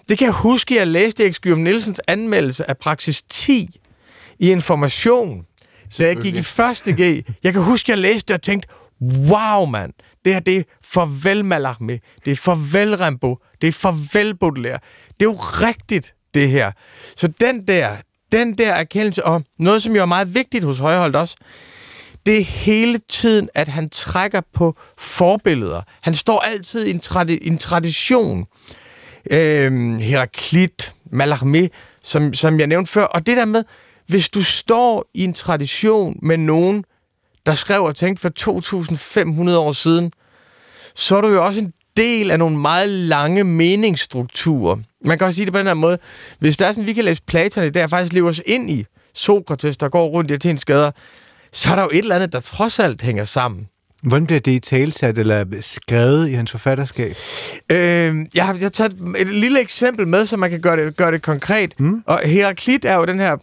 Det 0.10 0.18
kan 0.18 0.26
jeg 0.26 0.34
huske, 0.34 0.76
jeg 0.76 0.88
læste 0.88 1.24
Erik 1.24 1.34
Skyrum 1.34 1.60
Nielsens 1.60 2.02
anmeldelse 2.08 2.70
af 2.70 2.78
praksis 2.78 3.22
10 3.22 3.80
i 4.40 4.52
Information, 4.52 5.46
da 5.98 6.08
jeg 6.08 6.18
gik 6.18 6.36
i 6.36 6.44
første 6.44 6.92
G. 6.94 7.26
Jeg 7.44 7.54
kan 7.54 7.62
huske, 7.62 7.92
jeg 7.92 7.98
læste 7.98 8.28
det 8.28 8.34
og 8.34 8.42
tænkte, 8.42 8.68
wow 9.02 9.66
mand, 9.66 9.94
det 10.30 10.36
her 10.36 10.40
det 10.40 10.58
er 10.58 10.64
farvel 10.84 11.46
Malachme. 11.46 12.00
det 12.26 12.32
er 12.32 12.36
farvel 12.36 12.96
Rambo. 12.96 13.38
det 13.62 13.68
er 13.68 13.72
farvel 13.72 14.38
Baudelaire. 14.38 14.80
Det 15.20 15.26
er 15.26 15.30
jo 15.30 15.38
rigtigt, 15.40 16.14
det 16.34 16.50
her. 16.50 16.72
Så 17.16 17.28
den 17.28 17.68
der, 17.68 17.98
den 18.32 18.58
der 18.58 18.74
erkendelse, 18.74 19.26
og 19.26 19.44
noget, 19.60 19.84
som 19.84 19.96
jo 19.96 20.02
er 20.02 20.06
meget 20.06 20.34
vigtigt 20.34 20.64
hos 20.64 20.80
Højholdt 20.80 21.16
også, 21.16 21.36
det 22.26 22.40
er 22.40 22.44
hele 22.44 23.00
tiden, 23.10 23.50
at 23.54 23.68
han 23.68 23.90
trækker 23.90 24.42
på 24.54 24.76
forbilleder. 24.98 25.82
Han 26.02 26.14
står 26.14 26.40
altid 26.40 26.86
i 26.86 26.92
en, 26.92 27.02
tradi- 27.06 27.48
en 27.48 27.58
tradition. 27.58 28.46
Øhm, 29.32 29.98
Heraklit, 30.00 30.94
Malachme, 31.12 31.70
som, 32.04 32.34
som 32.34 32.60
jeg 32.60 32.68
nævnte 32.68 32.92
før. 32.92 33.04
Og 33.04 33.26
det 33.26 33.38
der 33.38 33.46
med, 33.46 33.64
hvis 34.08 34.30
du 34.30 34.44
står 34.44 35.10
i 35.14 35.24
en 35.24 35.34
tradition 35.34 36.20
med 36.22 36.38
nogen, 36.38 36.84
der 37.46 37.54
skrev 37.54 37.84
og 37.84 37.96
tænkte 37.96 38.22
for 38.22 39.50
2.500 39.50 39.56
år 39.56 39.72
siden, 39.72 40.12
så 41.00 41.18
er 41.18 41.22
du 41.22 41.28
jo 41.28 41.46
også 41.46 41.60
en 41.60 41.74
del 41.98 42.32
af 42.32 42.40
nogle 42.40 42.58
meget 42.58 42.90
lange 42.90 43.44
meningsstrukturer. 43.44 44.78
Man 45.06 45.18
kan 45.18 45.28
også 45.28 45.36
sige 45.36 45.46
det 45.46 45.54
på 45.54 45.60
den 45.60 45.68
her 45.68 45.74
måde. 45.74 45.98
Hvis 46.40 46.58
der 46.58 46.66
er 46.66 46.74
sådan, 46.74 46.86
vi 46.86 46.94
kan 46.94 47.04
læse 47.04 47.22
Platon 47.28 47.64
i 47.64 47.70
dag, 47.70 47.84
og 47.84 47.90
faktisk 47.90 48.14
lever 48.14 48.30
os 48.30 48.42
ind 48.46 48.70
i 48.70 48.86
Sokrates, 49.14 49.78
der 49.78 49.90
går 49.90 50.08
rundt 50.08 50.32
i 50.32 50.34
Athens 50.34 50.66
gader, 50.66 50.92
så 51.52 51.70
er 51.72 51.76
der 51.76 51.84
jo 51.84 51.90
et 51.94 51.98
eller 51.98 52.16
andet, 52.16 52.34
der 52.34 52.40
trods 52.40 52.80
alt 52.80 53.02
hænger 53.02 53.26
sammen. 53.26 53.68
Hvordan 54.04 54.26
bliver 54.26 54.40
det 54.40 54.52
i 54.52 54.60
talsat 54.60 55.18
eller 55.18 55.46
skrevet 55.62 56.30
i 56.30 56.34
hans 56.34 56.52
forfatterskab? 56.52 57.16
Øh, 57.72 58.26
jeg, 58.34 58.46
har, 58.46 58.54
jeg 58.54 58.62
har 58.62 58.70
taget 58.70 58.96
et 59.18 59.28
lille 59.28 59.62
eksempel 59.62 60.08
med, 60.08 60.26
så 60.26 60.38
man 60.38 60.50
kan 60.50 60.62
gøre 60.62 60.86
det, 60.86 60.98
gøre 60.98 61.12
det 61.12 61.22
konkret. 61.22 61.80
Mm. 61.80 62.04
Og 62.06 62.20
Heraklit 62.26 62.86
er 62.86 62.96
jo 62.96 63.06
den 63.06 63.20
her 63.20 63.38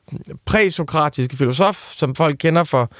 præsokratiske 0.44 1.36
filosof, 1.36 1.92
som 1.96 2.14
folk 2.14 2.36
kender 2.38 2.64
for 2.64 2.90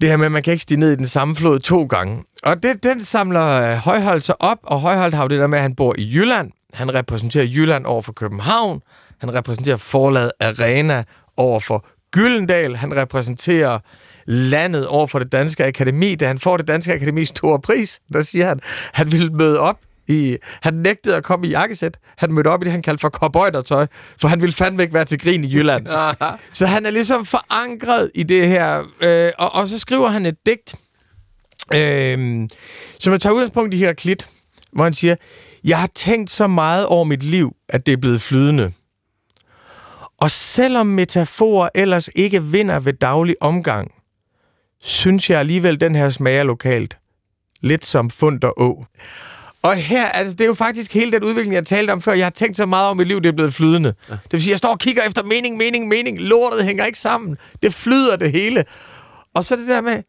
det 0.00 0.08
her 0.08 0.16
med, 0.16 0.26
at 0.26 0.32
man 0.32 0.42
kan 0.42 0.52
ikke 0.52 0.62
stige 0.62 0.80
ned 0.80 0.92
i 0.92 0.96
den 0.96 1.06
samme 1.08 1.36
flod 1.36 1.58
to 1.58 1.84
gange. 1.84 2.24
Og 2.42 2.62
det, 2.62 2.82
den 2.82 3.04
samler 3.04 3.72
øh, 3.72 3.76
Højholdt 3.76 4.24
sig 4.24 4.42
op, 4.42 4.58
og 4.62 4.80
Højholdt 4.80 5.14
har 5.14 5.22
jo 5.22 5.28
det 5.28 5.38
der 5.38 5.46
med, 5.46 5.58
at 5.58 5.62
han 5.62 5.74
bor 5.74 5.94
i 5.98 6.14
Jylland. 6.14 6.50
Han 6.74 6.94
repræsenterer 6.94 7.44
Jylland 7.44 7.84
over 7.84 8.02
for 8.02 8.12
København. 8.12 8.80
Han 9.20 9.34
repræsenterer 9.34 9.76
forlaget 9.76 10.32
Arena 10.40 11.04
over 11.36 11.60
for 11.60 11.86
Gyldendal. 12.12 12.76
Han 12.76 12.96
repræsenterer 12.96 13.78
landet 14.26 14.86
over 14.86 15.06
for 15.06 15.18
det 15.18 15.32
danske 15.32 15.64
akademi. 15.64 16.14
Da 16.14 16.26
han 16.26 16.38
får 16.38 16.56
det 16.56 16.68
danske 16.68 16.94
akademis 16.94 17.28
store 17.28 17.60
pris, 17.60 18.00
der 18.12 18.22
siger 18.22 18.46
han, 18.48 18.56
at 18.56 18.90
han 18.92 19.12
vil 19.12 19.32
møde 19.32 19.60
op 19.60 19.76
i, 20.10 20.36
han 20.62 20.74
nægtede 20.74 21.16
at 21.16 21.24
komme 21.24 21.46
i 21.46 21.50
jakkesæt. 21.50 21.98
Han 22.16 22.32
mødte 22.32 22.48
op 22.48 22.62
i 22.62 22.64
det, 22.64 22.72
han 22.72 22.82
kaldte 22.82 23.00
for 23.00 23.08
cowboydertøj, 23.08 23.86
for 24.20 24.28
han 24.28 24.40
ville 24.40 24.52
fandme 24.52 24.82
ikke 24.82 24.94
være 24.94 25.04
til 25.04 25.18
grin 25.18 25.44
i 25.44 25.54
Jylland. 25.54 25.86
så 26.52 26.66
han 26.66 26.86
er 26.86 26.90
ligesom 26.90 27.26
forankret 27.26 28.10
i 28.14 28.22
det 28.22 28.48
her. 28.48 28.84
Øh, 29.00 29.32
og, 29.38 29.54
og 29.54 29.68
så 29.68 29.78
skriver 29.78 30.08
han 30.08 30.26
et 30.26 30.36
digt, 30.46 30.74
øh, 31.74 32.48
som 32.98 33.12
jeg 33.12 33.20
tager 33.20 33.34
udgangspunkt 33.34 33.74
i 33.74 33.76
her 33.76 33.92
klit, 33.92 34.28
hvor 34.72 34.84
han 34.84 34.94
siger, 34.94 35.16
jeg 35.64 35.78
har 35.78 35.90
tænkt 35.94 36.30
så 36.30 36.46
meget 36.46 36.86
over 36.86 37.04
mit 37.04 37.22
liv, 37.22 37.52
at 37.68 37.86
det 37.86 37.92
er 37.92 37.96
blevet 37.96 38.20
flydende. 38.20 38.72
Og 40.20 40.30
selvom 40.30 40.86
metaforer 40.86 41.68
ellers 41.74 42.08
ikke 42.14 42.42
vinder 42.44 42.80
ved 42.80 42.92
daglig 42.92 43.36
omgang, 43.40 43.90
synes 44.82 45.30
jeg 45.30 45.38
alligevel, 45.40 45.80
den 45.80 45.94
her 45.94 46.10
smager 46.10 46.42
lokalt. 46.42 46.96
Lidt 47.60 47.84
som 47.84 48.10
fund 48.10 48.44
og 48.44 48.60
å. 48.60 48.84
Og 49.62 49.76
her, 49.76 50.06
altså, 50.08 50.32
det 50.32 50.40
er 50.40 50.46
jo 50.46 50.54
faktisk 50.54 50.94
hele 50.94 51.12
den 51.12 51.24
udvikling, 51.24 51.54
jeg 51.54 51.66
talte 51.66 51.90
om 51.90 52.02
før. 52.02 52.12
Jeg 52.12 52.24
har 52.24 52.30
tænkt 52.30 52.56
så 52.56 52.66
meget 52.66 52.88
om 52.88 52.96
mit 52.96 53.08
liv, 53.08 53.20
det 53.20 53.28
er 53.28 53.32
blevet 53.32 53.54
flydende. 53.54 53.94
Ja. 54.08 54.14
Det 54.14 54.32
vil 54.32 54.42
sige, 54.42 54.50
jeg 54.50 54.58
står 54.58 54.68
og 54.68 54.78
kigger 54.78 55.02
efter 55.02 55.22
mening, 55.24 55.56
mening, 55.56 55.88
mening. 55.88 56.20
Lortet 56.20 56.64
hænger 56.64 56.84
ikke 56.84 56.98
sammen. 56.98 57.36
Det 57.62 57.74
flyder 57.74 58.16
det 58.16 58.32
hele. 58.32 58.64
Og 59.34 59.44
så 59.44 59.56
det 59.56 59.68
der 59.68 59.80
med, 59.80 60.02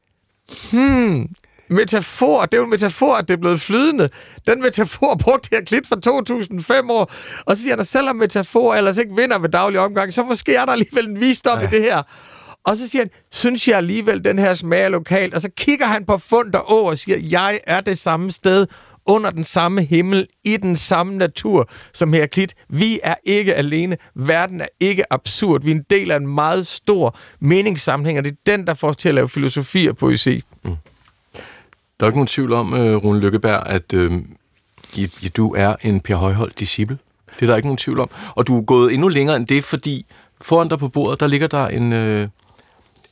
hmm, 0.72 1.28
metafor, 1.70 2.41
det 2.41 2.54
er 2.54 2.58
jo 2.58 2.64
en 2.64 2.70
metafor, 2.70 3.16
at 3.16 3.28
det 3.28 3.34
er 3.34 3.38
blevet 3.38 3.62
flydende. 3.62 4.10
Den 4.47 4.62
metafor 4.62 5.16
brugte 5.24 5.49
jeg 5.52 5.68
klit 5.68 5.88
for 5.88 5.95
2005 5.95 6.89
år. 6.89 7.12
Og 7.45 7.58
så 7.58 7.64
siger 7.64 7.76
at 7.76 7.88
selvom 7.88 8.16
metafor 8.16 8.74
ellers 8.74 8.97
ikke 8.97 9.16
vinder 9.16 9.39
ved 9.39 9.49
daglig 9.49 9.80
omgang, 9.80 10.14
så 10.14 10.24
måske 10.24 10.56
er 10.56 10.66
der 10.66 10.72
alligevel 10.72 11.08
en 11.10 11.20
visdom 11.20 11.60
ja. 11.60 11.68
i 11.68 11.70
det 11.72 11.82
her. 11.82 12.02
Og 12.64 12.78
så 12.78 12.89
siger 12.89 13.02
han, 13.02 13.10
synes 13.32 13.68
jeg 13.68 13.78
alligevel, 13.78 14.24
den 14.24 14.39
her 14.39 14.54
smager 14.54 14.89
lokalt. 14.89 15.34
Og 15.34 15.41
så 15.41 15.49
kigger 15.58 15.86
han 15.86 16.06
på 16.06 16.18
fund 16.18 16.54
og 16.54 16.72
å 16.72 16.86
og 16.86 16.97
siger, 16.97 17.18
jeg 17.22 17.60
er 17.68 17.82
det 17.82 17.97
samme 17.97 18.32
sted, 18.32 18.68
under 19.06 19.30
den 19.30 19.43
samme 19.43 19.82
himmel, 19.84 20.28
i 20.43 20.58
den 20.58 20.76
samme 20.76 21.18
natur 21.18 21.70
som 21.93 22.14
Heraklit. 22.14 22.56
Vi 22.70 22.99
er 23.04 23.16
ikke 23.24 23.56
alene. 23.56 23.97
Verden 24.16 24.62
er 24.62 24.68
ikke 24.80 25.14
absurd. 25.14 25.64
Vi 25.64 25.72
er 25.72 25.76
en 25.76 25.86
del 25.89 26.12
af 26.12 26.18
en 26.18 26.28
meget 26.28 26.68
stor 26.68 27.18
meningssammenhæng, 27.39 28.18
og 28.18 28.26
det 28.26 28.32
er 28.32 28.58
den, 28.58 28.68
der 28.68 28.74
får 28.74 28.89
os 28.89 28.97
til 28.97 29.10
at 29.10 29.16
lave 29.16 29.30
filosofi 29.30 29.88
og 29.88 29.97
poesi. 29.97 30.43
Mm. 30.64 30.76
Der 31.99 32.06
er 32.06 32.10
ikke 32.10 32.18
nogen 32.18 32.28
tvivl 32.28 32.54
om, 32.54 32.74
øh, 32.74 32.95
Rune 32.95 33.20
Lykkeberg, 33.20 33.68
at 33.68 33.93
øh, 33.93 34.12
I, 34.93 35.08
du 35.38 35.54
er 35.54 35.76
en 35.82 35.99
Per 35.99 36.16
Højhold 36.16 36.52
disciple. 36.60 36.97
Det 37.36 37.41
er 37.41 37.47
der 37.47 37.56
ikke 37.56 37.68
nogen 37.68 37.78
tvivl 37.78 37.99
om. 37.99 38.10
Og 38.36 38.47
du 38.47 38.58
er 38.58 38.62
gået 38.62 38.93
endnu 38.93 39.08
længere 39.08 39.38
end 39.38 39.47
det, 39.47 39.64
fordi 39.64 40.06
foran 40.41 40.68
dig 40.68 40.80
på 40.80 40.88
bordet, 40.88 41.20
der 41.20 41.28
ligger 41.28 41.47
der 41.47 41.68
en 41.68 41.93
øh, 41.93 42.28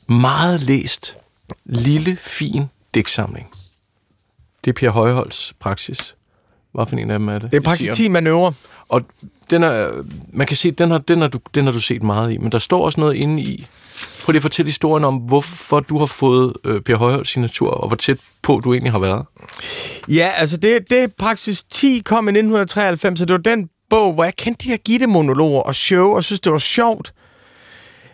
meget 0.06 0.60
læst, 0.60 1.16
lille, 1.64 2.16
fin 2.16 2.64
digtsamling. 2.94 3.48
Det 4.64 4.70
er 4.70 4.72
Per 4.72 4.90
Højholds 4.90 5.54
praksis. 5.60 6.16
Hvad 6.74 6.86
for 6.86 6.96
en 6.96 7.10
af 7.10 7.18
dem 7.18 7.28
er 7.28 7.38
det? 7.38 7.50
Det 7.50 7.56
er 7.56 7.60
praksis 7.60 7.90
10 7.94 8.08
manøvrer. 8.08 8.52
Og 8.88 9.02
den 9.50 9.62
er, 9.62 9.90
man 10.32 10.46
kan 10.46 10.56
se, 10.56 10.70
den 10.70 10.90
har, 10.90 10.98
den, 10.98 11.20
har 11.20 11.28
du, 11.28 11.38
den 11.54 11.64
har 11.64 11.72
du 11.72 11.80
set 11.80 12.02
meget 12.02 12.32
i, 12.32 12.38
men 12.38 12.52
der 12.52 12.58
står 12.58 12.84
også 12.84 13.00
noget 13.00 13.14
inde 13.14 13.42
i. 13.42 13.66
Prøv 14.22 14.32
lige 14.32 14.38
at 14.38 14.42
fortælle 14.42 14.68
historien 14.68 15.04
om, 15.04 15.16
hvorfor 15.16 15.80
du 15.80 15.98
har 15.98 16.06
fået 16.06 16.52
øh, 16.64 16.80
Per 16.80 16.96
Højholds 16.96 17.28
signatur, 17.28 17.70
og 17.70 17.88
hvor 17.88 17.96
tæt 17.96 18.18
på 18.42 18.60
du 18.64 18.72
egentlig 18.72 18.92
har 18.92 18.98
været. 18.98 19.24
Ja, 20.08 20.30
altså 20.36 20.56
det, 20.56 20.90
det 20.90 21.14
praksis 21.18 21.62
10 21.62 22.02
kom 22.04 22.28
i 22.28 22.30
1993, 22.30 23.18
så 23.18 23.24
det 23.24 23.32
var 23.32 23.38
den 23.38 23.68
bog, 23.90 24.14
hvor 24.14 24.24
jeg 24.24 24.36
kendte 24.36 24.64
de 24.64 24.68
her 24.68 24.76
Gitte-monologer 24.76 25.60
og 25.60 25.74
show, 25.74 26.06
og 26.16 26.24
synes, 26.24 26.40
det 26.40 26.52
var 26.52 26.58
sjovt. 26.58 27.12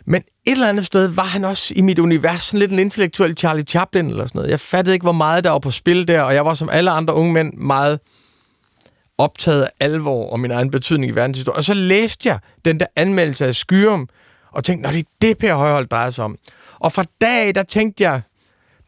Men 0.07 0.23
et 0.47 0.53
eller 0.53 0.69
andet 0.69 0.87
sted 0.87 1.09
var 1.09 1.25
han 1.25 1.45
også 1.45 1.75
i 1.77 1.83
mit 1.83 1.99
univers 1.99 2.43
sådan 2.43 2.61
lidt 2.61 2.73
en 2.73 2.79
intellektuel 2.79 3.37
Charlie 3.39 3.65
Chaplin 3.65 4.07
eller 4.07 4.27
sådan 4.27 4.39
noget. 4.39 4.51
Jeg 4.51 4.61
fattede 4.61 4.95
ikke, 4.95 5.05
hvor 5.05 5.13
meget 5.13 5.45
der 5.45 5.51
var 5.51 5.59
på 5.59 5.71
spil 5.71 6.09
der, 6.09 6.23
og 6.23 6.35
jeg 6.35 6.45
var 6.45 6.55
som 6.55 6.69
alle 6.73 6.91
andre 6.91 7.15
unge 7.15 7.33
mænd 7.33 7.55
meget 7.55 8.01
optaget 9.19 9.63
af 9.63 9.71
alvor 9.81 10.31
og 10.31 10.41
min 10.41 10.51
egen 10.51 10.71
betydning 10.71 11.13
i 11.13 11.15
verdenshistorien. 11.15 11.57
Og 11.57 11.65
så 11.65 11.75
læste 11.75 12.29
jeg 12.29 12.39
den 12.65 12.81
der 12.81 12.87
anmeldelse 12.97 13.47
af 13.47 13.55
Skyrum, 13.55 14.09
og 14.53 14.65
tænkte, 14.65 14.91
det 14.91 14.99
er 14.99 15.03
det, 15.21 15.39
Per 15.39 15.55
Højhold 15.55 15.87
drejer 15.87 16.11
sig 16.11 16.25
om. 16.25 16.37
Og 16.79 16.93
fra 16.93 17.05
dag 17.21 17.55
der 17.55 17.63
tænkte 17.63 18.05
jeg, 18.05 18.21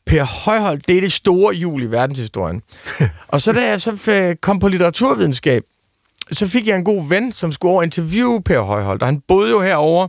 Per 0.07 0.25
Højhold, 0.25 0.81
det 0.89 0.97
er 0.97 1.01
det 1.01 1.13
store 1.13 1.55
jul 1.55 1.83
i 1.83 1.87
verdenshistorien. 1.87 2.63
og 3.33 3.41
så 3.41 3.53
da 3.53 3.69
jeg 3.69 3.81
så 3.81 4.37
kom 4.41 4.59
på 4.59 4.69
litteraturvidenskab, 4.69 5.63
så 6.33 6.49
fik 6.49 6.67
jeg 6.67 6.79
en 6.79 6.85
god 6.85 7.09
ven, 7.09 7.33
som 7.33 7.53
skulle 7.53 7.73
over 7.73 7.83
interviewe 7.83 8.43
Per 8.43 8.61
Højhold, 8.61 9.01
og 9.01 9.07
han 9.07 9.21
boede 9.29 9.51
jo 9.51 9.61
herovre 9.61 10.09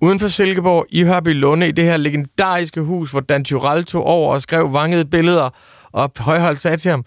uden 0.00 0.20
for 0.20 0.28
Silkeborg 0.28 0.86
i 0.88 1.02
Hørby 1.02 1.34
Lunde, 1.34 1.68
i 1.68 1.72
det 1.72 1.84
her 1.84 1.96
legendariske 1.96 2.80
hus, 2.80 3.10
hvor 3.10 3.20
Dan 3.20 3.44
Tyrell 3.44 3.84
tog 3.84 4.04
over 4.04 4.34
og 4.34 4.42
skrev 4.42 4.72
vangede 4.72 5.04
billeder, 5.10 5.50
og 5.92 6.12
Højhold 6.18 6.56
sagde 6.56 6.76
til 6.76 6.90
ham, 6.90 7.04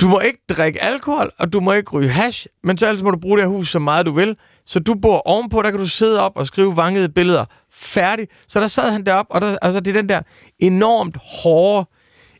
du 0.00 0.08
må 0.08 0.20
ikke 0.20 0.38
drikke 0.48 0.82
alkohol, 0.82 1.30
og 1.38 1.52
du 1.52 1.60
må 1.60 1.72
ikke 1.72 1.90
ryge 1.90 2.08
hash, 2.08 2.46
men 2.64 2.78
så 2.78 2.88
ellers 2.88 3.02
må 3.02 3.10
du 3.10 3.18
bruge 3.18 3.38
det 3.38 3.44
her 3.44 3.50
hus 3.50 3.70
så 3.70 3.78
meget 3.78 4.06
du 4.06 4.12
vil. 4.12 4.36
Så 4.66 4.80
du 4.80 4.94
bor 5.02 5.28
ovenpå, 5.28 5.62
der 5.62 5.70
kan 5.70 5.80
du 5.80 5.88
sidde 5.88 6.22
op 6.22 6.32
og 6.36 6.46
skrive 6.46 6.76
vangede 6.76 7.08
billeder. 7.08 7.44
Færdig. 7.72 8.26
Så 8.48 8.60
der 8.60 8.66
sad 8.66 8.92
han 8.92 9.06
derop, 9.06 9.26
og 9.30 9.40
der, 9.40 9.56
altså, 9.62 9.80
det 9.80 9.96
er 9.96 10.00
den 10.00 10.08
der 10.08 10.22
enormt 10.58 11.16
hårde 11.42 11.86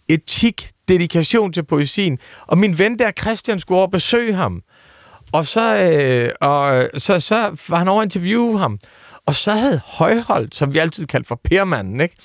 etik, 0.08 0.68
dedikation 0.88 1.52
til 1.52 1.64
poesien. 1.64 2.18
Og 2.46 2.58
min 2.58 2.78
ven 2.78 2.98
der, 2.98 3.10
Christian, 3.20 3.60
skulle 3.60 3.78
over 3.78 3.88
besøge 3.88 4.34
ham. 4.34 4.62
Og 5.32 5.46
så, 5.46 5.76
øh, 5.76 6.48
og, 6.48 6.88
så, 6.96 7.20
så 7.20 7.56
var 7.68 7.78
han 7.78 7.88
over 7.88 8.00
at 8.00 8.06
interviewe 8.06 8.58
ham. 8.58 8.78
Og 9.28 9.34
så 9.34 9.50
havde 9.50 9.80
Højholdt, 9.84 10.56
som 10.56 10.72
vi 10.72 10.78
altid 10.78 11.06
kaldte 11.06 11.28
for 11.28 11.40
Permanden, 11.44 12.00
ikke? 12.00 12.16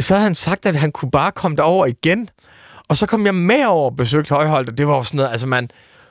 så 0.00 0.14
havde 0.14 0.24
han 0.24 0.34
sagt, 0.34 0.66
at 0.66 0.76
han 0.76 0.92
kunne 0.92 1.10
bare 1.10 1.32
komme 1.32 1.56
derover 1.56 1.86
igen. 1.86 2.28
Og 2.88 2.96
så 2.96 3.06
kom 3.06 3.26
jeg 3.26 3.34
med 3.34 3.64
over 3.66 3.90
og 3.90 3.96
besøgte 3.96 4.34
Højholdt, 4.34 4.68
og 4.68 4.78
det 4.78 4.86
var 4.86 5.02
sådan 5.02 5.16
noget, 5.16 5.30
altså 5.30 5.46
man 5.46 5.68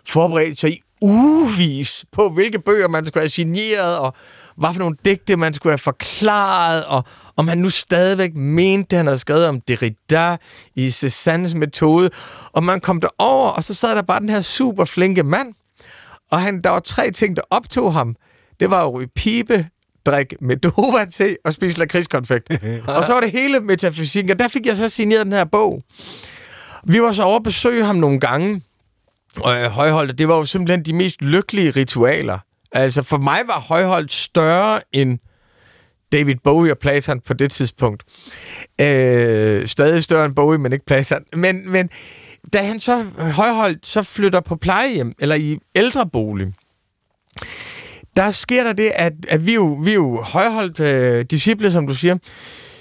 forberedte 0.08 0.56
sig 0.56 0.70
i 0.70 0.82
uvis 1.02 2.06
på, 2.12 2.30
hvilke 2.30 2.60
bøger 2.60 2.88
man 2.88 3.06
skulle 3.06 3.22
have 3.22 3.30
signeret, 3.30 3.98
og 3.98 4.14
hvad 4.58 4.70
for 4.74 4.80
nogle 4.80 4.96
digte 5.06 5.38
man 5.38 5.54
skulle 5.54 5.72
have 5.72 5.78
forklaret, 5.78 6.86
og 6.86 7.04
om 7.36 7.48
han 7.48 7.58
nu 7.58 7.70
stadigvæk 7.70 8.36
mente, 8.36 8.88
det 8.90 8.98
han 8.98 9.06
havde 9.06 9.20
skrevet 9.20 9.48
om 9.48 9.62
Derrida 9.62 10.38
i 10.76 10.88
Cézannes 10.88 11.56
metode. 11.56 12.10
Og 12.54 12.64
man 12.64 12.80
kom 12.80 13.02
derover, 13.02 13.50
og 13.50 13.64
så 13.64 13.74
sad 13.74 13.96
der 13.96 14.02
bare 14.02 14.20
den 14.20 14.30
her 14.30 14.42
super 14.42 14.86
flinke 14.86 15.24
mand, 15.24 15.54
og 16.32 16.42
han, 16.42 16.62
der 16.62 16.70
var 16.70 16.80
tre 16.80 17.12
ting, 17.12 17.36
der 17.36 17.42
optog 17.50 17.94
ham. 17.94 18.16
Det 18.60 18.70
var 18.70 18.86
at 18.86 18.94
ryge 18.94 19.10
pibe, 19.16 19.68
drikke 20.06 20.38
Medova 20.42 21.06
til 21.06 21.38
og 21.46 21.54
spise 21.54 21.80
lakridskonfekt. 21.80 22.52
og 22.88 23.06
så 23.06 23.14
var 23.14 23.20
det 23.20 23.32
hele 23.32 23.60
metafysikken, 23.60 24.32
og 24.32 24.40
der 24.40 24.48
fik 24.48 24.66
jeg 24.66 24.78
så 24.78 24.90
signeret 24.90 25.26
den 25.26 25.34
her 25.34 25.46
bog. 25.46 25.82
Vi 26.84 27.02
var 27.02 27.12
så 27.12 27.24
over 27.24 27.36
at 27.36 27.44
besøge 27.44 27.86
ham 27.86 27.96
nogle 27.96 28.20
gange, 28.20 28.62
og 29.38 29.58
øh, 29.58 29.70
Højholdt, 29.70 30.18
det 30.18 30.28
var 30.28 30.36
jo 30.36 30.46
simpelthen 30.46 30.86
de 30.86 30.94
mest 30.94 31.22
lykkelige 31.22 31.72
ritualer. 31.72 32.40
Altså, 32.72 33.04
for 33.04 33.18
mig 33.18 33.42
var 33.48 33.60
Højholdt 33.60 34.12
større 34.12 34.80
end 34.92 35.20
David 36.12 36.36
Bowie 36.44 36.72
og 36.72 36.78
Platon 36.78 37.20
på 37.20 37.34
det 37.34 37.52
tidspunkt. 37.52 38.04
Øh, 38.82 39.68
stadig 39.68 40.04
større 40.04 40.26
end 40.26 40.36
Bowie, 40.36 40.60
men 40.60 40.74
ikke 40.74 40.86
Platon. 40.86 41.24
Men, 41.34 41.72
men 41.72 41.90
da 42.54 42.64
han 42.64 42.80
så, 42.80 43.06
Højholdt, 43.18 43.86
så 43.86 44.04
flytter 44.04 44.40
på 44.40 44.56
plejehjem, 44.56 45.14
eller 45.20 45.36
i 45.36 45.58
ældrebolig, 45.76 46.54
der 48.16 48.32
sker 48.32 48.64
der 48.64 48.74
det, 48.74 48.92
at, 48.96 49.14
at 49.28 49.46
vi, 49.46 49.54
jo, 49.54 49.66
vi 49.84 49.94
jo 49.94 50.22
højholdt 50.22 50.80
øh, 50.80 51.26
disciple, 51.26 51.72
som 51.72 51.88
du 51.88 51.94
siger, 51.94 52.18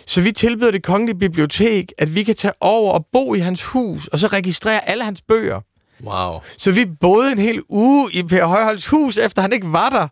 så 0.07 0.21
vi 0.21 0.33
tilbyder 0.33 0.71
det 0.71 0.83
kongelige 0.83 1.19
bibliotek, 1.19 1.93
at 1.99 2.15
vi 2.15 2.23
kan 2.23 2.35
tage 2.35 2.55
over 2.61 2.93
og 2.93 3.07
bo 3.13 3.35
i 3.35 3.39
hans 3.39 3.65
hus, 3.65 4.07
og 4.07 4.19
så 4.19 4.27
registrere 4.27 4.89
alle 4.89 5.05
hans 5.05 5.23
bøger. 5.29 5.61
Wow. 6.05 6.41
Så 6.59 6.73
vi 6.73 6.87
boede 7.01 7.33
en 7.33 7.39
hel 7.39 7.63
uge 7.69 8.11
i 8.13 8.23
Per 8.23 8.45
Højholds 8.45 8.87
hus, 8.87 9.19
efter 9.19 9.43
han 9.43 9.53
ikke 9.53 9.73
var 9.73 9.89
der, 9.89 10.09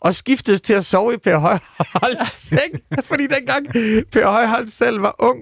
og 0.00 0.14
skiftes 0.14 0.60
til 0.60 0.74
at 0.74 0.84
sove 0.84 1.14
i 1.14 1.16
Per 1.16 1.38
Højholds 1.38 2.32
seng, 2.48 2.80
fordi 3.04 3.26
dengang 3.26 3.66
Per 4.12 4.30
Højholdt 4.30 4.70
selv 4.70 5.02
var 5.02 5.14
ung, 5.18 5.38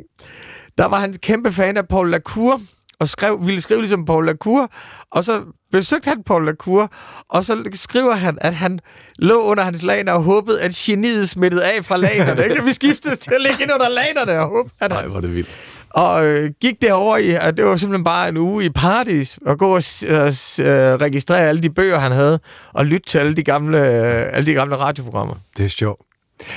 der 0.79 0.85
var 0.85 1.01
han 1.01 1.13
kæmpe 1.13 1.53
fan 1.53 1.77
af 1.77 1.89
Paul 1.89 2.11
Lacour, 2.11 2.61
og 2.99 3.09
skrev, 3.09 3.47
ville 3.47 3.61
skrive 3.61 3.81
ligesom 3.81 4.05
Paul 4.05 4.27
Lacour, 4.27 4.71
og 5.11 5.25
så 5.25 5.43
besøgte 5.79 6.09
han 6.09 6.23
Paul 6.27 6.45
Lacour, 6.45 6.93
og 7.29 7.45
så 7.45 7.65
skriver 7.73 8.15
han, 8.15 8.39
at 8.41 8.55
han 8.55 8.81
lå 9.19 9.41
under 9.41 9.65
hans 9.65 9.83
laner 9.83 10.13
og 10.13 10.23
håbede, 10.23 10.63
at 10.63 10.73
geniet 10.73 11.29
smittede 11.29 11.65
af 11.65 11.85
fra 11.85 11.97
lanerne. 11.97 12.45
Ikke? 12.45 12.65
Vi 12.65 12.73
skiftes 12.73 13.19
til 13.19 13.31
at 13.31 13.41
ligge 13.41 13.63
ind 13.63 13.73
under 13.75 13.89
lanerne 13.89 14.41
og 14.41 14.49
håbe, 14.49 14.71
at 14.81 14.91
Nej, 14.91 15.07
hvor 15.07 15.21
det 15.21 15.35
vildt. 15.35 15.49
Og 15.91 16.27
øh, 16.27 16.51
gik 16.61 16.83
derover 16.83 17.17
i, 17.17 17.31
at 17.41 17.57
det 17.57 17.65
var 17.65 17.77
simpelthen 17.77 18.05
bare 18.05 18.29
en 18.29 18.37
uge 18.37 18.65
i 18.65 18.69
paradis, 18.69 19.39
og 19.47 19.59
gå 19.59 19.69
og 19.69 19.77
øh, 19.77 20.95
registrere 21.01 21.49
alle 21.49 21.63
de 21.63 21.71
bøger, 21.71 21.99
han 21.99 22.13
havde, 22.13 22.41
og 22.73 22.87
lytte 22.87 23.09
til 23.09 23.19
alle 23.19 23.35
de 23.35 23.43
gamle, 23.43 23.79
øh, 23.79 24.37
alle 24.37 24.47
de 24.47 24.55
gamle 24.55 24.77
radioprogrammer. 24.77 25.35
Det 25.57 25.65
er 25.65 25.69
sjovt. 25.69 26.01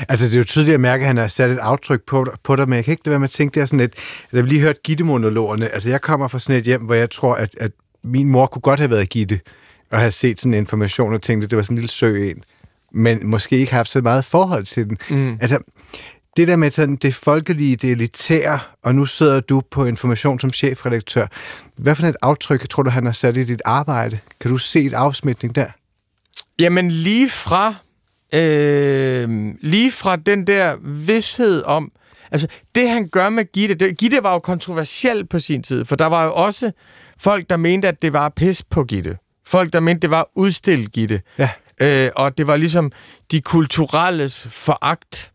Altså, 0.10 0.26
det 0.26 0.34
er 0.34 0.38
jo 0.38 0.44
tydeligt 0.44 0.74
at 0.74 0.80
mærke, 0.80 1.02
at 1.02 1.08
han 1.08 1.18
har 1.18 1.28
sat 1.28 1.52
et 1.52 1.58
aftryk 1.58 2.02
på, 2.08 2.26
på 2.44 2.56
dig, 2.56 2.70
men 2.70 2.76
jeg 2.76 2.86
kan 2.86 2.92
ikke 2.92 3.06
lade 3.06 3.12
være 3.12 3.20
med 3.20 3.28
at 3.28 3.32
tænke, 3.32 3.54
det 3.56 3.62
er 3.62 3.66
sådan 3.66 3.80
lidt, 3.80 3.94
at 4.32 4.44
vi 4.44 4.50
lige 4.50 4.62
hørt 4.62 4.84
Gitte-monologerne. 4.84 5.74
Altså, 5.74 5.90
jeg 5.90 6.02
kommer 6.02 6.28
fra 6.28 6.40
sådan 6.40 6.56
et 6.56 6.64
hjem, 6.64 6.82
hvor 6.82 6.96
jeg 6.96 7.10
tror, 7.10 7.36
at, 7.36 7.56
at 7.60 7.72
min 8.08 8.30
mor 8.30 8.46
kunne 8.46 8.62
godt 8.62 8.80
have 8.80 8.90
været 8.90 9.10
Gitte, 9.10 9.40
og 9.92 10.00
have 10.00 10.12
set 10.12 10.40
sådan 10.40 10.54
en 10.54 10.60
information 10.60 11.14
og 11.14 11.22
tænkt, 11.22 11.44
at 11.44 11.50
det 11.50 11.58
var 11.58 11.64
sådan 11.64 11.76
en 11.76 11.78
lille 11.78 11.90
sø 11.90 12.30
en, 12.30 12.44
men 12.92 13.28
måske 13.28 13.58
ikke 13.58 13.74
haft 13.74 13.90
så 13.90 14.02
meget 14.02 14.26
forhold 14.26 14.66
til 14.66 14.90
den. 14.90 14.98
Mm. 15.10 15.38
Altså, 15.42 15.60
det 16.38 16.48
der 16.48 16.56
med 16.56 16.72
sådan, 16.72 16.96
det 16.96 17.16
folkelige, 17.16 17.76
det 17.76 17.92
elitære, 17.92 18.60
og 18.84 18.96
nu 18.96 19.06
sidder 19.06 19.40
du 19.40 19.62
på 19.72 19.86
information 19.86 20.40
som 20.40 20.54
chefredaktør. 20.54 21.28
Hvad 21.78 21.96
for 21.96 22.08
et 22.08 22.16
aftryk 22.22 22.70
tror 22.70 22.84
du, 22.84 22.90
han 22.90 23.06
har 23.06 23.12
sat 23.12 23.38
i 23.38 23.44
dit 23.44 23.62
arbejde? 23.66 24.20
Kan 24.42 24.52
du 24.52 24.58
se 24.58 24.84
et 24.84 24.94
afsmitning 24.94 25.56
der? 25.56 25.68
Jamen 26.60 26.92
lige 26.92 27.30
fra, 27.30 27.76
øh, 28.34 29.54
lige 29.62 29.92
fra 29.92 30.16
den 30.16 30.48
der 30.48 30.76
vidshed 30.82 31.64
om, 31.64 31.92
altså 32.32 32.48
det 32.76 32.90
han 32.90 33.08
gør 33.08 33.30
med 33.30 33.52
Gitte, 33.54 33.76
det, 33.76 33.98
Gitte 33.98 34.24
var 34.24 34.34
jo 34.34 34.40
kontroversiel 34.40 35.28
på 35.28 35.40
sin 35.40 35.64
tid, 35.64 35.86
for 35.86 35.96
der 35.96 36.06
var 36.06 36.26
jo 36.26 36.34
også 36.34 36.72
folk, 37.20 37.50
der 37.50 37.58
mente, 37.58 37.88
at 37.88 38.02
det 38.02 38.14
var 38.14 38.30
pis 38.30 38.64
på 38.64 38.84
Gitte. 38.84 39.18
Folk, 39.48 39.74
der 39.74 39.80
mente, 39.80 40.00
det 40.02 40.10
var 40.10 40.30
udstillet 40.36 40.92
Gitte. 40.92 41.22
Ja. 41.38 41.50
Øh, 41.82 42.12
og 42.16 42.38
det 42.38 42.48
var 42.48 42.56
ligesom 42.58 42.92
de 43.32 43.42
kulturelles 43.42 44.48
foragt. 44.50 45.32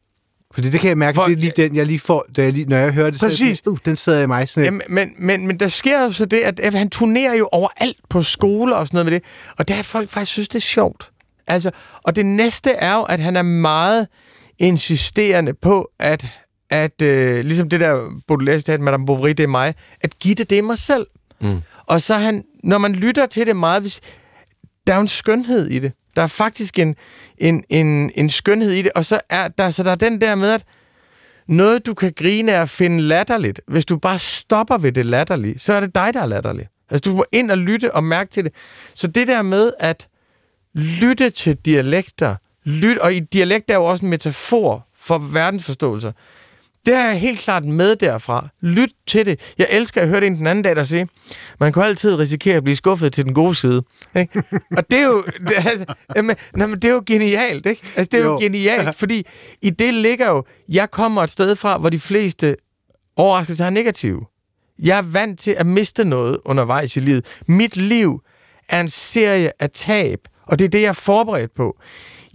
Fordi 0.54 0.70
det 0.70 0.80
kan 0.80 0.88
jeg 0.88 0.98
mærke, 0.98 1.14
For- 1.14 1.24
det 1.24 1.32
er 1.32 1.40
lige 1.40 1.52
den, 1.56 1.76
jeg 1.76 1.86
lige 1.86 1.98
får, 1.98 2.26
da 2.36 2.42
jeg 2.42 2.52
lige, 2.52 2.66
når 2.66 2.76
jeg 2.76 2.92
hører 2.92 3.10
det. 3.10 3.20
så 3.20 3.26
Præcis. 3.26 3.58
Sådan, 3.58 3.72
uh, 3.72 3.78
den 3.84 3.96
sidder 3.96 4.20
i 4.22 4.26
mig 4.26 4.48
sådan 4.48 4.64
Jamen, 4.64 4.82
men, 4.88 5.14
men, 5.18 5.46
men 5.46 5.60
der 5.60 5.68
sker 5.68 6.02
jo 6.02 6.12
så 6.12 6.24
det, 6.24 6.60
at, 6.60 6.74
han 6.74 6.90
turnerer 6.90 7.34
jo 7.34 7.48
overalt 7.52 7.96
på 8.10 8.22
skoler 8.22 8.76
og 8.76 8.86
sådan 8.86 8.96
noget 8.96 9.06
med 9.06 9.12
det. 9.12 9.22
Og 9.58 9.68
det 9.68 9.74
er, 9.74 9.78
at 9.78 9.84
folk 9.84 10.10
faktisk 10.10 10.32
synes, 10.32 10.48
det 10.48 10.54
er 10.56 10.60
sjovt. 10.60 11.10
Altså, 11.46 11.70
og 12.02 12.16
det 12.16 12.26
næste 12.26 12.70
er 12.70 12.94
jo, 12.94 13.02
at 13.02 13.20
han 13.20 13.36
er 13.36 13.42
meget 13.42 14.06
insisterende 14.58 15.54
på, 15.54 15.90
at, 15.98 16.26
at 16.72 17.02
øh, 17.02 17.44
ligesom 17.44 17.68
det 17.68 17.80
der 17.80 18.20
Baudelaire-citat, 18.26 18.80
Madame 18.80 19.06
Bovary, 19.06 19.28
det 19.28 19.40
er 19.40 19.46
mig, 19.46 19.74
at 20.00 20.18
Gitte, 20.18 20.44
det 20.44 20.58
er 20.58 20.62
mig 20.62 20.78
selv. 20.78 21.06
Mm. 21.40 21.60
Og 21.86 22.00
så 22.00 22.14
han, 22.14 22.44
når 22.64 22.78
man 22.78 22.92
lytter 22.92 23.26
til 23.26 23.46
det 23.46 23.56
meget, 23.56 23.82
hvis, 23.82 24.00
der 24.86 24.92
er 24.92 24.96
jo 24.96 25.02
en 25.02 25.08
skønhed 25.08 25.66
i 25.68 25.78
det. 25.78 25.92
Der 26.16 26.22
er 26.22 26.26
faktisk 26.26 26.78
en, 26.78 26.94
en, 27.38 27.64
en, 27.68 28.10
en 28.14 28.30
skønhed 28.30 28.70
i 28.70 28.82
det, 28.82 28.92
og 28.94 29.04
så 29.04 29.20
er 29.30 29.48
der, 29.48 29.70
så 29.70 29.82
der 29.82 29.90
er 29.90 29.94
den 29.94 30.20
der 30.20 30.34
med, 30.34 30.50
at 30.50 30.64
noget, 31.48 31.86
du 31.86 31.94
kan 31.94 32.12
grine 32.16 32.52
af 32.52 32.60
at 32.60 32.68
finde 32.68 33.00
latterligt. 33.00 33.60
Hvis 33.68 33.84
du 33.84 33.96
bare 33.96 34.18
stopper 34.18 34.78
ved 34.78 34.92
det 34.92 35.06
latterlige, 35.06 35.58
så 35.58 35.72
er 35.72 35.80
det 35.80 35.94
dig, 35.94 36.14
der 36.14 36.20
er 36.20 36.26
latterlig. 36.26 36.68
Altså, 36.90 37.10
du 37.10 37.16
må 37.16 37.24
ind 37.32 37.50
og 37.50 37.58
lytte 37.58 37.94
og 37.94 38.04
mærke 38.04 38.30
til 38.30 38.44
det. 38.44 38.52
Så 38.94 39.06
det 39.06 39.28
der 39.28 39.42
med 39.42 39.72
at 39.78 40.08
lytte 40.74 41.30
til 41.30 41.56
dialekter, 41.56 42.36
lyt, 42.64 42.98
og 42.98 43.14
i 43.14 43.20
dialekt 43.20 43.70
er 43.70 43.74
jo 43.74 43.84
også 43.84 44.04
en 44.04 44.10
metafor 44.10 44.86
for 44.98 45.18
verdensforståelser. 45.18 46.12
Det 46.86 46.94
er 46.94 47.04
jeg 47.04 47.20
helt 47.20 47.38
klart 47.40 47.64
med 47.64 47.96
derfra. 47.96 48.48
Lyt 48.60 48.92
til 49.06 49.26
det. 49.26 49.40
Jeg 49.58 49.66
elsker, 49.70 50.00
at 50.00 50.06
jeg 50.06 50.12
hørte 50.14 50.26
en 50.26 50.36
den 50.36 50.46
anden 50.46 50.64
dag, 50.64 50.76
der 50.76 50.84
sige, 50.84 51.08
man 51.60 51.72
kan 51.72 51.82
altid 51.82 52.18
risikere 52.18 52.56
at 52.56 52.62
blive 52.64 52.76
skuffet 52.76 53.12
til 53.12 53.24
den 53.24 53.34
gode 53.34 53.54
side. 53.54 53.82
Ikke? 54.16 54.42
Og 54.76 54.90
det 54.90 54.98
er 54.98 55.04
jo, 55.06 55.24
det, 55.48 55.58
er, 55.58 55.68
altså, 55.68 55.84
jamen, 56.16 56.36
nej, 56.56 56.66
men 56.66 56.78
det 56.78 56.88
er 56.88 56.92
jo 56.92 57.02
genialt, 57.06 57.66
ikke? 57.66 57.82
Altså, 57.96 58.08
det 58.12 58.20
er 58.20 58.24
jo, 58.24 58.28
Jo. 58.28 58.32
jo 58.32 58.38
genialt, 58.40 58.94
fordi 59.02 59.26
i 59.62 59.70
det 59.70 59.94
ligger 59.94 60.28
jo, 60.30 60.44
jeg 60.68 60.90
kommer 60.90 61.22
et 61.22 61.30
sted 61.30 61.56
fra, 61.56 61.78
hvor 61.78 61.88
de 61.90 62.00
fleste 62.00 62.56
overraskelser 63.16 63.64
er 63.66 63.70
negative. 63.70 64.20
Jeg 64.82 64.98
er 64.98 65.02
vant 65.02 65.40
til 65.40 65.50
at 65.50 65.66
miste 65.66 66.04
noget 66.04 66.38
undervejs 66.44 66.96
i 66.96 67.00
livet. 67.00 67.26
Mit 67.48 67.76
liv 67.76 68.20
er 68.68 68.80
en 68.80 68.88
serie 68.88 69.52
af 69.60 69.70
tab, 69.70 70.18
og 70.46 70.58
det 70.58 70.64
er 70.64 70.68
det, 70.68 70.82
jeg 70.82 70.88
er 70.88 70.92
forberedt 70.92 71.54
på. 71.56 71.76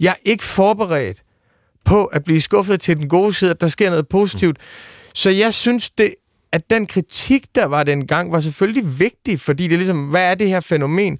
Jeg 0.00 0.10
er 0.10 0.30
ikke 0.30 0.44
forberedt 0.44 1.22
på 1.88 2.04
at 2.04 2.24
blive 2.24 2.40
skuffet 2.40 2.80
til 2.80 2.96
den 2.96 3.08
gode 3.08 3.34
side, 3.34 3.50
at 3.50 3.60
der 3.60 3.68
sker 3.68 3.90
noget 3.90 4.08
positivt. 4.08 4.56
Så 5.14 5.30
jeg 5.30 5.54
synes, 5.54 5.90
det, 5.90 6.14
at 6.52 6.70
den 6.70 6.86
kritik, 6.86 7.46
der 7.54 7.64
var 7.64 7.82
dengang, 7.82 8.32
var 8.32 8.40
selvfølgelig 8.40 9.00
vigtig, 9.00 9.40
fordi 9.40 9.64
det 9.64 9.72
er 9.72 9.76
ligesom, 9.76 10.06
hvad 10.06 10.30
er 10.30 10.34
det 10.34 10.48
her 10.48 10.60
fænomen? 10.60 11.18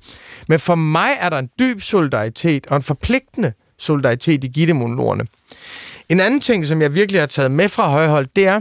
Men 0.49 0.59
for 0.59 0.75
mig 0.75 1.11
er 1.21 1.29
der 1.29 1.39
en 1.39 1.49
dyb 1.59 1.81
solidaritet 1.81 2.67
og 2.67 2.77
en 2.77 2.83
forpligtende 2.83 3.53
solidaritet 3.79 4.45
i 4.45 4.49
gittemonologerne. 4.49 5.27
En 6.09 6.21
anden 6.21 6.41
ting, 6.41 6.67
som 6.67 6.83
jeg 6.83 6.95
virkelig 6.95 7.21
har 7.23 7.27
taget 7.27 7.51
med 7.51 7.69
fra 7.69 7.89
Højhold, 7.89 8.27
det 8.37 8.47
er, 8.47 8.61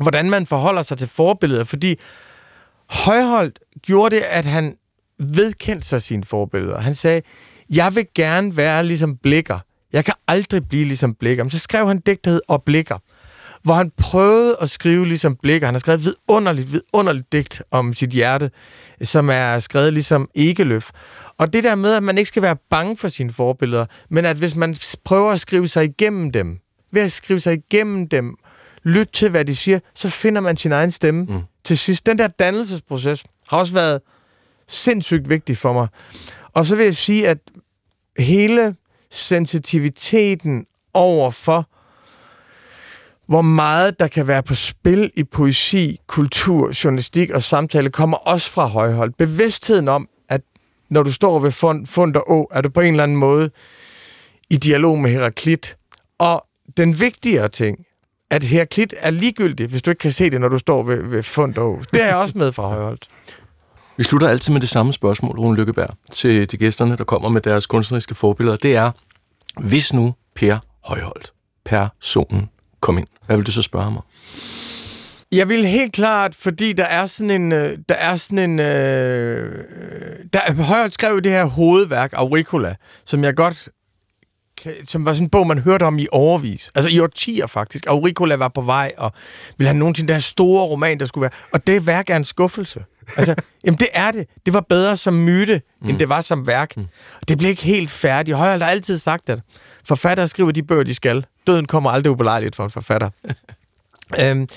hvordan 0.00 0.30
man 0.30 0.46
forholder 0.46 0.82
sig 0.82 0.98
til 0.98 1.08
forbilleder, 1.08 1.64
fordi 1.64 1.98
Højholdt 2.90 3.58
gjorde 3.82 4.16
det, 4.16 4.22
at 4.22 4.46
han 4.46 4.76
vedkendte 5.18 5.88
sig 5.88 6.02
sine 6.02 6.24
forbilleder. 6.24 6.80
Han 6.80 6.94
sagde, 6.94 7.22
jeg 7.70 7.94
vil 7.94 8.06
gerne 8.14 8.56
være 8.56 8.84
ligesom 8.84 9.16
Blikker. 9.16 9.58
Jeg 9.92 10.04
kan 10.04 10.14
aldrig 10.28 10.68
blive 10.68 10.84
ligesom 10.84 11.14
Blikker. 11.14 11.44
Men 11.44 11.50
så 11.50 11.58
skrev 11.58 11.86
han 11.86 11.98
digt, 11.98 12.24
der 12.24 12.30
hed 12.30 12.40
Og 12.48 12.62
Blikker, 12.62 12.98
hvor 13.62 13.74
han 13.74 13.92
prøvede 13.96 14.56
at 14.60 14.70
skrive 14.70 15.06
ligesom 15.06 15.36
Blikker. 15.36 15.66
Han 15.66 15.74
har 15.74 15.78
skrevet 15.78 15.98
et 15.98 16.04
vidunderligt, 16.04 16.72
vidunderligt 16.72 17.32
digt 17.32 17.62
om 17.70 17.94
sit 17.94 18.10
hjerte, 18.10 18.50
som 19.02 19.30
er 19.30 19.58
skrevet 19.58 19.92
ligesom 19.92 20.28
Egeløf. 20.34 20.90
Og 21.38 21.52
det 21.52 21.64
der 21.64 21.74
med, 21.74 21.94
at 21.94 22.02
man 22.02 22.18
ikke 22.18 22.28
skal 22.28 22.42
være 22.42 22.56
bange 22.70 22.96
for 22.96 23.08
sine 23.08 23.32
forbilleder, 23.32 23.86
men 24.10 24.24
at 24.24 24.36
hvis 24.36 24.56
man 24.56 24.76
prøver 25.04 25.32
at 25.32 25.40
skrive 25.40 25.68
sig 25.68 25.84
igennem 25.84 26.32
dem, 26.32 26.58
ved 26.92 27.02
at 27.02 27.12
skrive 27.12 27.40
sig 27.40 27.52
igennem 27.52 28.08
dem, 28.08 28.36
lytte 28.82 29.12
til, 29.12 29.30
hvad 29.30 29.44
de 29.44 29.56
siger, 29.56 29.78
så 29.94 30.10
finder 30.10 30.40
man 30.40 30.56
sin 30.56 30.72
egen 30.72 30.90
stemme 30.90 31.24
mm. 31.24 31.40
til 31.64 31.78
sidst. 31.78 32.06
Den 32.06 32.18
der 32.18 32.26
dannelsesproces 32.26 33.24
har 33.48 33.58
også 33.58 33.72
været 33.72 34.00
sindssygt 34.68 35.28
vigtig 35.28 35.56
for 35.56 35.72
mig. 35.72 35.88
Og 36.52 36.66
så 36.66 36.76
vil 36.76 36.84
jeg 36.84 36.96
sige, 36.96 37.28
at 37.28 37.38
hele 38.18 38.74
sensitiviteten 39.10 40.66
over 40.94 41.30
for, 41.30 41.68
hvor 43.26 43.42
meget 43.42 43.98
der 43.98 44.08
kan 44.08 44.26
være 44.26 44.42
på 44.42 44.54
spil 44.54 45.10
i 45.14 45.24
poesi, 45.24 46.00
kultur, 46.06 46.72
journalistik 46.84 47.30
og 47.30 47.42
samtale, 47.42 47.90
kommer 47.90 48.16
også 48.16 48.50
fra 48.50 48.66
højhold. 48.66 49.12
Bevidstheden 49.18 49.88
om, 49.88 50.08
at 50.28 50.40
når 50.90 51.02
du 51.02 51.12
står 51.12 51.38
ved 51.38 51.50
fund, 51.50 51.86
fund 51.86 52.16
og 52.16 52.30
å, 52.30 52.48
er 52.52 52.60
du 52.60 52.68
på 52.68 52.80
en 52.80 52.94
eller 52.94 53.02
anden 53.02 53.16
måde 53.16 53.50
i 54.50 54.56
dialog 54.56 54.98
med 54.98 55.10
Heraklit. 55.10 55.76
Og 56.18 56.46
den 56.76 57.00
vigtigere 57.00 57.48
ting, 57.48 57.78
at 58.30 58.42
Heraklit 58.42 58.94
er 58.98 59.10
ligegyldig, 59.10 59.66
hvis 59.66 59.82
du 59.82 59.90
ikke 59.90 60.00
kan 60.00 60.12
se 60.12 60.30
det, 60.30 60.40
når 60.40 60.48
du 60.48 60.58
står 60.58 60.82
ved, 60.82 61.02
ved 61.02 61.22
fund 61.22 61.58
og 61.58 61.70
å. 61.70 61.82
Det 61.92 62.02
er 62.02 62.06
jeg 62.06 62.16
også 62.16 62.38
med 62.38 62.52
fra 62.52 62.68
højhold. 62.68 62.98
Vi 63.98 64.04
slutter 64.04 64.28
altid 64.28 64.52
med 64.52 64.60
det 64.60 64.68
samme 64.68 64.92
spørgsmål, 64.92 65.38
Rune 65.38 65.56
Lykkeberg, 65.56 65.88
til 66.12 66.50
de 66.50 66.56
gæsterne, 66.56 66.96
der 66.96 67.04
kommer 67.04 67.28
med 67.28 67.40
deres 67.40 67.66
kunstneriske 67.66 68.14
forbilleder. 68.14 68.56
Det 68.56 68.76
er, 68.76 68.90
hvis 69.60 69.92
nu 69.92 70.14
Per 70.36 70.58
Højholdt, 70.84 71.32
personen, 71.64 72.48
kom 72.80 72.98
ind, 72.98 73.06
hvad 73.26 73.36
vil 73.36 73.46
du 73.46 73.50
så 73.50 73.62
spørge 73.62 73.90
mig? 73.90 74.02
Jeg 75.32 75.48
vil 75.48 75.66
helt 75.66 75.92
klart, 75.92 76.34
fordi 76.34 76.72
der 76.72 76.84
er 76.84 77.06
sådan 77.06 77.30
en... 77.30 77.52
Øh, 77.52 77.78
der 77.88 77.94
er 77.94 78.16
sådan 78.16 78.50
en... 78.50 78.60
Øh, 78.60 79.44
øh 79.44 79.64
der, 80.32 80.62
Højholdt 80.62 80.94
skrev 80.94 81.20
det 81.20 81.32
her 81.32 81.44
hovedværk, 81.44 82.12
Auricula, 82.12 82.74
som 83.04 83.24
jeg 83.24 83.34
godt... 83.36 83.68
kan- 84.62 84.86
Som 84.86 85.04
var 85.04 85.12
sådan 85.12 85.26
en 85.26 85.30
bog, 85.30 85.46
man 85.46 85.58
hørte 85.58 85.82
om 85.84 85.98
i 85.98 86.06
overvis. 86.12 86.70
Altså 86.74 86.88
i 86.88 87.00
årtier 87.00 87.46
faktisk. 87.46 87.86
Auricola 87.86 88.34
var 88.36 88.48
på 88.48 88.60
vej, 88.60 88.92
og 88.98 89.12
ville 89.58 89.68
have 89.68 89.78
nogensinde 89.78 90.08
den 90.08 90.14
her 90.14 90.20
store 90.20 90.64
roman, 90.64 91.00
der 91.00 91.06
skulle 91.06 91.22
være. 91.22 91.30
Og 91.52 91.66
det 91.66 91.86
værk 91.86 92.10
er 92.10 92.16
en 92.16 92.24
skuffelse. 92.24 92.84
Altså, 93.16 93.34
jamen 93.64 93.78
det 93.78 93.88
er 93.92 94.10
det. 94.10 94.26
Det 94.46 94.54
var 94.54 94.60
bedre 94.60 94.96
som 94.96 95.14
myte, 95.14 95.62
mm. 95.82 95.88
end 95.88 95.98
det 95.98 96.08
var 96.08 96.20
som 96.20 96.46
værk. 96.46 96.76
Mm. 96.76 96.86
Det 97.28 97.38
blev 97.38 97.50
ikke 97.50 97.62
helt 97.62 97.90
færdigt. 97.90 98.36
Højholdt 98.36 98.62
har 98.62 98.70
altid 98.70 98.98
sagt, 98.98 99.28
at 99.28 99.40
forfattere 99.84 100.28
skriver 100.28 100.50
de 100.50 100.62
bøger, 100.62 100.82
de 100.82 100.94
skal. 100.94 101.26
Døden 101.46 101.66
kommer 101.66 101.90
aldrig 101.90 102.10
ubelejligt 102.10 102.56
for 102.56 102.64
en 102.64 102.70
forfatter. 102.70 103.10
øhm, 104.20 104.48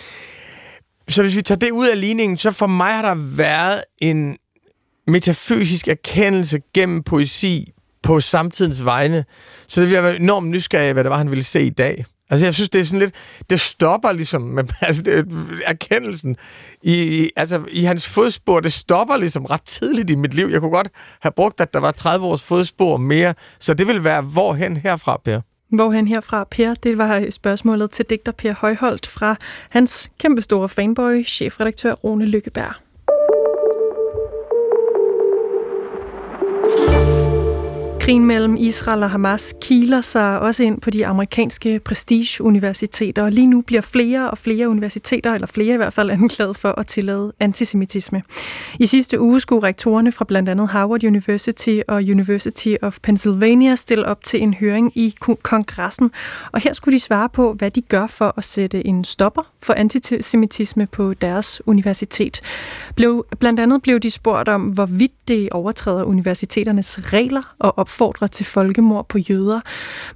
så 1.10 1.22
hvis 1.22 1.36
vi 1.36 1.41
tager 1.41 1.60
det 1.60 1.72
ud 1.72 1.88
af 1.88 2.02
ligningen, 2.02 2.38
så 2.38 2.52
for 2.52 2.68
mig 2.68 2.93
har 2.93 3.02
der 3.02 3.36
været 3.36 3.84
en 3.97 4.38
metafysisk 5.08 5.88
erkendelse 5.88 6.60
gennem 6.74 7.04
poesi 7.04 7.74
på 8.04 8.20
samtidens 8.20 8.86
vegne. 8.86 9.26
Så 9.68 9.82
det 9.82 9.89
vil 9.89 9.93
jeg 9.93 10.04
være 10.04 10.16
enormt 10.16 10.47
nysgerrig 10.47 10.93
hvad 10.93 11.04
det 11.04 11.10
var, 11.10 11.18
han 11.18 11.30
ville 11.30 11.43
se 11.43 11.62
i 11.62 11.70
dag. 11.70 12.06
Altså, 12.32 12.46
jeg 12.46 12.54
synes, 12.54 12.70
det 12.70 12.82
er 12.82 12.86
sådan 12.86 13.00
lidt... 13.00 13.16
Det 13.50 13.60
stopper 13.60 14.12
ligesom... 14.12 14.42
Med, 14.42 14.64
altså, 14.82 15.02
det, 15.02 15.28
erkendelsen 15.66 16.36
i, 16.84 17.24
i, 17.24 17.30
altså, 17.36 17.62
i 17.72 17.84
hans 17.84 18.08
fodspor, 18.08 18.60
det 18.60 18.74
stopper 18.74 19.18
ligesom 19.18 19.46
ret 19.46 19.62
tidligt 19.62 20.10
i 20.10 20.16
mit 20.16 20.34
liv. 20.34 20.48
Jeg 20.48 20.60
kunne 20.60 20.72
godt 20.72 20.90
have 21.22 21.32
brugt, 21.32 21.62
at 21.62 21.74
der 21.74 21.80
var 21.80 21.92
30 21.92 22.26
års 22.26 22.44
fodspor 22.44 22.98
mere. 22.98 23.34
Så 23.60 23.74
det 23.74 23.88
vil 23.88 24.04
være, 24.04 24.22
hvorhen 24.22 24.78
herfra, 24.78 25.22
Per? 25.26 25.42
Hvorhen 25.70 26.08
herfra, 26.08 26.44
Per? 26.44 26.74
Det 26.74 26.98
var 26.98 27.26
spørgsmålet 27.30 27.92
til 27.92 28.06
digter 28.10 28.32
Per 28.32 28.54
Højholdt 28.54 29.08
fra 29.08 29.36
hans 29.70 30.12
kæmpestore 30.20 30.70
fanboy, 30.70 31.26
chefredaktør 31.26 31.94
Rune 31.94 32.26
Lykkeberg. 32.26 32.74
Krigen 38.02 38.26
mellem 38.26 38.56
Israel 38.56 39.04
og 39.04 39.12
Hamas 39.12 39.56
kiler 39.62 40.02
sig 40.02 40.39
også 40.39 40.64
ind 40.64 40.82
på 40.82 40.89
de 40.89 41.08
amerikanske 41.08 41.80
prestigeuniversiteter, 41.80 43.24
og 43.24 43.32
lige 43.32 43.47
nu 43.47 43.62
bliver 43.62 43.82
flere 43.82 44.32
og 44.32 44.38
flere 44.38 44.70
universiteter, 44.70 45.34
eller 45.34 45.47
flere 45.47 45.74
i 45.74 45.78
hvert 45.78 45.93
fald, 45.93 46.10
anklaget 46.22 46.58
for 46.58 46.80
at 46.80 46.88
tillade 46.88 47.34
antisemitisme. 47.39 48.24
I 48.80 48.86
sidste 48.86 49.20
uge 49.20 49.39
skulle 49.39 49.64
rektorerne 49.64 50.12
fra 50.12 50.26
blandt 50.26 50.49
andet 50.49 50.70
Harvard 50.70 51.04
University 51.04 51.80
og 51.88 51.95
University 51.95 52.76
of 52.82 52.97
Pennsylvania 53.04 53.76
stille 53.76 54.06
op 54.06 54.24
til 54.24 54.41
en 54.41 54.54
høring 54.54 54.91
i 54.95 55.16
kongressen, 55.43 56.12
og 56.52 56.62
her 56.62 56.74
skulle 56.74 56.95
de 56.95 56.99
svare 56.99 57.30
på, 57.30 57.54
hvad 57.54 57.72
de 57.72 57.82
gør 57.82 58.08
for 58.08 58.34
at 58.38 58.43
sætte 58.43 58.88
en 58.88 59.04
stopper 59.04 59.52
for 59.62 59.74
antisemitisme 59.74 60.88
på 60.88 61.14
deres 61.14 61.62
universitet. 61.66 62.41
Blev, 62.95 63.26
blandt 63.39 63.60
andet 63.60 63.82
blev 63.82 63.99
de 63.99 64.12
spurgt 64.12 64.49
om, 64.49 64.62
hvorvidt 64.62 65.20
det 65.32 65.50
overtræder 65.52 66.04
universiteternes 66.04 67.14
regler 67.14 67.56
og 67.60 67.78
opfordrer 67.78 68.28
til 68.28 68.46
folkemord 68.46 69.08
på 69.08 69.18
jøder. 69.18 69.60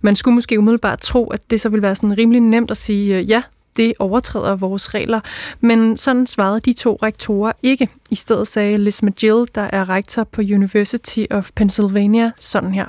Man 0.01 0.15
skulle 0.15 0.35
måske 0.35 0.59
umiddelbart 0.59 0.99
tro, 0.99 1.27
at 1.27 1.51
det 1.51 1.61
så 1.61 1.69
vil 1.69 1.81
være 1.81 1.95
sådan 1.95 2.17
rimelig 2.17 2.41
nemt 2.41 2.71
at 2.71 2.77
sige, 2.77 3.21
ja, 3.21 3.41
det 3.77 3.93
overtræder 3.99 4.55
vores 4.55 4.93
regler. 4.93 5.19
Men 5.61 5.97
sådan 5.97 6.27
svarede 6.27 6.59
de 6.59 6.73
to 6.73 6.99
rektorer 7.03 7.51
ikke. 7.63 7.89
I 8.11 8.15
stedet 8.15 8.47
sagde 8.47 8.77
Liz 8.77 9.01
McGill, 9.03 9.45
der 9.55 9.61
er 9.61 9.89
rektor 9.89 10.23
på 10.23 10.41
University 10.41 11.25
of 11.31 11.49
Pennsylvania, 11.55 12.31
sådan 12.37 12.73
her. 12.73 12.85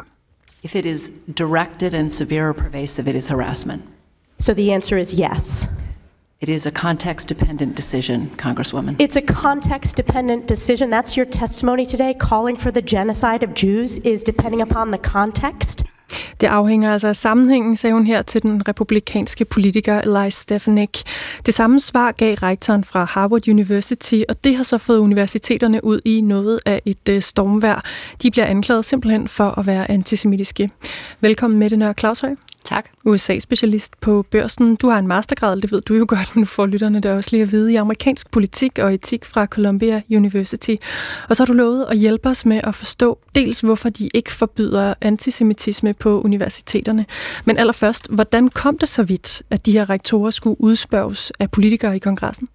If 0.62 0.74
it 0.74 0.86
is 0.86 1.10
directed 1.38 1.94
and 1.94 2.10
severe 2.10 2.48
or 2.48 2.52
pervasive, 2.52 3.10
it 3.10 3.16
is 3.16 3.26
harassment. 3.26 3.82
So 4.38 4.52
the 4.52 4.74
answer 4.74 4.96
is 4.96 5.10
yes. 5.10 5.68
It 6.46 6.54
is 6.54 6.66
a 6.66 6.70
context 6.70 7.28
dependent 7.28 7.76
decision, 7.76 8.30
Congresswoman. 8.38 8.96
It's 9.00 9.16
a 9.16 9.20
context 9.20 9.96
dependent 9.96 10.48
decision. 10.48 10.90
That's 10.90 11.16
your 11.16 11.26
testimony 11.26 11.86
today. 11.86 12.14
Calling 12.20 12.56
for 12.56 12.70
the 12.70 12.82
genocide 12.82 13.42
of 13.42 13.50
Jews 13.62 13.98
is 14.04 14.22
depending 14.22 14.62
upon 14.62 14.92
the 14.92 14.98
context. 14.98 15.84
Det 16.40 16.46
afhænger 16.46 16.92
altså 16.92 17.08
af 17.08 17.16
sammenhængen, 17.16 17.76
sagde 17.76 17.94
hun 17.94 18.06
her 18.06 18.22
til 18.22 18.42
den 18.42 18.68
republikanske 18.68 19.44
politiker 19.44 20.00
Elias 20.00 20.34
Stefanik. 20.34 21.02
Det 21.46 21.54
samme 21.54 21.80
svar 21.80 22.12
gav 22.12 22.34
rektoren 22.34 22.84
fra 22.84 23.04
Harvard 23.04 23.48
University, 23.48 24.20
og 24.28 24.44
det 24.44 24.56
har 24.56 24.62
så 24.62 24.78
fået 24.78 24.98
universiteterne 24.98 25.84
ud 25.84 26.00
i 26.04 26.20
noget 26.20 26.60
af 26.66 26.82
et 26.84 27.08
øh, 27.08 27.22
stormvær. 27.22 27.84
De 28.22 28.30
bliver 28.30 28.46
anklaget 28.46 28.84
simpelthen 28.84 29.28
for 29.28 29.58
at 29.58 29.66
være 29.66 29.90
antisemitiske. 29.90 30.70
Velkommen 31.20 31.58
med 31.58 31.70
det, 31.70 31.78
Nørre 31.78 31.94
Claus 31.98 32.20
Høj. 32.20 32.34
Tak. 32.66 32.90
USA-specialist 33.04 33.92
på 34.00 34.24
børsen. 34.30 34.76
Du 34.76 34.88
har 34.88 34.98
en 34.98 35.06
mastergrad, 35.06 35.60
det 35.60 35.72
ved 35.72 35.80
du 35.80 35.94
jo 35.94 36.04
godt, 36.08 36.34
men 36.34 36.40
nu 36.40 36.46
får 36.46 36.66
lytterne 36.66 37.00
der 37.00 37.14
også 37.14 37.30
lige 37.32 37.42
at 37.42 37.52
vide, 37.52 37.72
i 37.72 37.76
amerikansk 37.76 38.30
politik 38.30 38.78
og 38.78 38.94
etik 38.94 39.24
fra 39.24 39.46
Columbia 39.46 40.02
University. 40.10 40.74
Og 41.28 41.36
så 41.36 41.42
har 41.42 41.46
du 41.46 41.52
lovet 41.52 41.86
at 41.90 41.98
hjælpe 41.98 42.28
os 42.28 42.46
med 42.46 42.60
at 42.64 42.74
forstå 42.74 43.18
dels, 43.34 43.60
hvorfor 43.60 43.88
de 43.88 44.08
ikke 44.14 44.32
forbyder 44.32 44.94
antisemitisme 45.00 45.94
på 45.94 46.20
universiteterne. 46.20 47.06
Men 47.44 47.58
allerførst, 47.58 48.08
hvordan 48.10 48.48
kom 48.48 48.78
det 48.78 48.88
så 48.88 49.02
vidt, 49.02 49.42
at 49.50 49.66
de 49.66 49.72
her 49.72 49.90
rektorer 49.90 50.30
skulle 50.30 50.60
udspørges 50.60 51.32
af 51.38 51.50
politikere 51.50 51.96
i 51.96 51.98
kongressen? 51.98 52.48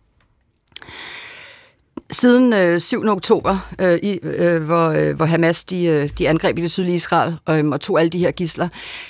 Siden 2.12 2.54
øh, 2.54 2.82
7. 2.82 3.08
oktober, 3.08 3.70
øh, 3.80 4.00
i, 4.04 4.20
øh, 4.24 4.64
hvor, 4.64 4.88
øh, 4.90 5.16
hvor 5.16 5.26
Hamas 5.26 5.64
de, 5.64 5.86
øh, 5.86 6.10
de 6.18 6.30
angreb 6.30 6.58
i 6.58 6.62
det 6.62 6.72
sydlige 6.72 6.96
Israel 6.96 7.36
øh, 7.50 7.68
og 7.68 7.82
tog 7.82 8.00
alle 8.00 8.10
de 8.10 8.18
her 8.18 8.32
gisler, 8.32 8.68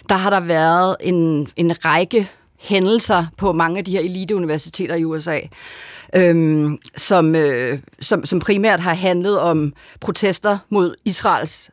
der 0.09 0.15
har 0.15 0.29
der 0.29 0.39
været 0.39 0.95
en, 0.99 1.47
en 1.55 1.85
række 1.85 2.29
hændelser 2.59 3.25
på 3.37 3.53
mange 3.53 3.77
af 3.77 3.85
de 3.85 3.91
her 3.91 3.99
eliteuniversiteter 3.99 4.95
i 4.95 5.05
USA, 5.05 5.39
øh, 6.15 6.69
som, 6.97 7.35
øh, 7.35 7.79
som, 7.99 8.25
som 8.25 8.39
primært 8.39 8.79
har 8.79 8.93
handlet 8.93 9.39
om 9.39 9.73
protester 10.01 10.57
mod 10.69 10.95
Israels 11.05 11.71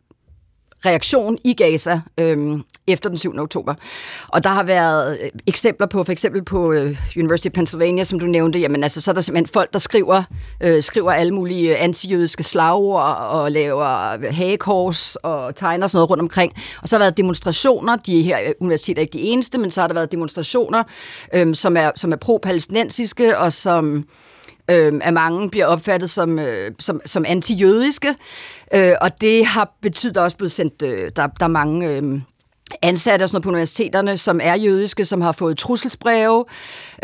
reaktion 0.86 1.38
i 1.44 1.54
Gaza 1.54 2.00
øhm, 2.18 2.62
efter 2.86 3.08
den 3.08 3.18
7. 3.18 3.38
oktober. 3.38 3.74
Og 4.28 4.44
der 4.44 4.50
har 4.50 4.62
været 4.62 5.18
øh, 5.20 5.30
eksempler 5.46 5.86
på, 5.86 6.04
for 6.04 6.12
eksempel 6.12 6.44
på 6.44 6.72
øh, 6.72 6.98
University 7.16 7.46
of 7.46 7.52
Pennsylvania, 7.52 8.04
som 8.04 8.20
du 8.20 8.26
nævnte, 8.26 8.58
jamen 8.58 8.82
altså, 8.82 9.00
så 9.00 9.10
er 9.10 9.12
der 9.12 9.20
simpelthen 9.20 9.52
folk, 9.52 9.72
der 9.72 9.78
skriver, 9.78 10.22
øh, 10.60 10.82
skriver 10.82 11.12
alle 11.12 11.34
mulige 11.34 11.70
øh, 11.70 11.84
antijødiske 11.84 12.42
slagord 12.42 13.16
og 13.16 13.52
laver 13.52 13.86
hagekors 14.32 15.16
og 15.16 15.56
tegner 15.56 15.86
sådan 15.86 15.96
noget 15.96 16.10
rundt 16.10 16.20
omkring. 16.20 16.52
Og 16.82 16.88
så 16.88 16.96
har 16.96 16.98
der 16.98 17.04
været 17.04 17.16
demonstrationer, 17.16 17.96
de 17.96 18.22
her 18.22 18.40
øh, 18.40 18.52
universiteter 18.60 19.00
er 19.00 19.02
ikke 19.02 19.18
de 19.18 19.22
eneste, 19.22 19.58
men 19.58 19.70
så 19.70 19.80
har 19.80 19.88
der 19.88 19.94
været 19.94 20.12
demonstrationer, 20.12 20.82
øh, 21.34 21.54
som 21.54 21.76
er, 21.76 21.90
som 21.96 22.12
er 22.12 22.16
pro-palæstinensiske 22.16 23.38
og 23.38 23.52
som 23.52 24.04
øh, 24.70 24.92
af 25.02 25.12
mange 25.12 25.50
bliver 25.50 25.66
opfattet 25.66 26.10
som, 26.10 26.38
øh, 26.38 26.72
som, 26.78 27.00
som 27.06 27.24
antijødiske, 27.28 28.14
øh, 28.74 28.92
og 29.00 29.20
det 29.20 29.46
har 29.46 29.76
betydet, 29.82 30.16
også 30.16 30.36
blevet 30.36 30.52
sendt, 30.52 30.82
øh, 30.82 31.10
der, 31.16 31.26
der 31.26 31.44
er 31.44 31.48
mange... 31.48 31.88
Øh, 31.88 32.20
ansatte 32.82 33.22
og 33.22 33.28
sådan 33.28 33.36
noget 33.36 33.42
på 33.42 33.48
universiteterne, 33.48 34.18
som 34.18 34.40
er 34.42 34.54
jødiske, 34.54 35.04
som 35.04 35.20
har 35.20 35.32
fået 35.32 35.58
trusselsbreve, 35.58 36.44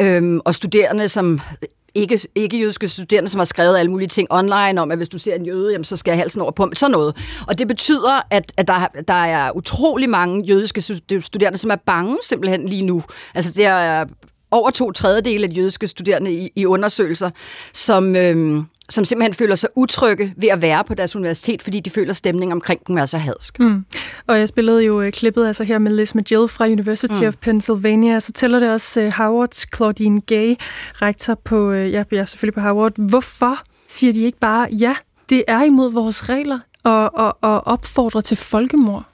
øhm, 0.01 0.41
og 0.45 0.55
studerende, 0.55 1.09
som 1.09 1.41
øh, 1.63 1.69
ikke, 1.95 2.21
ikke 2.35 2.59
jødiske 2.59 2.89
studerende, 2.89 3.31
som 3.31 3.39
har 3.39 3.45
skrevet 3.45 3.79
alle 3.79 3.91
mulige 3.91 4.09
ting 4.09 4.29
online 4.31 4.81
om, 4.81 4.91
at 4.91 4.97
hvis 4.97 5.09
du 5.09 5.19
ser 5.19 5.35
en 5.35 5.47
jøde, 5.47 5.73
jamen, 5.73 5.85
så 5.85 5.97
skal 5.97 6.11
jeg 6.11 6.19
halsen 6.19 6.41
over 6.41 6.51
på 6.51 6.71
sådan 6.75 6.93
noget. 6.93 7.17
Og 7.49 7.59
det 7.59 7.69
betyder, 7.69 8.27
at, 8.31 8.53
at 8.57 8.69
der, 8.69 8.87
der 9.09 9.15
er 9.15 9.57
utrolig 9.57 10.11
mange 10.11 10.45
jødiske 10.45 10.81
studerende, 11.21 11.59
som 11.59 11.71
er 11.71 11.77
bange 11.77 12.19
simpelthen 12.23 12.69
lige 12.69 12.85
nu. 12.85 13.03
Altså 13.35 13.53
det 13.53 13.65
er 13.65 14.05
over 14.51 14.71
to 14.71 14.93
tredjedele 14.93 15.45
af 15.45 15.51
de 15.51 15.57
jødiske 15.57 15.87
studerende 15.89 16.33
i, 16.33 16.53
i 16.57 16.67
undersøgelser, 16.67 17.31
som, 17.73 18.17
øhm, 18.17 18.65
som 18.89 19.05
simpelthen 19.05 19.35
føler 19.35 19.55
sig 19.55 19.69
utrygge 19.77 20.35
ved 20.37 20.49
at 20.49 20.63
være 20.63 20.85
på 20.85 20.95
deres 20.95 21.17
universitet, 21.17 21.63
fordi 21.63 21.81
de 21.81 21.91
føler, 21.91 22.13
stemningen 22.13 22.53
omkring 22.53 22.87
dem 22.87 22.99
er 22.99 23.07
så 23.07 23.19
hadsk. 23.19 23.61
Mm. 23.61 23.85
Og 24.27 24.39
jeg 24.39 24.49
spillede 24.49 24.85
jo 24.85 25.03
uh, 25.03 25.09
klippet 25.09 25.47
altså 25.47 25.65
her 25.65 25.79
med 25.79 25.93
Liz 25.93 26.15
McGill 26.15 26.49
fra 26.49 26.67
University 26.67 27.21
mm. 27.21 27.29
of 27.29 27.35
Pennsylvania, 27.37 28.21
så 28.21 28.33
tæller 28.33 28.59
det 28.59 28.71
også 28.71 29.01
uh, 29.03 29.09
Howards 29.09 29.67
Claudine 29.77 30.21
Gay, 30.21 30.55
rektor 31.03 31.35
på, 31.45 31.71
uh, 31.71 31.93
ja, 31.93 32.05
ja, 32.13 32.25
selvfølgelig 32.25 32.55
på 32.55 32.61
Howard. 32.61 32.93
Hvorfor 32.97 33.59
siger 33.89 34.13
de 34.13 34.23
ikke 34.23 34.39
bare, 34.39 34.69
ja, 34.73 34.95
det 35.29 35.43
er 35.49 35.63
imod 35.63 35.93
vores 35.93 36.29
regler 36.29 36.59
og, 36.85 37.15
og, 37.15 37.39
og 37.41 37.67
opfordrer 37.67 38.21
til 38.21 38.37
folkemord? 38.37 39.05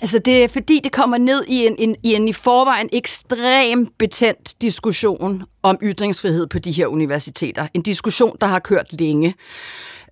Altså 0.00 0.18
det 0.18 0.44
er 0.44 0.48
fordi, 0.48 0.80
det 0.84 0.92
kommer 0.92 1.18
ned 1.18 1.44
i 1.48 1.66
en, 1.66 1.76
en, 1.78 1.96
i 2.02 2.14
en 2.14 2.28
i 2.28 2.32
forvejen 2.32 2.88
ekstrem 2.92 3.86
betændt 3.98 4.54
diskussion 4.62 5.42
om 5.62 5.78
ytringsfrihed 5.82 6.46
på 6.46 6.58
de 6.58 6.72
her 6.72 6.86
universiteter. 6.86 7.66
En 7.74 7.82
diskussion, 7.82 8.36
der 8.40 8.46
har 8.46 8.58
kørt 8.58 8.92
længe. 8.92 9.34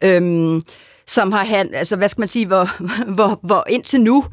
Øhm, 0.03 0.63
som 1.07 1.33
har 1.33 1.45
han, 1.45 1.75
altså 1.75 1.97
hvad 1.97 2.09
skal 2.09 2.21
man 2.21 2.29
sige, 2.29 2.47
hvor, 2.47 2.69
hvor, 3.17 3.41
hvor 3.43 3.65
indtil 3.69 4.01
nu 4.01 4.25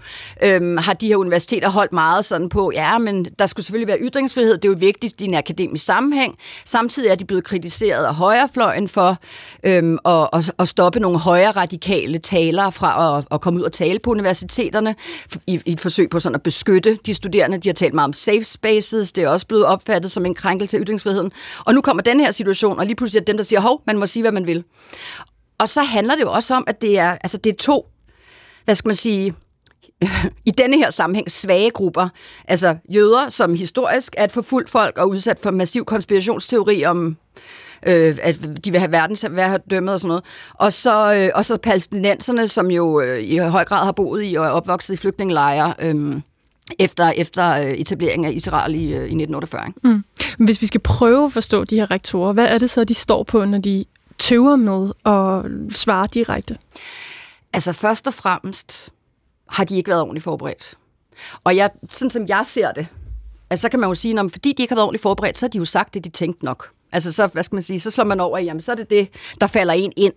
øhm, 0.44 0.78
har 0.78 0.94
de 0.94 1.08
her 1.08 1.16
universiteter 1.16 1.70
holdt 1.70 1.94
meget 1.94 2.26
sådan 2.26 2.50
på, 2.50 2.72
ja, 2.72 2.98
men 2.98 3.28
der 3.40 3.46
skulle 3.46 3.66
selvfølgelig 3.66 3.88
være 3.88 4.00
ytringsfrihed, 4.00 4.58
det 4.58 4.66
er 4.66 4.70
jo 4.70 4.78
vigtigt 4.80 5.22
i 5.22 5.24
en 5.24 5.34
akademisk 5.34 5.86
sammenhæng. 5.86 6.38
Samtidig 6.66 7.10
er 7.10 7.16
de 7.16 7.26
blevet 7.26 7.44
kritiseret 7.44 8.06
af 8.06 8.16
højrefløjen 8.16 8.88
for 8.88 9.18
øhm, 9.64 9.98
at, 10.06 10.30
at, 10.34 10.52
at 10.60 10.70
stoppe 10.70 11.00
nogle 11.00 11.20
højre 11.20 11.52
radikale 11.52 12.20
talere 12.20 12.72
fra 12.72 13.18
at, 13.18 13.26
at 13.32 13.42
komme 13.42 13.60
ud 13.60 13.64
og 13.64 13.72
tale 13.72 14.00
på 14.00 14.12
universiteterne 14.12 14.96
i, 15.48 15.62
i 15.66 15.72
et 15.72 15.82
forsøg 15.82 16.10
på 16.10 16.20
sådan 16.20 16.36
at 16.36 16.44
beskytte 16.44 17.00
de 17.06 17.14
studerende. 17.14 17.58
De 17.58 17.70
har 17.70 17.74
talt 17.74 17.94
meget 17.94 18.08
om 18.08 18.14
safe 18.14 18.44
spaces, 18.44 19.12
det 19.12 19.24
er 19.24 19.28
også 19.28 19.48
blevet 19.48 19.66
opfattet 19.66 20.12
som 20.12 20.26
en 20.26 20.36
krænkelse 20.36 20.78
af 20.78 20.84
ytringsfriheden. 20.84 21.32
Og 21.66 21.74
nu 21.74 21.82
kommer 21.82 22.04
den 22.04 22.20
her 22.20 22.32
situation, 22.32 22.80
og 22.80 22.86
lige 22.86 22.96
pludselig 22.96 23.22
er 23.22 23.26
dem, 23.26 23.38
der 23.38 23.44
siger, 23.44 23.60
hov, 23.60 23.82
man 23.88 23.98
må 23.98 24.08
sige, 24.08 24.24
hvad 24.24 24.32
man 24.32 24.48
vil. 24.48 24.64
Og 25.62 25.70
så 25.70 25.84
handler 25.84 26.16
det 26.16 26.22
jo 26.22 26.32
også 26.32 26.56
om, 26.56 26.64
at 26.68 26.82
det 26.82 27.00
er, 27.00 27.18
altså 27.24 27.38
det 27.38 27.50
er 27.50 27.58
to, 27.58 27.86
hvad 28.66 28.76
skal 28.76 28.90
man 28.90 28.96
sige, 28.96 29.36
i 30.50 30.52
denne 30.52 30.78
her 30.78 30.90
sammenhæng 30.90 31.32
svage 31.32 31.72
grupper. 31.72 32.10
Altså 32.48 32.76
jøder, 32.90 33.30
som 33.30 33.56
historisk 33.56 34.16
er 34.18 34.24
et 34.24 34.32
forfulgt 34.32 34.70
folk 34.70 34.98
og 34.98 35.10
udsat 35.10 35.40
for 35.40 35.52
massiv 35.52 35.86
konspirationsteori 35.86 36.86
om 36.86 37.18
øh, 37.86 38.18
at 38.22 38.36
de 38.66 38.72
vil 38.72 38.80
have 38.80 38.92
verdens 38.92 39.26
dømmet 39.72 39.94
og 39.94 40.00
sådan 40.00 40.08
noget. 40.08 40.24
Og 40.54 40.74
så, 40.74 41.14
øh, 41.16 41.30
og 41.36 41.46
så 41.46 41.58
palæstinenserne, 41.58 42.48
som 42.48 42.72
jo 42.72 43.02
øh, 43.02 43.24
i 43.24 43.38
høj 43.38 43.66
grad 43.66 43.86
har 43.86 43.92
boet 43.92 44.32
i 44.32 44.36
og 44.36 44.46
er 44.46 44.50
opvokset 44.50 44.94
i 44.94 44.98
flygtningelejre. 44.98 45.74
Øh, 45.82 46.22
efter, 46.80 47.12
efter 47.16 47.54
øh, 47.54 47.72
etableringen 47.72 48.26
af 48.26 48.32
Israel 48.32 48.76
i, 48.76 48.84
øh, 48.84 49.00
i 49.00 49.24
1948. 49.24 49.74
Mm. 49.84 50.04
Hvis 50.38 50.62
vi 50.62 50.66
skal 50.66 50.82
prøve 50.82 51.26
at 51.26 51.34
forstå 51.34 51.64
de 51.64 51.76
her 51.76 51.92
rektorer, 51.92 52.34
hvad 52.34 52.48
er 52.48 52.58
det 52.58 52.70
så, 52.70 52.84
de 52.84 52.94
står 52.94 53.24
på, 53.24 53.46
når 53.46 53.58
de 53.58 53.86
tøver 54.18 54.56
med 54.56 54.92
at 55.06 55.52
svare 55.78 56.06
direkte? 56.14 56.58
Altså 57.54 57.74
først 57.74 58.08
og 58.08 58.14
fremmest 58.14 58.90
har 59.48 59.64
de 59.64 59.78
ikke 59.78 59.90
været 59.90 60.02
ordentligt 60.02 60.24
forberedt. 60.24 60.78
Og 61.44 61.56
jeg, 61.56 61.70
sådan 61.90 62.10
som 62.10 62.28
jeg 62.28 62.44
ser 62.46 62.72
det, 62.72 62.88
altså, 63.50 63.62
så 63.62 63.70
kan 63.70 63.80
man 63.80 63.90
jo 63.90 63.96
sige, 63.96 64.20
at 64.20 64.32
fordi 64.32 64.54
de 64.54 64.64
ikke 64.64 64.72
har 64.72 64.76
været 64.76 64.86
ordentligt 64.86 65.02
forberedt, 65.02 65.38
så 65.38 65.46
har 65.46 65.50
de 65.50 65.58
jo 65.58 65.66
sagt 65.66 65.94
det, 65.94 66.04
de 66.04 66.10
tænkte 66.10 66.46
nok. 66.46 66.70
Altså 66.92 67.12
så, 67.12 67.28
hvad 67.28 67.44
skal 67.44 67.56
man 67.56 67.64
sige, 67.64 67.80
så 67.80 67.92
slår 67.92 68.04
man 68.04 68.20
over 68.20 68.38
i, 68.38 68.44
jamen 68.44 68.62
så 68.62 68.72
er 68.72 68.76
det 68.76 68.90
det, 68.90 69.10
der 69.42 69.48
falder 69.48 69.74
en 69.74 69.94
ind. 69.98 70.14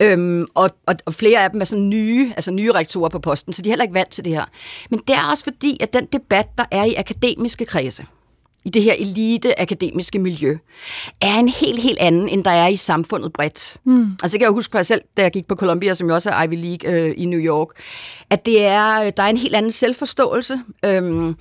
Øhm, 0.00 0.46
og, 0.54 0.70
og, 0.86 0.94
og 1.04 1.14
flere 1.14 1.44
af 1.44 1.50
dem 1.50 1.60
er 1.60 1.64
sådan 1.64 1.88
nye, 1.88 2.32
altså 2.36 2.50
nye 2.50 2.72
rektorer 2.72 3.08
på 3.08 3.18
posten, 3.18 3.52
så 3.52 3.62
de 3.62 3.68
er 3.68 3.70
heller 3.70 3.82
ikke 3.82 3.94
vant 3.94 4.10
til 4.10 4.24
det 4.24 4.32
her. 4.32 4.44
Men 4.90 5.00
det 5.08 5.16
er 5.16 5.30
også 5.30 5.44
fordi, 5.44 5.76
at 5.80 5.92
den 5.92 6.06
debat, 6.12 6.46
der 6.58 6.64
er 6.70 6.84
i 6.84 6.94
akademiske 6.94 7.64
kredse, 7.64 8.06
i 8.64 8.70
det 8.70 8.82
her 8.82 8.94
elite 8.98 9.60
akademiske 9.60 10.18
miljø, 10.18 10.58
er 11.20 11.34
en 11.34 11.48
helt, 11.48 11.82
helt 11.82 11.98
anden, 11.98 12.28
end 12.28 12.44
der 12.44 12.50
er 12.50 12.68
i 12.68 12.76
samfundet 12.76 13.32
bredt. 13.32 13.76
Mm. 13.84 14.16
Altså, 14.22 14.36
jeg 14.36 14.40
kan 14.40 14.46
jo 14.46 14.54
huske 14.54 14.72
på 14.72 14.78
mig 14.78 14.86
selv, 14.86 15.02
da 15.16 15.22
jeg 15.22 15.32
gik 15.32 15.46
på 15.46 15.54
Columbia, 15.54 15.94
som 15.94 16.08
jo 16.08 16.14
også 16.14 16.30
er 16.30 16.42
Ivy 16.42 16.54
League 16.54 16.92
øh, 16.92 17.14
i 17.16 17.24
New 17.24 17.40
York, 17.40 17.68
at 18.30 18.46
det 18.46 18.64
er, 18.64 19.10
der 19.10 19.22
er 19.22 19.28
en 19.28 19.36
helt 19.36 19.54
anden 19.54 19.72
selvforståelse. 19.72 20.60
Øhm, 20.84 21.36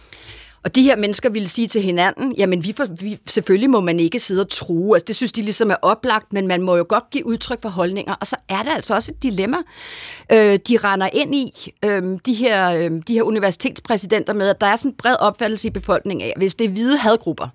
og 0.63 0.75
de 0.75 0.83
her 0.83 0.95
mennesker 0.95 1.29
ville 1.29 1.47
sige 1.47 1.67
til 1.67 1.81
hinanden, 1.81 2.35
jamen 2.37 2.63
vi, 2.63 2.73
for, 2.77 2.85
vi 3.01 3.19
selvfølgelig 3.27 3.69
må 3.69 3.79
man 3.79 3.99
ikke 3.99 4.19
sidde 4.19 4.41
og 4.41 4.49
true, 4.49 4.95
altså 4.95 5.05
det 5.05 5.15
synes 5.15 5.31
de 5.31 5.41
ligesom 5.41 5.71
er 5.71 5.75
oplagt, 5.81 6.33
men 6.33 6.47
man 6.47 6.61
må 6.61 6.75
jo 6.75 6.85
godt 6.89 7.09
give 7.11 7.25
udtryk 7.25 7.61
for 7.61 7.69
holdninger, 7.69 8.15
og 8.21 8.27
så 8.27 8.35
er 8.49 8.63
der 8.63 8.71
altså 8.71 8.95
også 8.95 9.11
et 9.11 9.23
dilemma, 9.23 9.57
øh, 10.31 10.59
de 10.67 10.77
render 10.77 11.09
ind 11.13 11.35
i, 11.35 11.71
øh, 11.85 12.03
de, 12.25 12.33
her, 12.33 12.71
øh, 12.71 12.91
de 13.07 13.13
her 13.13 13.23
universitetspræsidenter 13.23 14.33
med, 14.33 14.49
at 14.49 14.61
der 14.61 14.67
er 14.67 14.75
sådan 14.75 14.91
en 14.91 14.97
bred 14.97 15.15
opfattelse 15.19 15.67
i 15.67 15.71
befolkningen 15.71 16.27
af, 16.27 16.33
hvis 16.37 16.55
det 16.55 16.65
er 16.65 16.69
hvide 16.69 16.97
hadgrupper, 16.97 17.47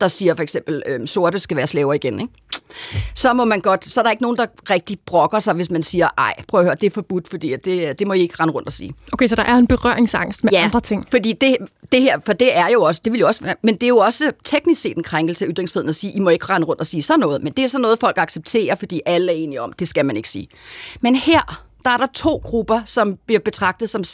der 0.00 0.08
siger 0.08 0.34
for 0.34 0.42
eksempel, 0.42 0.82
øh, 0.86 1.06
sorte 1.06 1.38
skal 1.38 1.56
være 1.56 1.66
slaver 1.66 1.94
igen, 1.94 2.20
ikke? 2.20 2.32
så 3.14 3.32
må 3.32 3.44
man 3.44 3.60
godt, 3.60 3.90
så 3.90 4.00
er 4.00 4.04
der 4.04 4.10
ikke 4.10 4.22
nogen, 4.22 4.36
der 4.36 4.46
rigtig 4.70 4.98
brokker 5.06 5.38
sig, 5.38 5.54
hvis 5.54 5.70
man 5.70 5.82
siger, 5.82 6.08
ej, 6.18 6.34
prøv 6.48 6.60
at 6.60 6.66
høre, 6.66 6.74
det 6.74 6.86
er 6.86 6.90
forbudt, 6.90 7.28
fordi 7.28 7.56
det, 7.56 7.98
det 7.98 8.06
må 8.06 8.12
I 8.12 8.20
ikke 8.20 8.34
rende 8.40 8.54
rundt 8.54 8.66
og 8.68 8.72
sige. 8.72 8.94
Okay, 9.12 9.28
så 9.28 9.36
der 9.36 9.42
er 9.42 9.56
en 9.56 9.66
berøringsangst 9.66 10.44
med 10.44 10.52
ja, 10.52 10.64
andre 10.64 10.80
ting. 10.80 11.06
fordi 11.10 11.32
det, 11.32 11.56
det 11.92 12.02
her, 12.02 12.18
for 12.26 12.32
det 12.32 12.56
er 12.56 12.68
jo 12.68 12.82
også, 12.82 13.00
det 13.04 13.12
vil 13.12 13.20
jo 13.20 13.26
også 13.26 13.44
være, 13.44 13.54
men 13.62 13.74
det 13.74 13.82
er 13.82 13.88
jo 13.88 13.98
også 13.98 14.32
teknisk 14.44 14.80
set 14.80 14.96
en 14.96 15.02
krænkelse 15.02 15.44
af 15.44 15.50
ytringsfriheden 15.50 15.88
at 15.88 15.96
sige, 15.96 16.12
I 16.12 16.20
må 16.20 16.30
ikke 16.30 16.44
rende 16.44 16.66
rundt 16.66 16.80
og 16.80 16.86
sige 16.86 17.02
sådan 17.02 17.20
noget, 17.20 17.42
men 17.42 17.52
det 17.52 17.64
er 17.64 17.68
så 17.68 17.78
noget, 17.78 17.98
folk 17.98 18.18
accepterer, 18.18 18.74
fordi 18.74 19.00
alle 19.06 19.32
er 19.32 19.36
enige 19.36 19.60
om, 19.60 19.72
det 19.72 19.88
skal 19.88 20.06
man 20.06 20.16
ikke 20.16 20.28
sige. 20.28 20.48
Men 21.00 21.16
her, 21.16 21.64
der 21.84 21.90
er 21.90 21.96
der 21.96 22.06
to 22.14 22.40
grupper, 22.44 22.80
som 22.86 23.18
bliver 23.26 23.40
betragtet 23.40 23.90
som 23.90 24.04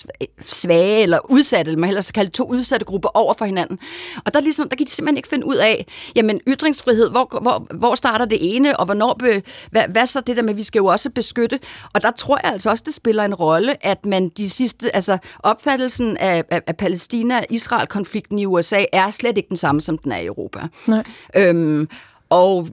svage 0.41 1.03
eller 1.03 1.31
udsatte, 1.31 1.69
eller 1.69 1.81
man 1.81 1.89
hellere 1.89 2.13
kalde 2.15 2.31
to 2.31 2.45
udsatte 2.45 2.87
grupper 2.87 3.09
over 3.15 3.35
for 3.35 3.45
hinanden. 3.45 3.79
Og 4.25 4.35
der, 4.35 4.41
ligesom, 4.41 4.69
der 4.69 4.77
kan 4.77 4.87
de 4.87 4.91
simpelthen 4.91 5.17
ikke 5.17 5.29
finde 5.29 5.47
ud 5.47 5.57
af, 5.57 5.87
jamen 6.17 6.41
ytringsfrihed, 6.47 7.11
hvor, 7.11 7.39
hvor, 7.43 7.67
hvor 7.75 7.95
starter 7.95 8.25
det 8.25 8.57
ene, 8.57 8.81
og 8.81 8.85
hvornår, 8.85 9.15
be, 9.15 9.43
hvad, 9.71 9.83
hvad 9.89 10.07
så 10.07 10.21
det 10.21 10.37
der 10.37 10.43
med, 10.43 10.55
vi 10.55 10.63
skal 10.63 10.79
jo 10.79 10.87
også 10.87 11.11
beskytte. 11.11 11.61
Og 11.93 12.03
der 12.03 12.11
tror 12.11 12.39
jeg 12.43 12.53
altså 12.53 12.71
også, 12.71 12.83
det 12.87 12.95
spiller 12.95 13.25
en 13.25 13.35
rolle, 13.35 13.87
at 13.87 14.07
man 14.07 14.29
de 14.29 14.51
sidste, 14.51 14.97
altså 14.97 15.19
opfattelsen 15.39 16.17
af, 16.17 16.45
af, 16.51 16.63
af 16.67 16.77
Palæstina-Israel-konflikten 16.77 18.39
i 18.39 18.47
USA 18.47 18.85
er 18.93 19.11
slet 19.11 19.37
ikke 19.37 19.49
den 19.49 19.57
samme, 19.57 19.81
som 19.81 19.99
den 19.99 20.13
er 20.13 20.19
i 20.19 20.27
Europa. 20.27 20.61
Nej. 20.87 21.05
Øhm, 21.37 21.89
og 22.31 22.69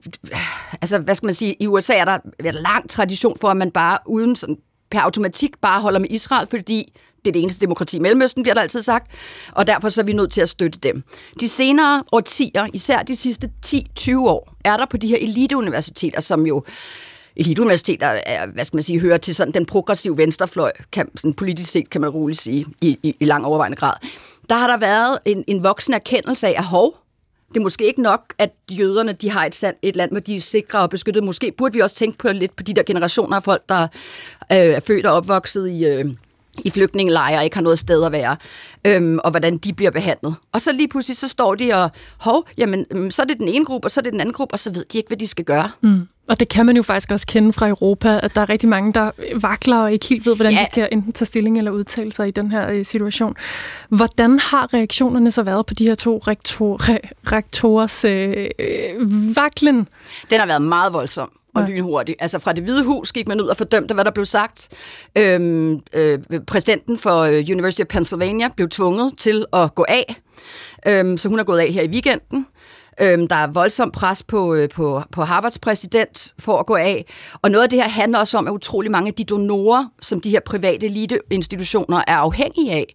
altså, 0.80 0.98
hvad 0.98 1.14
skal 1.14 1.26
man 1.26 1.34
sige, 1.34 1.56
i 1.60 1.66
USA 1.66 1.94
er 1.94 2.04
der 2.04 2.18
en 2.44 2.54
lang 2.54 2.90
tradition 2.90 3.38
for, 3.40 3.48
at 3.48 3.56
man 3.56 3.70
bare 3.70 3.98
uden 4.06 4.36
sådan 4.36 4.58
per 4.94 5.00
automatik 5.00 5.50
bare 5.60 5.80
holder 5.80 5.98
med 5.98 6.10
Israel, 6.10 6.46
fordi 6.50 6.92
det 7.24 7.30
er 7.30 7.32
det 7.32 7.42
eneste 7.42 7.60
demokrati 7.60 7.96
i 7.96 8.00
Mellemøsten, 8.00 8.42
bliver 8.42 8.54
der 8.54 8.60
altid 8.60 8.82
sagt, 8.82 9.10
og 9.52 9.66
derfor 9.66 9.88
så 9.88 10.00
er 10.00 10.04
vi 10.04 10.12
nødt 10.12 10.32
til 10.32 10.40
at 10.40 10.48
støtte 10.48 10.78
dem. 10.78 11.02
De 11.40 11.48
senere 11.48 12.02
årtier, 12.12 12.66
især 12.72 13.02
de 13.02 13.16
sidste 13.16 13.50
10-20 13.66 14.16
år, 14.16 14.54
er 14.64 14.76
der 14.76 14.86
på 14.86 14.96
de 14.96 15.06
her 15.06 15.18
eliteuniversiteter, 15.20 16.20
som 16.20 16.46
jo 16.46 16.64
eliteuniversiteter 17.36 18.06
er, 18.06 18.46
hvad 18.46 18.64
skal 18.64 18.76
man 18.76 18.82
sige, 18.82 19.00
hører 19.00 19.18
til 19.18 19.34
sådan 19.34 19.54
den 19.54 19.66
progressive 19.66 20.16
venstrefløj, 20.16 20.72
kan, 20.92 21.08
sådan 21.14 21.34
politisk 21.34 21.70
set 21.70 21.90
kan 21.90 22.00
man 22.00 22.10
roligt 22.10 22.40
sige, 22.40 22.66
i, 22.80 22.98
i, 23.02 23.16
i 23.20 23.24
lang 23.24 23.46
overvejende 23.46 23.76
grad. 23.76 23.94
Der 24.50 24.56
har 24.56 24.66
der 24.66 24.76
været 24.76 25.18
en, 25.24 25.44
en 25.46 25.62
voksen 25.62 25.94
erkendelse 25.94 26.46
af, 26.46 26.54
at 26.58 26.64
hov, 26.64 26.96
det 27.54 27.60
er 27.60 27.62
måske 27.62 27.86
ikke 27.86 28.02
nok, 28.02 28.34
at 28.38 28.50
jøderne 28.70 29.12
de 29.12 29.30
har 29.30 29.46
et, 29.46 29.54
sand, 29.54 29.76
et 29.82 29.96
land, 29.96 30.10
hvor 30.10 30.20
de 30.20 30.34
er 30.36 30.40
sikre 30.40 30.80
og 30.80 30.90
beskyttet. 30.90 31.24
Måske 31.24 31.52
burde 31.58 31.72
vi 31.72 31.80
også 31.80 31.96
tænke 31.96 32.18
på 32.18 32.28
lidt 32.28 32.56
på 32.56 32.62
de 32.62 32.74
der 32.74 32.82
generationer 32.82 33.36
af 33.36 33.42
folk, 33.42 33.62
der 33.68 33.82
øh, 33.82 34.58
er 34.58 34.80
født 34.80 35.06
og 35.06 35.14
opvokset 35.14 35.70
i... 35.70 35.84
Øh, 35.84 36.04
i 36.64 36.70
flygtningelejre 36.70 37.38
og 37.38 37.44
ikke 37.44 37.56
har 37.56 37.62
noget 37.62 37.78
sted 37.78 38.04
at 38.04 38.12
være, 38.12 38.36
øhm, 38.84 39.18
og 39.24 39.30
hvordan 39.30 39.56
de 39.56 39.72
bliver 39.72 39.90
behandlet. 39.90 40.34
Og 40.52 40.60
så 40.60 40.72
lige 40.72 40.88
pludselig 40.88 41.16
så 41.16 41.28
står 41.28 41.54
de 41.54 41.72
og, 41.72 41.90
hov, 42.18 42.48
jamen, 42.58 42.86
øhm, 42.90 43.10
så 43.10 43.22
er 43.22 43.26
det 43.26 43.38
den 43.38 43.48
ene 43.48 43.64
gruppe, 43.64 43.86
og 43.86 43.90
så 43.90 44.00
er 44.00 44.02
det 44.02 44.12
den 44.12 44.20
anden 44.20 44.32
gruppe, 44.32 44.54
og 44.54 44.60
så 44.60 44.72
ved 44.72 44.84
de 44.92 44.98
ikke, 44.98 45.08
hvad 45.08 45.16
de 45.16 45.26
skal 45.26 45.44
gøre. 45.44 45.70
Mm. 45.80 46.08
Og 46.28 46.40
det 46.40 46.48
kan 46.48 46.66
man 46.66 46.76
jo 46.76 46.82
faktisk 46.82 47.10
også 47.10 47.26
kende 47.26 47.52
fra 47.52 47.68
Europa, 47.68 48.20
at 48.22 48.34
der 48.34 48.40
er 48.40 48.48
rigtig 48.48 48.68
mange, 48.68 48.92
der 48.92 49.10
vakler 49.34 49.78
og 49.78 49.92
ikke 49.92 50.06
helt 50.06 50.26
ved, 50.26 50.36
hvordan 50.36 50.52
ja. 50.52 50.60
de 50.60 50.66
skal 50.66 50.88
enten 50.92 51.12
tage 51.12 51.26
stilling 51.26 51.58
eller 51.58 51.70
udtale 51.70 52.12
sig 52.12 52.28
i 52.28 52.30
den 52.30 52.50
her 52.50 52.70
øh, 52.72 52.84
situation. 52.84 53.36
Hvordan 53.88 54.38
har 54.38 54.74
reaktionerne 54.74 55.30
så 55.30 55.42
været 55.42 55.66
på 55.66 55.74
de 55.74 55.86
her 55.86 55.94
to 55.94 56.18
rektor, 56.18 56.88
re, 56.88 56.98
rektorers 57.32 58.04
øh, 58.04 58.46
øh, 58.58 59.36
vaklen? 59.36 59.88
Den 60.30 60.40
har 60.40 60.46
været 60.46 60.62
meget 60.62 60.92
voldsom 60.92 61.30
og 61.54 61.62
ja. 61.62 61.68
lynhurtigt. 61.68 62.22
Altså 62.22 62.38
fra 62.38 62.52
det 62.52 62.62
hvide 62.62 62.84
hus 62.84 63.12
gik 63.12 63.28
man 63.28 63.40
ud 63.40 63.46
og 63.46 63.56
fordømte, 63.56 63.94
hvad 63.94 64.04
der 64.04 64.10
blev 64.10 64.24
sagt. 64.24 64.68
Øhm, 65.18 65.80
øh, 65.92 66.18
præsidenten 66.46 66.98
for 66.98 67.20
øh, 67.20 67.44
University 67.50 67.80
of 67.80 67.86
Pennsylvania 67.86 68.48
blev 68.56 68.68
tvunget 68.68 69.12
til 69.18 69.44
at 69.52 69.74
gå 69.74 69.84
af, 69.88 70.16
øhm, 70.86 71.16
så 71.16 71.28
hun 71.28 71.38
er 71.38 71.44
gået 71.44 71.58
af 71.58 71.72
her 71.72 71.82
i 71.82 71.88
weekenden. 71.88 72.46
Øhm, 73.00 73.28
der 73.28 73.36
er 73.36 73.46
voldsom 73.46 73.90
pres 73.90 74.22
på, 74.22 74.54
øh, 74.54 74.68
på, 74.68 75.02
på 75.12 75.24
Harvards 75.24 75.58
præsident 75.58 76.34
for 76.38 76.58
at 76.58 76.66
gå 76.66 76.74
af. 76.74 77.06
Og 77.42 77.50
noget 77.50 77.62
af 77.62 77.70
det 77.70 77.82
her 77.82 77.88
handler 77.88 78.18
også 78.18 78.38
om, 78.38 78.46
at 78.46 78.52
utrolig 78.52 78.90
mange 78.90 79.08
af 79.08 79.14
de 79.14 79.24
donorer, 79.24 79.86
som 80.00 80.20
de 80.20 80.30
her 80.30 80.40
private 80.40 80.86
eliteinstitutioner 80.86 82.02
er 82.06 82.16
afhængige 82.16 82.72
af, 82.72 82.94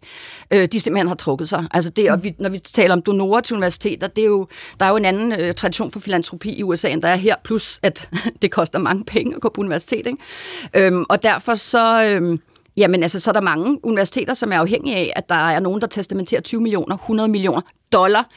øh, 0.51 0.67
de 0.67 0.79
simpelthen 0.79 1.07
har 1.07 1.15
trukket 1.15 1.49
sig. 1.49 1.65
Altså 1.71 1.89
det, 1.89 2.11
og 2.11 2.23
vi, 2.23 2.35
når 2.39 2.49
vi 2.49 2.57
taler 2.57 2.93
om 2.93 3.01
donorer 3.01 3.41
til 3.41 3.55
universiteter, 3.55 4.07
det 4.07 4.21
er 4.21 4.27
jo, 4.27 4.47
der 4.79 4.85
er 4.85 4.89
jo 4.89 4.95
en 4.95 5.05
anden 5.05 5.31
øh, 5.39 5.55
tradition 5.55 5.91
for 5.91 5.99
filantropi 5.99 6.53
i 6.53 6.63
USA, 6.63 6.89
end 6.89 7.01
der 7.01 7.07
er 7.07 7.15
her, 7.15 7.35
plus 7.43 7.79
at 7.83 8.09
det 8.41 8.51
koster 8.51 8.79
mange 8.79 9.05
penge 9.05 9.35
at 9.35 9.41
gå 9.41 9.49
på 9.49 9.61
universitet. 9.61 10.07
Ikke? 10.07 10.87
Øhm, 10.87 11.05
og 11.09 11.23
derfor 11.23 11.55
så... 11.55 12.03
Øhm, 12.03 12.39
Jamen 12.77 13.03
altså, 13.03 13.19
så 13.19 13.31
er 13.31 13.33
der 13.33 13.41
mange 13.41 13.85
universiteter, 13.85 14.33
som 14.33 14.51
er 14.51 14.57
afhængige 14.57 14.95
af, 14.95 15.13
at 15.15 15.29
der 15.29 15.35
er 15.35 15.59
nogen, 15.59 15.81
der 15.81 15.87
testamenterer 15.87 16.41
20 16.41 16.61
millioner, 16.61 16.95
100 16.95 17.29
millioner 17.29 17.61
dollar 17.93 18.29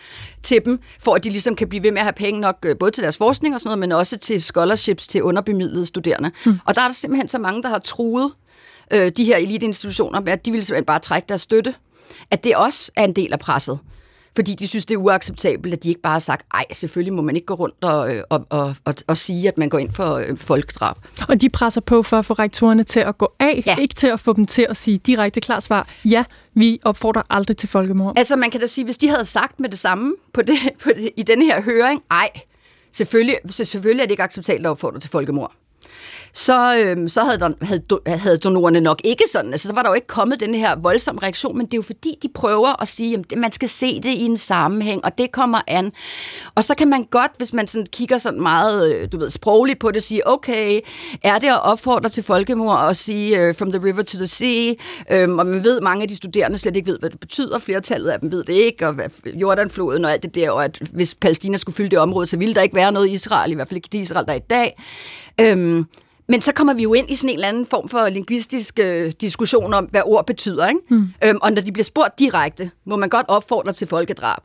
til 0.42 0.64
dem, 0.64 0.80
for 1.00 1.14
at 1.14 1.24
de 1.24 1.30
ligesom 1.30 1.56
kan 1.56 1.68
blive 1.68 1.82
ved 1.82 1.90
med 1.90 1.98
at 1.98 2.04
have 2.04 2.12
penge 2.12 2.40
nok, 2.40 2.56
øh, 2.64 2.78
både 2.78 2.90
til 2.90 3.02
deres 3.02 3.16
forskning 3.16 3.54
og 3.54 3.60
sådan 3.60 3.68
noget, 3.68 3.78
men 3.78 3.92
også 3.92 4.18
til 4.18 4.42
scholarships 4.42 5.08
til 5.08 5.22
underbemidlede 5.22 5.86
studerende. 5.86 6.30
Mm. 6.46 6.58
Og 6.64 6.74
der 6.74 6.80
er 6.80 6.86
der 6.86 6.92
simpelthen 6.92 7.28
så 7.28 7.38
mange, 7.38 7.62
der 7.62 7.68
har 7.68 7.78
truet 7.78 8.32
øh, 8.92 9.12
de 9.16 9.24
her 9.24 9.36
eliteinstitutioner 9.36 10.20
med, 10.20 10.32
at 10.32 10.46
de 10.46 10.52
vil 10.52 10.64
simpelthen 10.64 10.84
bare 10.84 10.98
trække 10.98 11.28
deres 11.28 11.40
støtte, 11.40 11.74
at 12.30 12.44
det 12.44 12.56
også 12.56 12.92
er 12.96 13.04
en 13.04 13.12
del 13.12 13.32
af 13.32 13.38
presset 13.38 13.78
fordi 14.34 14.54
de 14.54 14.66
synes, 14.66 14.86
det 14.86 14.94
er 14.94 14.98
uacceptabelt, 14.98 15.74
at 15.74 15.82
de 15.82 15.88
ikke 15.88 16.00
bare 16.00 16.12
har 16.12 16.18
sagt, 16.18 16.46
ej, 16.54 16.64
selvfølgelig 16.72 17.12
må 17.12 17.22
man 17.22 17.36
ikke 17.36 17.46
gå 17.46 17.54
rundt 17.54 17.84
og, 17.84 18.14
øh, 18.14 18.22
og, 18.30 18.46
og, 18.50 18.74
og, 18.84 18.94
og 19.06 19.16
sige, 19.16 19.48
at 19.48 19.58
man 19.58 19.68
går 19.68 19.78
ind 19.78 19.92
for 19.92 20.14
øh, 20.14 20.36
folkedrab. 20.36 20.96
Og 21.28 21.40
de 21.40 21.50
presser 21.50 21.80
på 21.80 22.02
for 22.02 22.18
at 22.18 22.24
få 22.24 22.34
rektorerne 22.34 22.84
til 22.84 23.00
at 23.00 23.18
gå 23.18 23.32
af, 23.38 23.62
ja. 23.66 23.76
ikke 23.76 23.94
til 23.94 24.06
at 24.06 24.20
få 24.20 24.32
dem 24.32 24.46
til 24.46 24.66
at 24.70 24.76
sige 24.76 24.98
direkte 24.98 25.40
klart 25.40 25.62
svar, 25.62 25.88
ja, 26.04 26.24
vi 26.54 26.80
opfordrer 26.84 27.22
aldrig 27.30 27.56
til 27.56 27.68
folkemord. 27.68 28.12
Altså 28.18 28.36
man 28.36 28.50
kan 28.50 28.60
da 28.60 28.66
sige, 28.66 28.84
hvis 28.84 28.98
de 28.98 29.08
havde 29.08 29.24
sagt 29.24 29.60
med 29.60 29.68
det 29.68 29.78
samme 29.78 30.14
på 30.34 30.42
det, 30.42 30.56
på 30.84 30.90
det, 30.96 31.10
i 31.16 31.22
denne 31.22 31.44
her 31.44 31.62
høring, 31.62 32.02
ej, 32.10 32.30
selvfølgelig, 32.92 33.38
selvfølgelig 33.50 34.02
er 34.02 34.06
det 34.06 34.10
ikke 34.10 34.22
acceptabelt 34.22 34.66
at 34.66 34.70
opfordre 34.70 35.00
til 35.00 35.10
folkemord 35.10 35.52
så, 36.34 36.78
øhm, 36.78 37.08
så 37.08 37.24
havde, 37.24 37.38
der, 37.38 37.50
havde, 37.62 37.82
havde 38.06 38.36
donorerne 38.36 38.80
nok 38.80 39.00
ikke 39.04 39.24
sådan. 39.32 39.52
Altså, 39.52 39.68
så 39.68 39.74
var 39.74 39.82
der 39.82 39.90
jo 39.90 39.94
ikke 39.94 40.06
kommet 40.06 40.40
den 40.40 40.54
her 40.54 40.76
voldsomme 40.76 41.22
reaktion, 41.22 41.58
men 41.58 41.66
det 41.66 41.74
er 41.74 41.78
jo 41.78 41.82
fordi, 41.82 42.18
de 42.22 42.28
prøver 42.34 42.82
at 42.82 42.88
sige, 42.88 43.24
at 43.32 43.38
man 43.38 43.52
skal 43.52 43.68
se 43.68 44.00
det 44.00 44.10
i 44.14 44.22
en 44.22 44.36
sammenhæng, 44.36 45.04
og 45.04 45.18
det 45.18 45.32
kommer 45.32 45.60
an. 45.66 45.92
Og 46.54 46.64
så 46.64 46.74
kan 46.74 46.88
man 46.88 47.04
godt, 47.04 47.30
hvis 47.36 47.52
man 47.52 47.66
sådan 47.66 47.86
kigger 47.86 48.18
sådan 48.18 48.40
meget, 48.40 48.94
øh, 48.94 49.08
du 49.12 49.18
ved, 49.18 49.30
sprogligt 49.30 49.78
på 49.78 49.90
det, 49.90 50.02
sige, 50.02 50.28
okay, 50.28 50.80
er 51.22 51.38
det 51.38 51.48
at 51.48 51.62
opfordre 51.62 52.08
til 52.08 52.22
folkemord 52.22 52.78
og 52.78 52.96
sige 52.96 53.48
uh, 53.48 53.54
from 53.54 53.72
the 53.72 53.84
river 53.84 54.02
to 54.02 54.18
the 54.18 54.26
sea, 54.26 54.74
øhm, 55.10 55.38
og 55.38 55.46
man 55.46 55.64
ved, 55.64 55.80
mange 55.80 56.02
af 56.02 56.08
de 56.08 56.16
studerende 56.16 56.58
slet 56.58 56.76
ikke 56.76 56.90
ved, 56.90 56.98
hvad 56.98 57.10
det 57.10 57.20
betyder, 57.20 57.58
flertallet 57.58 58.10
af 58.10 58.20
dem 58.20 58.32
ved 58.32 58.44
det 58.44 58.52
ikke, 58.52 58.88
og 58.88 58.94
Jordanfloden 59.26 60.04
og 60.04 60.12
alt 60.12 60.22
det 60.22 60.34
der, 60.34 60.50
og 60.50 60.64
at 60.64 60.78
hvis 60.92 61.14
Palæstina 61.14 61.56
skulle 61.56 61.76
fylde 61.76 61.90
det 61.90 61.98
område, 61.98 62.26
så 62.26 62.36
ville 62.36 62.54
der 62.54 62.62
ikke 62.62 62.76
være 62.76 62.92
noget 62.92 63.08
i 63.08 63.12
Israel, 63.12 63.52
i 63.52 63.54
hvert 63.54 63.68
fald 63.68 63.76
ikke 63.76 63.88
det 63.92 63.98
Israel, 63.98 64.26
der 64.26 64.32
er 64.32 64.36
i 64.36 64.40
dag. 64.50 64.76
Øhm, 65.40 65.86
men 66.28 66.40
så 66.40 66.52
kommer 66.52 66.74
vi 66.74 66.82
jo 66.82 66.94
ind 66.94 67.10
i 67.10 67.14
sådan 67.14 67.30
en 67.30 67.34
eller 67.34 67.48
anden 67.48 67.66
form 67.66 67.88
for 67.88 68.08
linguistisk 68.08 68.78
øh, 68.78 69.12
diskussion 69.20 69.74
om, 69.74 69.84
hvad 69.84 70.02
ord 70.04 70.26
betyder. 70.26 70.68
Ikke? 70.68 70.80
Mm. 70.90 71.08
Øhm, 71.24 71.38
og 71.42 71.52
når 71.52 71.62
de 71.62 71.72
bliver 71.72 71.84
spurgt 71.84 72.18
direkte, 72.18 72.70
må 72.84 72.96
man 72.96 73.08
godt 73.08 73.26
opfordre 73.28 73.72
til 73.72 73.86
folkedrab. 73.86 74.42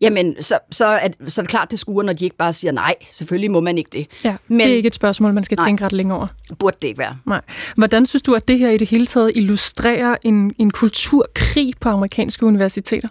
Jamen, 0.00 0.42
så, 0.42 0.58
så, 0.70 0.86
er, 0.86 1.08
så 1.28 1.40
er 1.40 1.42
det 1.42 1.50
klart, 1.50 1.70
det 1.70 1.78
skuer, 1.78 2.02
når 2.02 2.12
de 2.12 2.24
ikke 2.24 2.36
bare 2.36 2.52
siger 2.52 2.72
nej. 2.72 2.94
Selvfølgelig 3.12 3.50
må 3.50 3.60
man 3.60 3.78
ikke 3.78 3.90
det. 3.92 4.06
Ja, 4.24 4.36
Men, 4.48 4.60
det 4.60 4.70
er 4.70 4.76
ikke 4.76 4.86
et 4.86 4.94
spørgsmål, 4.94 5.32
man 5.32 5.44
skal 5.44 5.56
nej, 5.56 5.68
tænke 5.68 5.84
ret 5.84 5.92
længe 5.92 6.14
over. 6.14 6.26
Burde 6.58 6.76
det 6.82 6.88
ikke 6.88 6.98
være. 6.98 7.16
Nej. 7.26 7.40
Hvordan 7.76 8.06
synes 8.06 8.22
du, 8.22 8.34
at 8.34 8.48
det 8.48 8.58
her 8.58 8.70
i 8.70 8.76
det 8.76 8.88
hele 8.88 9.06
taget 9.06 9.32
illustrerer 9.34 10.16
en, 10.22 10.54
en 10.58 10.70
kulturkrig 10.70 11.72
på 11.80 11.88
amerikanske 11.88 12.46
universiteter? 12.46 13.08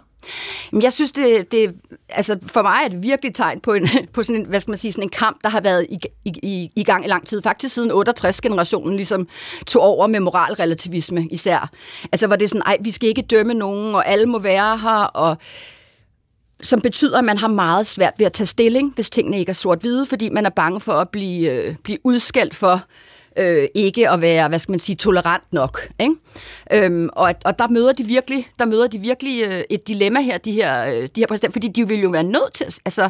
Jeg 0.82 0.92
synes, 0.92 1.12
det, 1.12 1.52
det, 1.52 1.74
altså 2.08 2.38
for 2.46 2.62
mig 2.62 2.78
er 2.84 2.88
det 2.88 3.02
virkelig 3.02 3.34
tegn 3.34 3.60
på, 3.60 3.72
en, 3.72 3.88
på 4.14 4.22
sådan 4.22 4.40
en, 4.40 4.46
hvad 4.46 4.60
skal 4.60 4.70
man 4.70 4.78
sige, 4.78 4.92
sådan 4.92 5.04
en 5.04 5.08
kamp, 5.10 5.42
der 5.42 5.48
har 5.48 5.60
været 5.60 5.86
i, 5.90 5.98
i, 6.24 6.70
i 6.76 6.84
gang 6.84 7.04
i 7.04 7.08
lang 7.08 7.26
tid. 7.26 7.42
Faktisk 7.42 7.74
siden 7.74 7.90
68-generationen 7.90 8.96
ligesom 8.96 9.28
tog 9.66 9.82
over 9.82 10.06
med 10.06 10.20
moralrelativisme 10.20 11.26
især. 11.30 11.70
Altså 12.12 12.26
hvor 12.26 12.36
det 12.36 12.44
er 12.44 12.48
sådan, 12.48 12.62
ej, 12.66 12.76
vi 12.80 12.90
skal 12.90 13.08
ikke 13.08 13.22
dømme 13.22 13.54
nogen, 13.54 13.94
og 13.94 14.08
alle 14.08 14.26
må 14.26 14.38
være 14.38 14.78
her, 14.78 15.04
og 15.04 15.36
som 16.62 16.80
betyder, 16.80 17.18
at 17.18 17.24
man 17.24 17.38
har 17.38 17.48
meget 17.48 17.86
svært 17.86 18.14
ved 18.18 18.26
at 18.26 18.32
tage 18.32 18.46
stilling, 18.46 18.92
hvis 18.94 19.10
tingene 19.10 19.38
ikke 19.38 19.50
er 19.50 19.54
sort-hvide, 19.54 20.06
fordi 20.06 20.28
man 20.28 20.46
er 20.46 20.50
bange 20.50 20.80
for 20.80 20.92
at 20.92 21.08
blive, 21.08 21.50
øh, 21.50 21.74
blive 21.84 21.98
udskældt 22.04 22.54
for, 22.54 22.72
øh, 22.72 22.80
øh, 23.36 23.68
ikke 23.74 24.10
at 24.10 24.20
være, 24.20 24.48
hvad 24.48 24.58
skal 24.58 24.72
man 24.72 24.78
sige, 24.78 24.96
tolerant 24.96 25.52
nok. 25.52 25.88
Ikke? 26.00 26.14
Øhm, 26.72 27.08
og, 27.12 27.34
og 27.44 27.58
der 27.58 27.68
møder 27.68 27.92
de 27.92 28.04
virkelig, 28.04 28.48
der 28.58 28.64
møder 28.64 28.86
de 28.86 28.98
virkelig 28.98 29.44
øh, 29.44 29.62
et 29.70 29.88
dilemma 29.88 30.20
her, 30.20 30.38
de 30.38 30.52
her, 30.52 30.84
øh, 30.84 31.02
de 31.02 31.20
her 31.20 31.26
præsidenter, 31.26 31.52
fordi 31.52 31.68
de 31.68 31.88
vil 31.88 32.00
jo 32.00 32.08
være 32.08 32.22
nødt 32.22 32.52
til, 32.54 32.64
altså, 32.64 33.08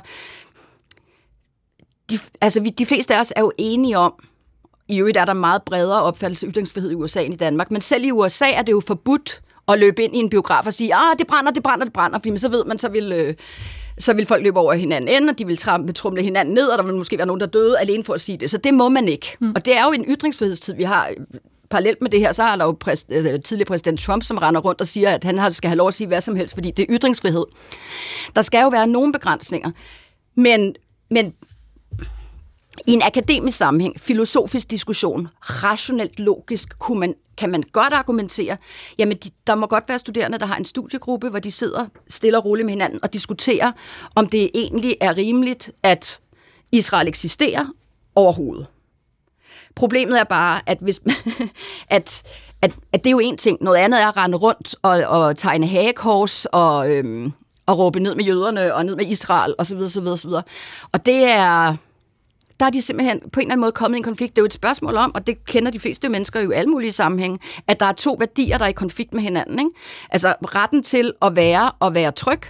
de, 2.11 2.19
altså 2.41 2.61
vi, 2.61 2.69
de 2.71 2.87
fleste 2.87 3.15
af 3.15 3.21
os 3.21 3.33
er 3.37 3.41
jo 3.41 3.53
enige 3.59 3.99
om, 3.99 4.15
i 4.89 4.99
øvrigt 4.99 5.17
er 5.17 5.25
der 5.25 5.33
meget 5.33 5.63
bredere 5.63 6.03
opfattelse 6.03 6.47
af 6.47 6.51
ytringsfrihed 6.53 6.91
i 6.91 6.95
USA 6.95 7.23
end 7.23 7.35
i 7.35 7.37
Danmark, 7.37 7.71
men 7.71 7.81
selv 7.81 8.05
i 8.05 8.11
USA 8.11 8.51
er 8.51 8.63
det 8.63 8.73
jo 8.73 8.83
forbudt 8.87 9.43
at 9.69 9.79
løbe 9.79 10.03
ind 10.03 10.17
i 10.17 10.19
en 10.19 10.31
biograf 10.31 10.67
og 10.67 10.75
sige, 10.75 10.95
ah, 10.95 11.19
det 11.19 11.27
brænder, 11.27 11.53
det 11.53 11.63
brænder, 11.63 11.85
det 11.85 11.93
brænder, 11.93 12.19
fordi 12.19 12.39
så 12.39 12.49
ved 12.49 12.65
man, 12.65 12.79
så 12.79 12.89
vil, 12.89 13.13
øh, 13.13 13.35
så 13.99 14.15
vil 14.15 14.27
folk 14.27 14.43
løbe 14.43 14.59
over 14.59 14.73
hinanden 14.73 15.09
ind, 15.09 15.31
og 15.31 15.39
de 15.39 15.47
vil 15.47 15.57
trampe, 15.57 15.93
trumle 15.93 16.23
hinanden 16.23 16.55
ned, 16.55 16.67
og 16.67 16.79
der 16.79 16.85
vil 16.85 16.95
måske 16.95 17.19
være 17.19 17.27
nogen, 17.27 17.41
der 17.41 17.47
døde 17.47 17.79
alene 17.79 18.05
for 18.05 18.15
at 18.15 18.21
sige 18.21 18.39
det. 18.39 18.51
Så 18.51 18.59
det 18.59 18.75
må 18.75 18.89
man 18.89 19.09
ikke. 19.09 19.37
Mm. 19.41 19.53
Og 19.57 19.65
det 19.65 19.77
er 19.77 19.85
jo 19.85 19.93
en 19.93 20.05
ytringsfrihedstid, 20.09 20.75
vi 20.75 20.83
har 20.83 21.11
parallelt 21.71 22.03
med 22.03 22.11
det 22.11 22.21
her, 22.21 22.33
så 22.33 22.43
har 22.43 22.57
der 22.57 22.65
jo 22.65 22.73
præs, 22.73 23.07
øh, 23.09 23.43
tidligere 23.43 23.67
præsident 23.67 24.01
Trump, 24.01 24.23
som 24.23 24.39
render 24.39 24.61
rundt 24.61 24.81
og 24.81 24.87
siger, 24.87 25.11
at 25.11 25.25
han 25.25 25.53
skal 25.53 25.69
have 25.69 25.77
lov 25.77 25.89
at 25.89 25.95
sige 25.95 26.07
hvad 26.07 26.21
som 26.21 26.37
helst, 26.37 26.55
fordi 26.55 26.71
det 26.71 26.83
er 26.83 26.97
ytringsfrihed. 26.99 27.45
Der 28.37 28.43
skal 28.43 28.63
jo 28.63 28.69
være 28.69 28.87
nogle 28.87 29.13
begrænsninger. 29.13 29.71
Men, 30.35 30.75
men 31.11 31.35
i 32.87 32.93
en 32.93 33.03
akademisk 33.03 33.57
sammenhæng, 33.57 34.01
filosofisk 34.01 34.71
diskussion, 34.71 35.29
rationelt 35.41 36.21
logisk, 36.21 36.79
kunne 36.79 37.01
man, 37.01 37.15
kan 37.39 37.51
man 37.51 37.63
godt 37.73 37.93
argumentere, 37.93 38.57
jamen 38.99 39.17
de, 39.17 39.31
der 39.47 39.55
må 39.55 39.67
godt 39.67 39.85
være 39.89 39.99
studerende, 39.99 40.39
der 40.39 40.47
har 40.47 40.57
en 40.57 40.65
studiegruppe, 40.65 41.29
hvor 41.29 41.39
de 41.39 41.51
sidder 41.51 41.87
stille 42.09 42.39
og 42.39 42.45
roligt 42.45 42.67
med 42.67 42.73
hinanden 42.73 43.01
og 43.03 43.13
diskuterer, 43.13 43.73
om 44.15 44.29
det 44.29 44.51
egentlig 44.55 44.97
er 45.01 45.17
rimeligt, 45.17 45.71
at 45.83 46.21
Israel 46.73 47.09
eksisterer 47.09 47.67
overhovedet. 48.15 48.67
Problemet 49.75 50.21
er 50.21 50.25
bare, 50.25 50.61
at, 50.67 50.79
hvis, 50.81 51.01
at, 51.89 52.23
at, 52.63 52.73
at 52.93 53.05
det 53.05 53.07
er 53.07 53.13
jo 53.13 53.19
en 53.19 53.37
ting. 53.37 53.59
Noget 53.61 53.79
andet 53.79 54.03
er 54.03 54.09
at 54.09 54.17
rende 54.17 54.39
rundt 54.39 54.75
og, 54.83 54.91
og 54.91 55.37
tegne 55.37 55.67
hagekors 55.67 56.45
og, 56.45 56.91
øhm, 56.91 57.33
og 57.67 57.79
råbe 57.79 58.01
ned 58.01 58.15
med 58.15 58.25
jøderne 58.25 58.75
og 58.75 58.87
ned 58.87 58.97
med 58.97 59.07
Israel 59.07 59.55
osv. 59.59 59.79
osv., 59.79 60.07
osv. 60.07 60.31
Og 60.93 61.07
det 61.07 61.25
er 61.25 61.77
der 62.63 62.67
er 62.67 62.71
de 62.71 62.83
simpelthen 62.83 63.21
på 63.21 63.41
en 63.41 63.47
eller 63.47 63.53
anden 63.53 63.61
måde 63.61 63.73
kommet 63.73 63.97
i 63.97 63.99
en 63.99 64.05
konflikt. 64.05 64.37
Det 64.37 64.41
er 64.41 64.43
jo 64.43 64.47
et 64.47 64.53
spørgsmål 64.53 64.97
om, 64.97 65.15
og 65.15 65.27
det 65.27 65.45
kender 65.45 65.71
de 65.71 65.81
fleste 65.81 66.09
mennesker 66.09 66.41
jo 66.41 66.51
i 66.51 66.55
alle 66.55 66.71
mulige 66.71 66.93
sammenhænge, 66.93 67.39
at 67.67 67.81
der 67.81 67.87
er 67.87 67.93
to 67.93 68.17
værdier, 68.19 68.59
der 68.59 68.65
er 68.65 68.69
i 68.69 68.73
konflikt 68.73 69.15
med 69.15 69.23
hinanden. 69.23 69.59
Ikke? 69.59 69.71
Altså 70.11 70.35
retten 70.43 70.83
til 70.83 71.13
at 71.23 71.37
være 71.37 71.73
og 71.81 71.95
være 71.95 72.13
tryg, 72.13 72.41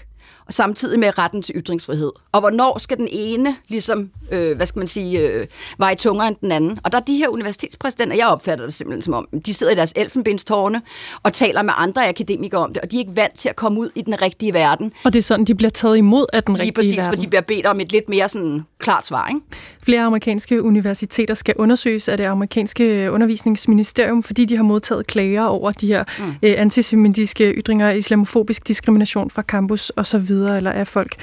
og 0.47 0.55
samtidig 0.55 0.99
med 0.99 1.19
retten 1.19 1.43
til 1.43 1.55
ytringsfrihed. 1.57 2.11
Og 2.33 2.41
hvornår 2.41 2.79
skal 2.79 2.97
den 2.97 3.09
ene, 3.11 3.57
ligesom, 3.69 4.11
øh, 4.33 4.57
hvad 4.57 4.67
skal 4.67 4.79
man 4.81 4.87
sige, 4.87 5.21
øh, 5.21 5.47
veje 5.79 5.95
tungere 5.95 6.29
end 6.29 6.37
den 6.41 6.53
anden? 6.53 6.79
Og 6.85 6.93
der 6.93 6.99
er 6.99 7.03
de 7.03 7.17
her 7.17 7.29
universitetspræsidenter, 7.29 8.17
jeg 8.17 8.27
opfatter 8.27 8.65
det 8.65 8.75
simpelthen 8.75 9.03
som 9.03 9.15
om, 9.15 9.29
de 9.47 9.55
sidder 9.55 9.73
i 9.73 9.77
deres 9.77 9.93
elfenbenstårne 9.97 10.83
og 11.23 11.33
taler 11.33 11.63
med 11.63 11.73
andre 11.77 12.09
akademikere 12.09 12.61
om 12.61 12.73
det, 12.73 12.83
og 12.83 12.91
de 12.91 12.97
er 12.97 13.01
ikke 13.01 13.17
vant 13.17 13.39
til 13.39 13.49
at 13.49 13.57
komme 13.57 13.81
ud 13.81 13.91
i 13.95 14.03
den 14.03 14.23
rigtige 14.23 14.55
verden. 14.55 14.93
Og 15.05 15.13
det 15.13 15.19
er 15.19 15.23
sådan, 15.23 15.45
de 15.45 15.55
bliver 15.55 15.71
taget 15.71 15.97
imod 15.97 16.27
af 16.33 16.43
den 16.43 16.55
Lige 16.55 16.63
rigtige 16.63 16.75
præcis, 16.75 16.97
verden. 16.97 17.13
for 17.13 17.23
de 17.23 17.29
bliver 17.29 17.43
bedt 17.43 17.67
om 17.67 17.81
et 17.81 17.93
lidt 17.93 18.09
mere 18.09 18.29
sådan 18.29 18.65
klart 18.79 19.07
svar, 19.07 19.29
ikke? 19.29 19.41
Flere 19.83 20.03
amerikanske 20.03 20.63
universiteter 20.63 21.35
skal 21.35 21.55
undersøges 21.59 22.09
af 22.09 22.17
det 22.17 22.25
amerikanske 22.25 23.11
undervisningsministerium, 23.13 24.23
fordi 24.23 24.45
de 24.45 24.57
har 24.57 24.65
modtaget 24.65 25.07
klager 25.07 25.45
over 25.45 25.73
de 25.73 25.87
her 25.87 26.05
mm. 26.19 26.25
øh, 26.43 26.55
antisemitiske 26.59 27.53
ytringer, 27.53 27.91
islamofobisk 27.91 28.69
diskrimination 28.69 29.31
fra 29.31 29.43
campus 29.43 29.93
osv., 29.97 30.32
eller 30.33 30.73
af 30.73 30.87
folk 30.87 31.15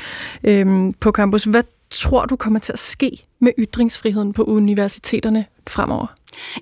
øhm, 0.44 0.94
på 0.94 1.12
campus. 1.12 1.44
Hvad 1.44 1.64
tror 1.90 2.26
du 2.26 2.36
kommer 2.36 2.60
til 2.60 2.74
at 2.74 2.80
ske 2.80 3.26
med 3.40 3.52
ytringsfriheden 3.60 4.34
på 4.34 4.44
universiteterne 4.44 5.46
fremover? 5.68 6.08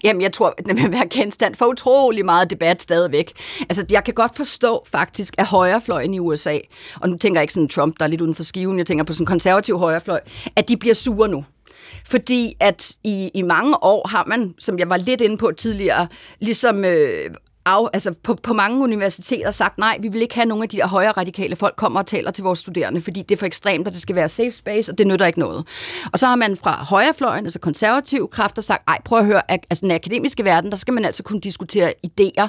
Jamen, 0.03 0.21
jeg 0.21 0.33
tror, 0.33 0.55
den 0.65 0.77
vil 0.77 0.91
være 0.91 1.07
genstand 1.09 1.55
for 1.55 1.65
utrolig 1.65 2.25
meget 2.25 2.49
debat 2.49 2.81
stadigvæk. 2.81 3.33
Altså, 3.69 3.85
jeg 3.89 4.03
kan 4.03 4.13
godt 4.13 4.35
forstå 4.35 4.85
faktisk, 4.91 5.35
at 5.37 5.45
højrefløjen 5.45 6.13
i 6.13 6.19
USA, 6.19 6.57
og 7.01 7.09
nu 7.09 7.17
tænker 7.17 7.39
jeg 7.39 7.43
ikke 7.43 7.53
sådan 7.53 7.69
Trump, 7.69 7.99
der 7.99 8.05
er 8.05 8.09
lidt 8.09 8.21
uden 8.21 8.35
for 8.35 8.43
skiven, 8.43 8.77
jeg 8.77 8.85
tænker 8.85 9.03
på 9.03 9.13
sådan 9.13 9.23
en 9.23 9.27
konservativ 9.27 9.77
højrefløj, 9.77 10.19
at 10.55 10.67
de 10.67 10.77
bliver 10.77 10.95
sure 10.95 11.27
nu. 11.27 11.45
Fordi 12.05 12.55
at 12.59 12.91
i, 13.03 13.31
i 13.33 13.41
mange 13.41 13.83
år 13.83 14.07
har 14.07 14.25
man, 14.27 14.55
som 14.59 14.79
jeg 14.79 14.89
var 14.89 14.97
lidt 14.97 15.21
inde 15.21 15.37
på 15.37 15.51
tidligere, 15.57 16.07
ligesom 16.39 16.85
øh, 16.85 17.29
af, 17.67 17.89
altså 17.93 18.13
på, 18.23 18.33
på 18.33 18.53
mange 18.53 18.83
universiteter 18.83 19.51
sagt, 19.51 19.77
nej, 19.77 19.97
vi 20.01 20.07
vil 20.07 20.21
ikke 20.21 20.35
have 20.35 20.45
nogen 20.45 20.63
af 20.63 20.69
de 20.69 20.77
der 20.77 20.87
højre 20.87 21.11
radikale 21.11 21.55
folk 21.55 21.75
kommer 21.75 21.99
og 21.99 22.05
taler 22.05 22.31
til 22.31 22.43
vores 22.43 22.59
studerende, 22.59 23.01
fordi 23.01 23.21
det 23.21 23.35
er 23.35 23.39
for 23.39 23.45
ekstremt, 23.45 23.87
og 23.87 23.93
det 23.93 24.01
skal 24.01 24.15
være 24.15 24.29
safe 24.29 24.51
space, 24.51 24.91
og 24.91 24.97
det 24.97 25.07
nytter 25.07 25.25
ikke 25.25 25.39
noget. 25.39 25.67
Og 26.11 26.19
så 26.19 26.27
har 26.27 26.35
man 26.35 26.57
fra 26.57 26.83
højrefløjen, 26.83 27.45
altså 27.45 27.59
konservative 27.59 28.27
kræfter, 28.27 28.61
sagt, 28.61 28.87
nej, 28.87 28.97
prøv 29.05 29.19
at 29.19 29.25
høre, 29.25 29.51
at, 29.51 29.65
altså 29.69 29.81
den 29.81 29.91
akademiske 29.91 30.43
verden, 30.43 30.71
der 30.71 30.77
skal 30.77 30.93
man 30.93 31.05
altså 31.05 31.23
kunne 31.23 31.39
diskutere 31.39 31.93
idéer 32.07 32.47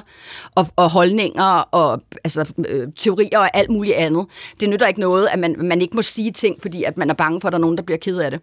og, 0.55 0.67
og 0.75 0.89
holdninger 0.89 1.67
og 1.71 2.01
altså, 2.23 2.53
øh, 2.67 2.87
teorier 2.97 3.39
og 3.39 3.57
alt 3.57 3.69
muligt 3.69 3.95
andet. 3.95 4.25
Det 4.59 4.69
nytter 4.69 4.87
ikke 4.87 4.99
noget, 4.99 5.27
at 5.31 5.39
man, 5.39 5.55
man 5.57 5.81
ikke 5.81 5.95
må 5.95 6.01
sige 6.01 6.31
ting, 6.31 6.61
fordi 6.61 6.83
at 6.83 6.97
man 6.97 7.09
er 7.09 7.13
bange 7.13 7.41
for, 7.41 7.47
at 7.47 7.51
der 7.51 7.57
er 7.57 7.61
nogen, 7.61 7.77
der 7.77 7.83
bliver 7.83 7.97
ked 7.97 8.17
af 8.17 8.31
det. 8.31 8.41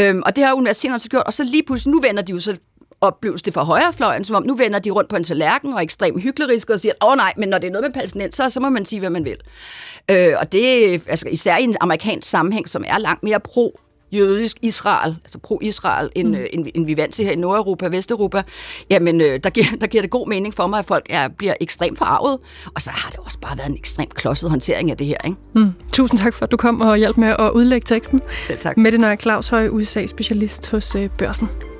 Øhm, 0.00 0.22
og 0.26 0.36
det 0.36 0.44
har 0.44 0.54
universiteterne 0.54 0.98
så 0.98 1.08
gjort, 1.08 1.22
og 1.22 1.34
så 1.34 1.44
lige 1.44 1.62
pludselig, 1.62 1.94
nu 1.94 2.00
vender 2.00 2.22
de 2.22 2.32
jo 2.32 2.40
så 2.40 2.56
opleves 3.04 3.42
det 3.42 3.54
fra 3.54 3.64
højrefløjen, 3.64 4.24
som 4.24 4.36
om 4.36 4.42
nu 4.42 4.54
vender 4.54 4.78
de 4.78 4.90
rundt 4.90 5.10
på 5.10 5.16
en 5.16 5.24
tallerken 5.24 5.72
og 5.72 5.78
er 5.78 5.82
ekstremt 5.82 6.22
hykleriske 6.22 6.72
og 6.72 6.80
siger, 6.80 6.92
åh 7.02 7.10
oh, 7.10 7.16
nej, 7.16 7.32
men 7.36 7.48
når 7.48 7.58
det 7.58 7.66
er 7.66 7.70
noget 7.70 7.84
med 7.84 7.92
palæstinenser, 7.92 8.48
så 8.48 8.60
må 8.60 8.68
man 8.68 8.84
sige, 8.84 9.00
hvad 9.00 9.10
man 9.10 9.24
vil. 9.24 9.36
Øh, 10.10 10.34
og 10.38 10.52
det 10.52 10.92
altså, 11.08 11.28
især 11.28 11.56
i 11.56 11.64
en 11.64 11.76
amerikansk 11.80 12.30
sammenhæng, 12.30 12.68
som 12.68 12.84
er 12.88 12.98
langt 12.98 13.22
mere 13.22 13.40
pro 13.40 13.80
jødisk 14.14 14.56
Israel, 14.62 15.16
altså 15.24 15.38
pro-Israel, 15.38 16.10
end, 16.14 16.28
mm. 16.28 16.46
end, 16.52 16.66
end 16.74 16.86
vi 16.86 16.96
vant 16.96 17.14
til 17.14 17.24
her 17.24 17.32
i 17.32 17.36
Nordeuropa 17.36 17.86
og 17.86 17.92
Vesteuropa, 17.92 18.42
jamen 18.90 19.20
øh, 19.20 19.40
der, 19.44 19.50
giver, 19.50 19.66
der 19.80 19.86
giver 19.86 20.02
det 20.02 20.10
god 20.10 20.28
mening 20.28 20.54
for 20.54 20.66
mig, 20.66 20.78
at 20.78 20.84
folk 20.84 21.06
er, 21.10 21.28
bliver 21.28 21.54
ekstremt 21.60 21.98
forarvet. 21.98 22.38
Og 22.74 22.82
så 22.82 22.90
har 22.90 23.10
det 23.10 23.18
også 23.24 23.38
bare 23.38 23.58
været 23.58 23.68
en 23.68 23.76
ekstremt 23.76 24.14
klodset 24.14 24.50
håndtering 24.50 24.90
af 24.90 24.96
det 24.96 25.06
her. 25.06 25.16
Ikke? 25.24 25.36
Mm. 25.54 25.72
Tusind 25.92 26.18
tak 26.18 26.34
for, 26.34 26.44
at 26.44 26.52
du 26.52 26.56
kom 26.56 26.80
og 26.80 26.96
hjalp 26.96 27.16
med 27.16 27.28
at 27.38 27.50
udlægge 27.50 27.84
teksten. 27.84 28.22
Selv 28.46 28.58
tak. 28.58 28.76
Mette 28.76 28.98
Nøje 28.98 29.16
Claus 29.16 29.48
Høj, 29.48 29.68
USA-specialist 29.68 30.70
hos 30.70 30.94
øh, 30.94 31.10
Børsen. 31.18 31.73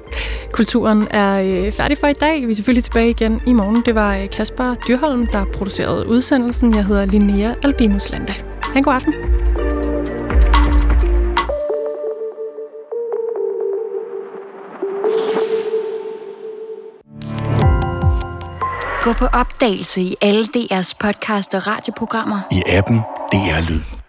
Kulturen 0.53 1.09
er 1.11 1.41
øh, 1.41 1.73
færdig 1.73 1.99
for 1.99 2.07
i 2.07 2.13
dag. 2.13 2.47
Vi 2.47 2.51
er 2.51 2.55
selvfølgelig 2.55 2.85
tilbage 2.85 3.11
igen 3.11 3.43
i 3.47 3.53
morgen. 3.53 3.83
Det 3.87 3.95
var 3.95 4.17
øh, 4.17 4.31
Kasper 4.31 4.75
Dyrholm, 4.89 5.27
der 5.27 5.45
producerede 5.45 6.09
udsendelsen. 6.09 6.75
Jeg 6.75 6.85
hedder 6.85 7.05
Linnea 7.05 7.55
Albinus 7.63 8.11
Lande. 8.11 8.33
Ha' 8.63 8.79
en 8.79 8.85
god 8.85 8.95
aften. 8.95 9.15
Gå 19.05 19.13
på 19.13 19.27
opdagelse 19.27 20.01
i 20.03 20.17
alle 20.23 20.45
DR's 20.45 20.93
podcast 21.01 21.55
og 21.55 21.67
radioprogrammer. 21.67 22.41
I 22.53 22.63
appen 22.67 22.99
DR 23.33 23.71
Lyd. 23.71 24.04